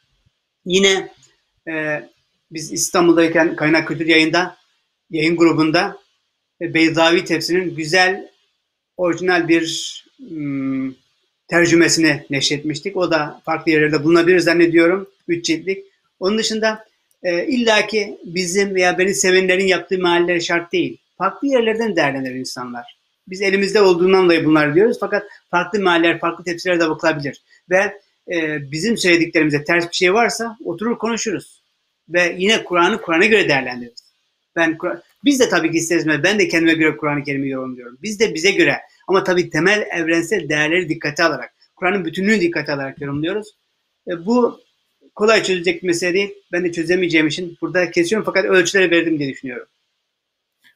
yine 0.64 1.10
e, 1.68 2.02
biz 2.50 2.72
İstanbul'dayken 2.72 3.56
Kaynak 3.56 3.88
Kültür 3.88 4.06
Yayında 4.06 4.56
yayın 5.10 5.36
grubunda 5.36 5.98
Beyzavi 6.60 7.24
tefsirinin 7.24 7.76
güzel 7.76 8.30
orijinal 8.96 9.48
bir 9.48 10.04
ım, 10.30 10.96
tercümesini 11.48 12.26
neşretmiştik. 12.30 12.96
O 12.96 13.10
da 13.10 13.40
farklı 13.44 13.72
yerlerde 13.72 14.04
bulunabilir 14.04 14.38
zannediyorum. 14.38 15.10
Üç 15.28 15.44
ciltlik. 15.44 15.84
Onun 16.20 16.38
dışında 16.38 16.84
e, 17.22 17.46
illaki 17.46 18.18
bizim 18.24 18.74
veya 18.74 18.98
beni 18.98 19.14
sevenlerin 19.14 19.66
yaptığı 19.66 19.98
mahalleleri 19.98 20.42
şart 20.42 20.72
değil. 20.72 20.98
Farklı 21.18 21.48
yerlerden 21.48 21.96
değerlenir 21.96 22.34
insanlar. 22.34 23.00
Biz 23.28 23.42
elimizde 23.42 23.82
olduğundan 23.82 24.24
dolayı 24.24 24.44
bunlar 24.44 24.74
diyoruz 24.74 24.96
fakat 25.00 25.26
farklı 25.50 25.80
mahalleler, 25.80 26.20
farklı 26.20 26.44
tepsilere 26.44 26.80
de 26.80 26.90
bakılabilir. 26.90 27.42
Ve 27.70 28.00
e, 28.32 28.58
bizim 28.72 28.96
söylediklerimize 28.96 29.64
ters 29.64 29.90
bir 29.90 29.96
şey 29.96 30.14
varsa 30.14 30.56
oturur 30.64 30.98
konuşuruz. 30.98 31.62
Ve 32.08 32.36
yine 32.38 32.64
Kur'an'ı 32.64 33.00
Kur'an'a 33.00 33.26
göre 33.26 33.48
değerlendiririz. 33.48 33.99
Ben 34.56 34.78
biz 35.24 35.40
de 35.40 35.48
tabii 35.48 35.70
ki 35.70 35.76
isteriz. 35.78 36.06
Ben 36.06 36.38
de 36.38 36.48
kendime 36.48 36.74
göre 36.74 36.96
Kur'an-ı 36.96 37.24
Kerim'i 37.24 37.48
yorumluyorum. 37.48 37.98
Biz 38.02 38.20
de 38.20 38.34
bize 38.34 38.50
göre 38.50 38.76
ama 39.08 39.24
tabii 39.24 39.50
temel 39.50 39.88
evrensel 39.92 40.48
değerleri 40.48 40.88
dikkate 40.88 41.24
alarak, 41.24 41.54
Kur'an'ın 41.76 42.04
bütünlüğünü 42.04 42.40
dikkate 42.40 42.72
alarak 42.72 43.00
yorumluyoruz. 43.00 43.48
E, 44.08 44.26
bu 44.26 44.60
kolay 45.14 45.42
çözülecek 45.42 45.82
bir 45.82 45.86
mesele 45.86 46.14
değil. 46.14 46.34
Ben 46.52 46.64
de 46.64 46.72
çözemeyeceğim 46.72 47.26
için 47.26 47.56
burada 47.60 47.90
kesiyorum 47.90 48.24
fakat 48.26 48.44
ölçüleri 48.44 48.90
verdim 48.90 49.18
diye 49.18 49.30
düşünüyorum. 49.30 49.66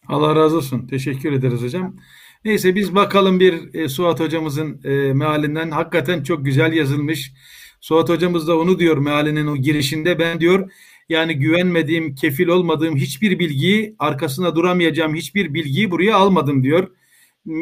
Allah 0.08 0.36
razı 0.36 0.56
olsun. 0.56 0.86
Teşekkür 0.86 1.32
ederiz 1.32 1.62
hocam. 1.62 1.96
Neyse 2.44 2.74
biz 2.74 2.94
bakalım 2.94 3.40
bir 3.40 3.74
e, 3.74 3.88
Suat 3.88 4.20
hocamızın 4.20 4.80
e, 4.84 5.12
mealinden. 5.12 5.70
Hakikaten 5.70 6.22
çok 6.22 6.44
güzel 6.44 6.72
yazılmış. 6.72 7.32
Suat 7.80 8.08
hocamız 8.08 8.48
da 8.48 8.58
onu 8.58 8.78
diyor 8.78 8.96
mealinin 8.96 9.46
o 9.46 9.56
girişinde. 9.56 10.18
Ben 10.18 10.40
diyor 10.40 10.70
yani 11.08 11.34
güvenmediğim, 11.34 12.14
kefil 12.14 12.48
olmadığım 12.48 12.96
hiçbir 12.96 13.38
bilgiyi, 13.38 13.96
arkasında 13.98 14.56
duramayacağım 14.56 15.14
hiçbir 15.14 15.54
bilgiyi 15.54 15.90
buraya 15.90 16.16
almadım 16.16 16.64
diyor. 16.64 16.88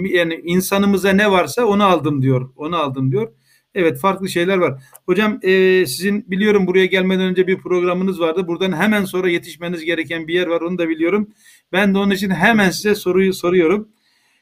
Yani 0.05 0.41
insanımıza 0.45 1.13
ne 1.13 1.31
varsa 1.31 1.65
onu 1.65 1.85
aldım 1.85 2.23
diyor. 2.23 2.51
Onu 2.57 2.77
aldım 2.77 3.13
diyor. 3.13 3.33
Evet 3.75 4.01
farklı 4.01 4.29
şeyler 4.29 4.57
var. 4.57 4.83
Hocam 5.07 5.39
e, 5.43 5.85
sizin 5.87 6.31
biliyorum 6.31 6.67
buraya 6.67 6.87
gelmeden 6.87 7.25
önce 7.25 7.47
bir 7.47 7.59
programınız 7.59 8.21
vardı. 8.21 8.47
Buradan 8.49 8.73
hemen 8.73 9.05
sonra 9.05 9.31
yetişmeniz 9.31 9.85
gereken 9.85 10.29
bir 10.29 10.35
yer 10.35 10.47
var 10.47 10.61
onu 10.61 10.79
da 10.79 10.89
biliyorum. 10.89 11.31
Ben 11.73 11.95
de 11.95 11.99
onun 11.99 12.11
için 12.11 12.31
hemen 12.31 12.71
size 12.71 12.95
soruyu 12.95 13.35
soruyorum. 13.35 13.89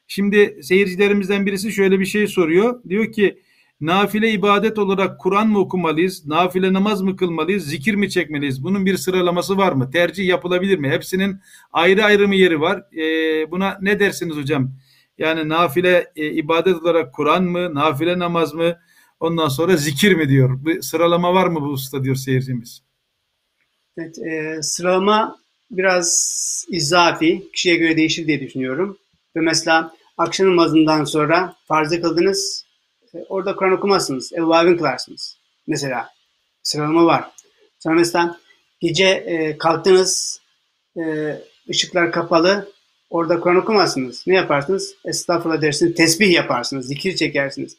Şimdi 0.08 0.58
seyircilerimizden 0.62 1.46
birisi 1.46 1.72
şöyle 1.72 2.00
bir 2.00 2.06
şey 2.06 2.26
soruyor. 2.26 2.82
Diyor 2.88 3.12
ki 3.12 3.38
nafile 3.80 4.30
ibadet 4.30 4.78
olarak 4.78 5.20
Kur'an 5.20 5.48
mı 5.48 5.58
okumalıyız? 5.58 6.26
Nafile 6.26 6.72
namaz 6.72 7.02
mı 7.02 7.16
kılmalıyız? 7.16 7.66
Zikir 7.66 7.94
mi 7.94 8.10
çekmeliyiz? 8.10 8.64
Bunun 8.64 8.86
bir 8.86 8.96
sıralaması 8.96 9.56
var 9.56 9.72
mı? 9.72 9.90
Tercih 9.90 10.28
yapılabilir 10.28 10.78
mi? 10.78 10.90
Hepsinin 10.90 11.40
ayrı 11.72 12.04
ayrı 12.04 12.28
mı 12.28 12.34
yeri 12.34 12.60
var? 12.60 12.84
Ee, 12.96 13.50
buna 13.50 13.78
ne 13.80 14.00
dersiniz 14.00 14.36
hocam? 14.36 14.72
Yani 15.18 15.48
nafile 15.48 16.12
e, 16.16 16.30
ibadet 16.30 16.76
olarak 16.76 17.14
Kur'an 17.14 17.44
mı? 17.44 17.74
Nafile 17.74 18.18
namaz 18.18 18.54
mı? 18.54 18.76
Ondan 19.20 19.48
sonra 19.48 19.76
zikir 19.76 20.14
mi 20.14 20.28
diyor? 20.28 20.64
Bir 20.64 20.82
sıralama 20.82 21.34
var 21.34 21.46
mı 21.46 21.60
bu 21.60 21.66
usta 21.66 22.04
diyor 22.04 22.16
seyircimiz. 22.16 22.82
Evet, 23.98 24.18
e, 24.18 24.62
sıralama 24.62 25.36
biraz 25.70 26.66
izafi, 26.68 27.50
kişiye 27.52 27.76
göre 27.76 27.96
değişir 27.96 28.26
diye 28.26 28.40
düşünüyorum. 28.40 28.98
Ve 29.36 29.40
mesela 29.40 29.92
akşam 30.18 30.46
namazından 30.46 31.04
sonra 31.04 31.54
farzı 31.68 32.02
kıldınız, 32.02 32.64
e, 32.64 32.69
orada 33.28 33.56
Kur'an 33.56 33.72
okumazsınız, 33.72 34.32
evvabin 34.32 34.76
kılarsınız. 34.76 35.38
Mesela 35.66 36.10
sıralama 36.62 37.06
var. 37.06 37.30
Sonra 37.78 37.94
mesela 37.94 38.40
gece 38.80 39.06
e, 39.06 39.58
kalktınız, 39.58 40.40
e, 40.96 41.02
ışıklar 41.70 42.12
kapalı, 42.12 42.72
orada 43.10 43.40
Kur'an 43.40 43.56
okumazsınız. 43.56 44.24
Ne 44.26 44.34
yaparsınız? 44.34 44.94
Estağfurullah 45.04 45.62
dersiniz, 45.62 45.94
tesbih 45.94 46.32
yaparsınız, 46.32 46.86
zikir 46.86 47.16
çekersiniz. 47.16 47.76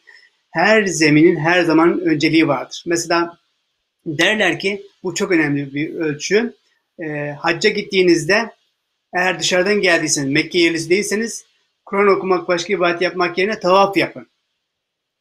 Her 0.52 0.86
zeminin 0.86 1.36
her 1.36 1.64
zaman 1.64 2.00
önceliği 2.00 2.48
vardır. 2.48 2.84
Mesela 2.88 3.38
derler 4.06 4.60
ki 4.60 4.84
bu 5.04 5.16
çok 5.16 5.32
önemli 5.32 5.74
bir 5.74 5.96
ölçü. 5.96 6.54
E, 7.00 7.32
hacca 7.32 7.70
gittiğinizde 7.70 8.52
eğer 9.14 9.40
dışarıdan 9.40 9.82
geldiyseniz, 9.82 10.30
Mekke 10.30 10.60
yerlisi 10.60 10.90
değilseniz 10.90 11.46
Kur'an 11.86 12.08
okumak, 12.08 12.48
başka 12.48 12.74
ibadet 12.74 13.02
yapmak 13.02 13.38
yerine 13.38 13.60
tavaf 13.60 13.98
yapın. 13.98 14.31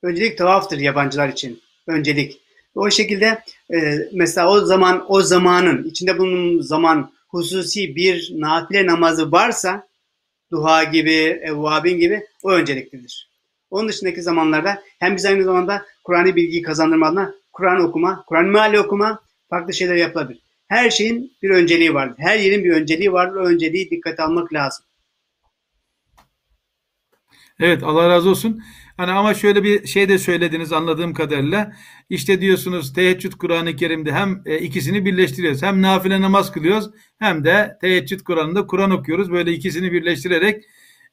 Öncelik 0.02 0.38
tavaftır 0.38 0.78
yabancılar 0.78 1.28
için. 1.28 1.60
Öncelik. 1.86 2.40
O 2.74 2.90
şekilde 2.90 3.42
e, 3.74 3.98
mesela 4.12 4.50
o 4.50 4.60
zaman 4.60 5.04
o 5.08 5.22
zamanın 5.22 5.84
içinde 5.84 6.18
bulunduğum 6.18 6.62
zaman 6.62 7.12
hususi 7.28 7.96
bir 7.96 8.32
nafile 8.32 8.86
namazı 8.86 9.32
varsa 9.32 9.88
duha 10.50 10.84
gibi, 10.84 11.40
evvabin 11.42 11.98
gibi 11.98 12.26
o 12.42 12.50
önceliklidir. 12.50 13.30
Onun 13.70 13.88
dışındaki 13.88 14.22
zamanlarda 14.22 14.82
hem 14.98 15.16
biz 15.16 15.24
aynı 15.24 15.44
zamanda 15.44 15.86
Kur'an'ı 16.04 16.36
bilgiyi 16.36 16.62
kazandırma 16.62 17.06
adına 17.06 17.34
Kur'an 17.52 17.80
okuma, 17.80 18.24
Kur'an 18.26 18.46
meali 18.46 18.80
okuma, 18.80 19.20
farklı 19.50 19.74
şeyler 19.74 19.94
yapılabilir. 19.94 20.40
Her 20.68 20.90
şeyin 20.90 21.32
bir 21.42 21.50
önceliği 21.50 21.94
vardır. 21.94 22.16
Her 22.18 22.38
yerin 22.38 22.64
bir 22.64 22.70
önceliği 22.70 23.12
vardır. 23.12 23.36
O 23.36 23.44
önceliği 23.44 23.90
dikkat 23.90 24.20
almak 24.20 24.52
lazım. 24.52 24.84
Evet 27.60 27.82
Allah 27.82 28.08
razı 28.08 28.30
olsun. 28.30 28.62
Hani 28.96 29.10
ama 29.10 29.34
şöyle 29.34 29.64
bir 29.64 29.86
şey 29.86 30.08
de 30.08 30.18
söylediniz 30.18 30.72
anladığım 30.72 31.14
kadarıyla. 31.14 31.72
İşte 32.10 32.40
diyorsunuz 32.40 32.92
teheccüd 32.92 33.32
Kur'an-ı 33.32 33.76
Kerim'de 33.76 34.12
hem 34.12 34.42
e, 34.46 34.58
ikisini 34.58 35.04
birleştiriyoruz. 35.04 35.62
Hem 35.62 35.82
nafile 35.82 36.20
namaz 36.20 36.52
kılıyoruz 36.52 36.90
hem 37.18 37.44
de 37.44 37.78
teheccüd 37.80 38.20
Kur'an'ında 38.20 38.66
Kur'an 38.66 38.90
okuyoruz. 38.90 39.32
Böyle 39.32 39.52
ikisini 39.52 39.92
birleştirerek 39.92 40.64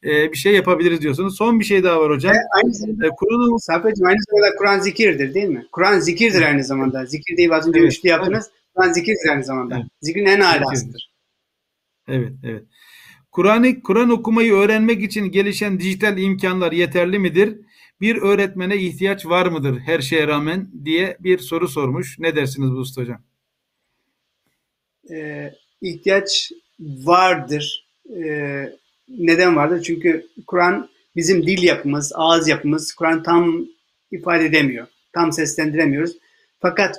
e, 0.03 0.31
bir 0.31 0.37
şey 0.37 0.53
yapabiliriz 0.53 1.01
diyorsunuz. 1.01 1.37
Son 1.37 1.59
bir 1.59 1.65
şey 1.65 1.83
daha 1.83 1.99
var 1.99 2.11
hocam. 2.11 2.35
E, 2.35 2.39
aynı 2.55 2.73
zamanda 2.73 3.07
e, 3.07 3.09
Kur'an 3.09 3.57
Safet'cim 3.57 4.05
aynı 4.05 4.19
zamanda 4.29 4.55
Kur'an 4.55 4.79
zikirdir 4.79 5.33
değil 5.33 5.49
mi? 5.49 5.65
Kur'an 5.71 5.99
zikirdir 5.99 6.41
aynı 6.41 6.63
zamanda. 6.63 7.05
Zikir 7.05 7.37
değil 7.37 7.51
az 7.51 7.67
önce 7.67 7.79
evet, 7.79 7.91
üçlü 7.91 8.09
yaptınız. 8.09 8.45
Evet. 8.51 8.73
Kur'an 8.75 8.93
zikirdir 8.93 9.29
aynı 9.31 9.43
zamanda. 9.43 9.75
Evet. 9.75 9.85
Zikrin 10.01 10.25
en 10.25 10.39
alasıdır. 10.39 11.11
Evet, 12.07 12.31
evet. 12.43 12.63
Kur'an'ı 13.37 13.81
Kur'an 13.81 14.09
okumayı 14.09 14.53
öğrenmek 14.53 15.03
için 15.03 15.25
gelişen 15.25 15.79
dijital 15.79 16.17
imkanlar 16.17 16.71
yeterli 16.71 17.19
midir? 17.19 17.55
Bir 18.01 18.15
öğretmene 18.15 18.77
ihtiyaç 18.77 19.25
var 19.25 19.45
mıdır 19.45 19.79
her 19.79 20.01
şeye 20.01 20.27
rağmen 20.27 20.69
diye 20.85 21.17
bir 21.19 21.39
soru 21.39 21.67
sormuş. 21.67 22.19
Ne 22.19 22.35
dersiniz 22.35 22.71
bu 22.71 22.75
usta 22.75 23.01
hocam? 23.01 23.21
Ee, 25.11 25.51
ihtiyaç 25.81 26.51
vardır. 26.79 27.87
Ee, 28.15 28.73
neden 29.07 29.55
vardır? 29.55 29.83
Çünkü 29.83 30.27
Kur'an 30.47 30.89
bizim 31.15 31.47
dil 31.47 31.63
yapımız, 31.63 32.11
ağız 32.15 32.47
yapımız. 32.47 32.93
Kur'an 32.93 33.23
tam 33.23 33.65
ifade 34.11 34.45
edemiyor. 34.45 34.87
Tam 35.13 35.31
seslendiremiyoruz. 35.31 36.17
Fakat 36.59 36.95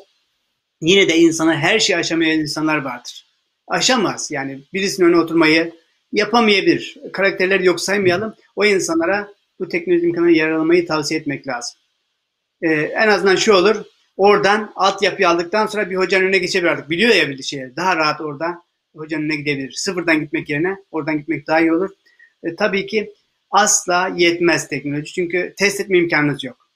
yine 0.81 1.09
de 1.09 1.17
insana 1.19 1.57
her 1.57 1.79
şeyi 1.79 1.97
aşamayan 1.97 2.41
insanlar 2.41 2.77
vardır. 2.77 3.27
Aşamaz. 3.69 4.31
Yani 4.31 4.61
birisinin 4.73 5.07
önüne 5.07 5.21
oturmayı 5.21 5.78
yapamayabilir. 6.13 6.97
Karakterleri 7.13 7.67
yok 7.67 7.81
saymayalım. 7.81 8.35
O 8.57 8.65
insanlara 8.65 9.29
bu 9.61 9.69
teknoloji 9.69 10.07
imkanını 10.07 10.31
yararlamayı 10.31 10.87
tavsiye 10.87 11.21
etmek 11.21 11.49
lazım. 11.49 11.79
Ee, 12.63 12.73
en 12.73 13.09
azından 13.09 13.37
şu 13.37 13.55
olur. 13.55 13.77
Oradan 14.17 14.73
altyapıyı 14.77 15.29
aldıktan 15.29 15.67
sonra 15.67 15.91
bir 15.91 15.97
hocanın 15.97 16.25
önüne 16.25 16.39
geçebilir 16.39 16.71
artık. 16.71 16.91
Biliyor 16.91 17.15
ya 17.15 17.29
bir 17.29 17.43
şeyleri. 17.43 17.77
Daha 17.77 17.97
rahat 17.97 18.21
orada 18.21 18.63
hocanın 18.97 19.23
önüne 19.23 19.37
gidebilir. 19.37 19.73
Sıfırdan 19.73 20.21
gitmek 20.21 20.51
yerine 20.51 20.77
oradan 20.91 21.19
gitmek 21.19 21.47
daha 21.47 21.61
iyi 21.61 21.73
olur. 21.73 21.91
E, 22.43 22.57
tabii 22.57 22.87
ki 22.87 23.13
asla 23.51 24.13
yetmez 24.17 24.69
teknoloji. 24.69 25.13
Çünkü 25.13 25.55
test 25.57 25.81
etme 25.81 25.99
imkanınız 25.99 26.45
yok. 26.45 26.69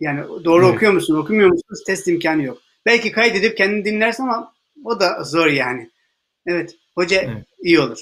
Yani 0.00 0.44
doğru 0.44 0.64
evet. 0.64 0.74
okuyor 0.74 0.92
musun, 0.92 1.16
okumuyor 1.16 1.48
musunuz? 1.48 1.84
Test 1.86 2.08
imkanı 2.08 2.42
yok. 2.42 2.58
Belki 2.86 3.12
kaydedip 3.12 3.56
kendini 3.56 3.84
dinlersin 3.84 4.22
ama 4.22 4.54
o 4.84 5.00
da 5.00 5.24
zor 5.24 5.46
yani. 5.46 5.90
Evet. 6.46 6.76
Hoca 6.94 7.20
evet. 7.20 7.46
iyi 7.62 7.80
olur. 7.80 7.98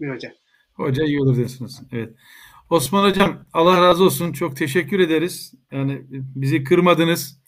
Bir 0.00 0.08
hoca. 0.08 0.32
Hoca 0.74 1.04
iyi 1.04 1.20
olur 1.20 1.36
diyorsunuz. 1.36 1.80
Evet. 1.92 2.14
Osman 2.70 3.10
Hocam 3.10 3.46
Allah 3.52 3.82
razı 3.82 4.04
olsun. 4.04 4.32
Çok 4.32 4.56
teşekkür 4.56 5.00
ederiz. 5.00 5.54
Yani 5.72 6.02
bizi 6.10 6.64
kırmadınız. 6.64 7.40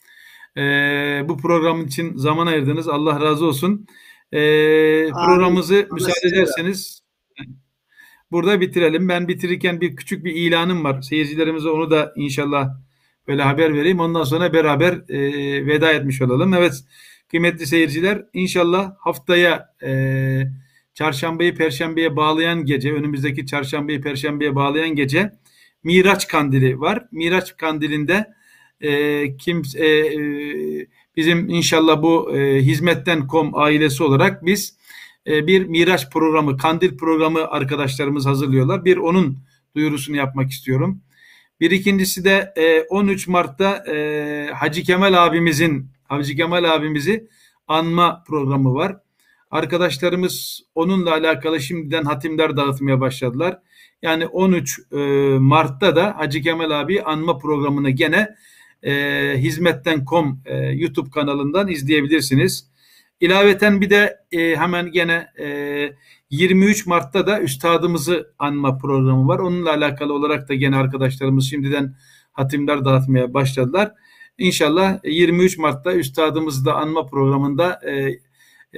Ee, 0.57 1.21
bu 1.25 1.37
program 1.37 1.85
için 1.85 2.17
zaman 2.17 2.47
ayırdınız. 2.47 2.87
Allah 2.87 3.21
razı 3.21 3.45
olsun. 3.45 3.85
Ee, 4.31 5.09
programımızı 5.09 5.87
müsaade 5.91 6.27
ederseniz 6.27 7.03
burada 8.31 8.61
bitirelim. 8.61 9.09
Ben 9.09 9.27
bitirirken 9.27 9.81
bir 9.81 9.95
küçük 9.95 10.25
bir 10.25 10.35
ilanım 10.35 10.83
var. 10.83 11.01
Seyircilerimize 11.01 11.69
onu 11.69 11.91
da 11.91 12.13
inşallah 12.15 12.69
böyle 13.27 13.43
haber 13.43 13.73
vereyim. 13.73 13.99
Ondan 13.99 14.23
sonra 14.23 14.53
beraber 14.53 14.93
e, 15.09 15.19
veda 15.65 15.91
etmiş 15.91 16.21
olalım. 16.21 16.53
Evet 16.53 16.83
kıymetli 17.31 17.67
seyirciler 17.67 18.25
inşallah 18.33 18.95
haftaya 18.99 19.75
e, 19.83 19.91
çarşambayı 20.99 21.55
perşembeye 21.55 22.15
bağlayan 22.15 22.65
gece 22.65 22.93
önümüzdeki 22.93 23.45
çarşambayı 23.45 24.01
perşembeye 24.01 24.55
bağlayan 24.55 24.89
gece 24.89 25.31
Miraç 25.83 26.27
kandili 26.27 26.79
var. 26.79 27.05
Miraç 27.11 27.57
kandilinde 27.57 28.33
e, 28.81 29.37
kim 29.37 29.61
e, 29.75 29.87
e, 29.87 30.87
bizim 31.15 31.49
inşallah 31.49 32.01
bu 32.01 32.37
e, 32.37 32.61
hizmetten.com 32.61 33.51
ailesi 33.55 34.03
olarak 34.03 34.45
biz 34.45 34.75
e, 35.27 35.47
bir 35.47 35.65
Miraç 35.65 36.09
programı, 36.09 36.57
kandil 36.57 36.97
programı 36.97 37.47
arkadaşlarımız 37.47 38.25
hazırlıyorlar. 38.25 38.85
Bir 38.85 38.97
onun 38.97 39.37
duyurusunu 39.75 40.15
yapmak 40.15 40.51
istiyorum. 40.51 41.01
Bir 41.59 41.71
ikincisi 41.71 42.23
de 42.23 42.53
e, 42.55 42.81
13 42.81 43.27
Mart'ta 43.27 43.93
e, 43.93 44.49
Hacı 44.53 44.83
Kemal 44.83 45.27
abimizin 45.27 45.87
Hacı 46.03 46.35
Kemal 46.35 46.63
abimizi 46.63 47.27
anma 47.67 48.23
programı 48.27 48.73
var. 48.73 49.08
Arkadaşlarımız 49.51 50.61
onunla 50.75 51.11
alakalı 51.11 51.61
şimdiden 51.61 52.03
hatimler 52.03 52.57
dağıtmaya 52.57 53.01
başladılar. 53.01 53.59
Yani 54.01 54.27
13 54.27 54.79
e, 54.91 54.97
Mart'ta 55.39 55.95
da 55.95 56.17
Hacı 56.17 56.41
Kemal 56.41 56.71
abi 56.81 57.03
anma 57.03 57.37
programını 57.37 57.89
gene 57.89 58.35
e, 58.83 58.93
hizmetten.com 59.37 60.41
e, 60.45 60.57
YouTube 60.57 61.09
kanalından 61.09 61.67
izleyebilirsiniz. 61.67 62.69
İlaveten 63.19 63.81
bir 63.81 63.89
de 63.89 64.17
e, 64.31 64.55
hemen 64.55 64.91
gene 64.91 65.27
e, 65.39 65.91
23 66.29 66.85
Mart'ta 66.85 67.27
da 67.27 67.41
üstadımızı 67.41 68.33
anma 68.39 68.77
programı 68.77 69.27
var. 69.27 69.39
Onunla 69.39 69.69
alakalı 69.73 70.13
olarak 70.13 70.49
da 70.49 70.53
gene 70.53 70.75
arkadaşlarımız 70.75 71.49
şimdiden 71.49 71.95
hatimler 72.31 72.85
dağıtmaya 72.85 73.33
başladılar. 73.33 73.91
İnşallah 74.37 74.99
23 75.03 75.57
Mart'ta 75.57 75.93
üstadımızı 75.93 76.65
da 76.65 76.75
anma 76.75 77.05
programında 77.05 77.79
e, 77.85 78.19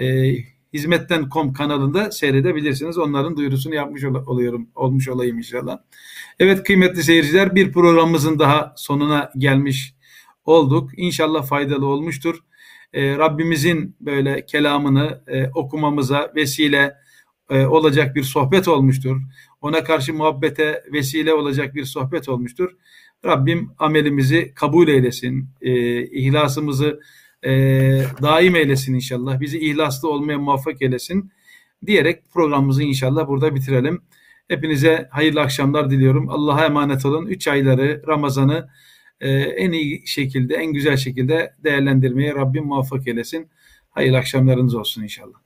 e, 0.05 0.35
hizmetten.com 0.73 1.53
kanalında 1.53 2.11
seyredebilirsiniz. 2.11 2.97
Onların 2.97 3.37
duyurusunu 3.37 3.75
yapmış 3.75 4.03
ol- 4.03 4.25
oluyorum, 4.27 4.69
olmuş 4.75 5.09
olayım 5.09 5.37
inşallah. 5.37 5.77
Evet 6.39 6.63
kıymetli 6.63 7.03
seyirciler 7.03 7.55
bir 7.55 7.71
programımızın 7.71 8.39
daha 8.39 8.73
sonuna 8.77 9.31
gelmiş 9.37 9.95
olduk. 10.45 10.89
İnşallah 10.97 11.45
faydalı 11.45 11.85
olmuştur. 11.85 12.39
Ee, 12.93 13.17
Rabbimizin 13.17 13.95
böyle 14.01 14.45
kelamını 14.45 15.21
e, 15.27 15.49
okumamıza 15.49 16.31
vesile 16.35 16.93
e, 17.49 17.65
olacak 17.65 18.15
bir 18.15 18.23
sohbet 18.23 18.67
olmuştur. 18.67 19.21
Ona 19.61 19.83
karşı 19.83 20.13
muhabbete 20.13 20.83
vesile 20.93 21.33
olacak 21.33 21.75
bir 21.75 21.85
sohbet 21.85 22.29
olmuştur. 22.29 22.71
Rabbim 23.25 23.71
amelimizi 23.79 24.53
kabul 24.55 24.87
eylesin. 24.87 25.49
E, 25.61 26.01
ihlasımızı 26.05 26.99
e, 27.43 27.51
daim 28.21 28.55
eylesin 28.55 28.93
inşallah. 28.93 29.39
Bizi 29.39 29.59
ihlaslı 29.59 30.09
olmaya 30.09 30.37
muvaffak 30.37 30.81
eylesin 30.81 31.31
diyerek 31.85 32.31
programımızı 32.33 32.83
inşallah 32.83 33.27
burada 33.27 33.55
bitirelim. 33.55 34.01
Hepinize 34.47 35.07
hayırlı 35.11 35.41
akşamlar 35.41 35.89
diliyorum. 35.91 36.29
Allah'a 36.29 36.65
emanet 36.65 37.05
olun. 37.05 37.25
Üç 37.27 37.47
ayları, 37.47 38.03
Ramazan'ı 38.07 38.69
e, 39.21 39.29
en 39.39 39.71
iyi 39.71 40.03
şekilde, 40.05 40.55
en 40.55 40.73
güzel 40.73 40.97
şekilde 40.97 41.53
değerlendirmeye 41.63 42.35
Rabbim 42.35 42.65
muvaffak 42.65 43.07
eylesin. 43.07 43.47
Hayırlı 43.89 44.17
akşamlarınız 44.17 44.75
olsun 44.75 45.03
inşallah. 45.03 45.37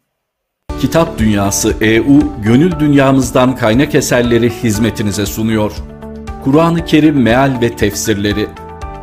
Kitap 0.79 1.19
Dünyası 1.19 1.75
EU, 1.81 2.19
gönül 2.43 2.79
dünyamızdan 2.79 3.55
kaynak 3.55 3.95
eserleri 3.95 4.49
hizmetinize 4.49 5.25
sunuyor. 5.25 5.71
Kur'an-ı 6.43 6.85
Kerim 6.85 7.21
meal 7.21 7.61
ve 7.61 7.75
tefsirleri, 7.75 8.47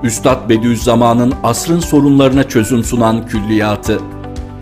Üstad 0.03 0.49
Bediüzzaman'ın 0.49 1.35
asrın 1.43 1.81
sorunlarına 1.81 2.49
çözüm 2.49 2.85
sunan 2.85 3.27
külliyatı, 3.27 4.01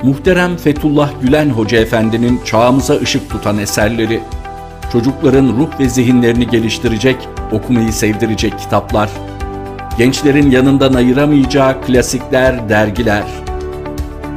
Muhterem 0.03 0.57
Fethullah 0.57 1.11
Gülen 1.23 1.51
Hoca 1.51 1.79
Efendi'nin 1.79 2.41
çağımıza 2.45 2.95
ışık 2.95 3.31
tutan 3.31 3.59
eserleri, 3.59 4.21
çocukların 4.93 5.49
ruh 5.49 5.81
ve 5.81 5.89
zihinlerini 5.89 6.49
geliştirecek, 6.49 7.29
okumayı 7.53 7.93
sevdirecek 7.93 8.59
kitaplar, 8.59 9.11
gençlerin 9.99 10.51
yanından 10.51 10.95
ayıramayacağı 10.95 11.83
klasikler, 11.83 12.69
dergiler, 12.69 13.25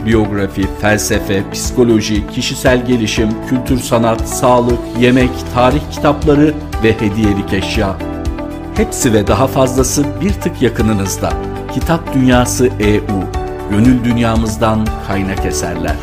biyografi, 0.05 0.67
felsefe, 0.81 1.43
psikoloji, 1.51 2.27
kişisel 2.27 2.85
gelişim, 2.85 3.29
kültür 3.49 3.79
sanat, 3.79 4.29
sağlık, 4.29 4.79
yemek, 4.99 5.31
tarih 5.53 5.81
kitapları 5.91 6.53
ve 6.83 6.93
hediyelik 7.01 7.53
eşya. 7.53 8.12
Hepsi 8.75 9.13
ve 9.13 9.27
daha 9.27 9.47
fazlası 9.47 10.05
bir 10.21 10.33
tık 10.33 10.61
yakınınızda. 10.61 11.33
Kitap 11.73 12.13
Dünyası 12.13 12.67
EU, 12.79 13.23
gönül 13.69 14.03
dünyamızdan 14.03 14.87
kaynak 15.07 15.45
eserler. 15.45 15.95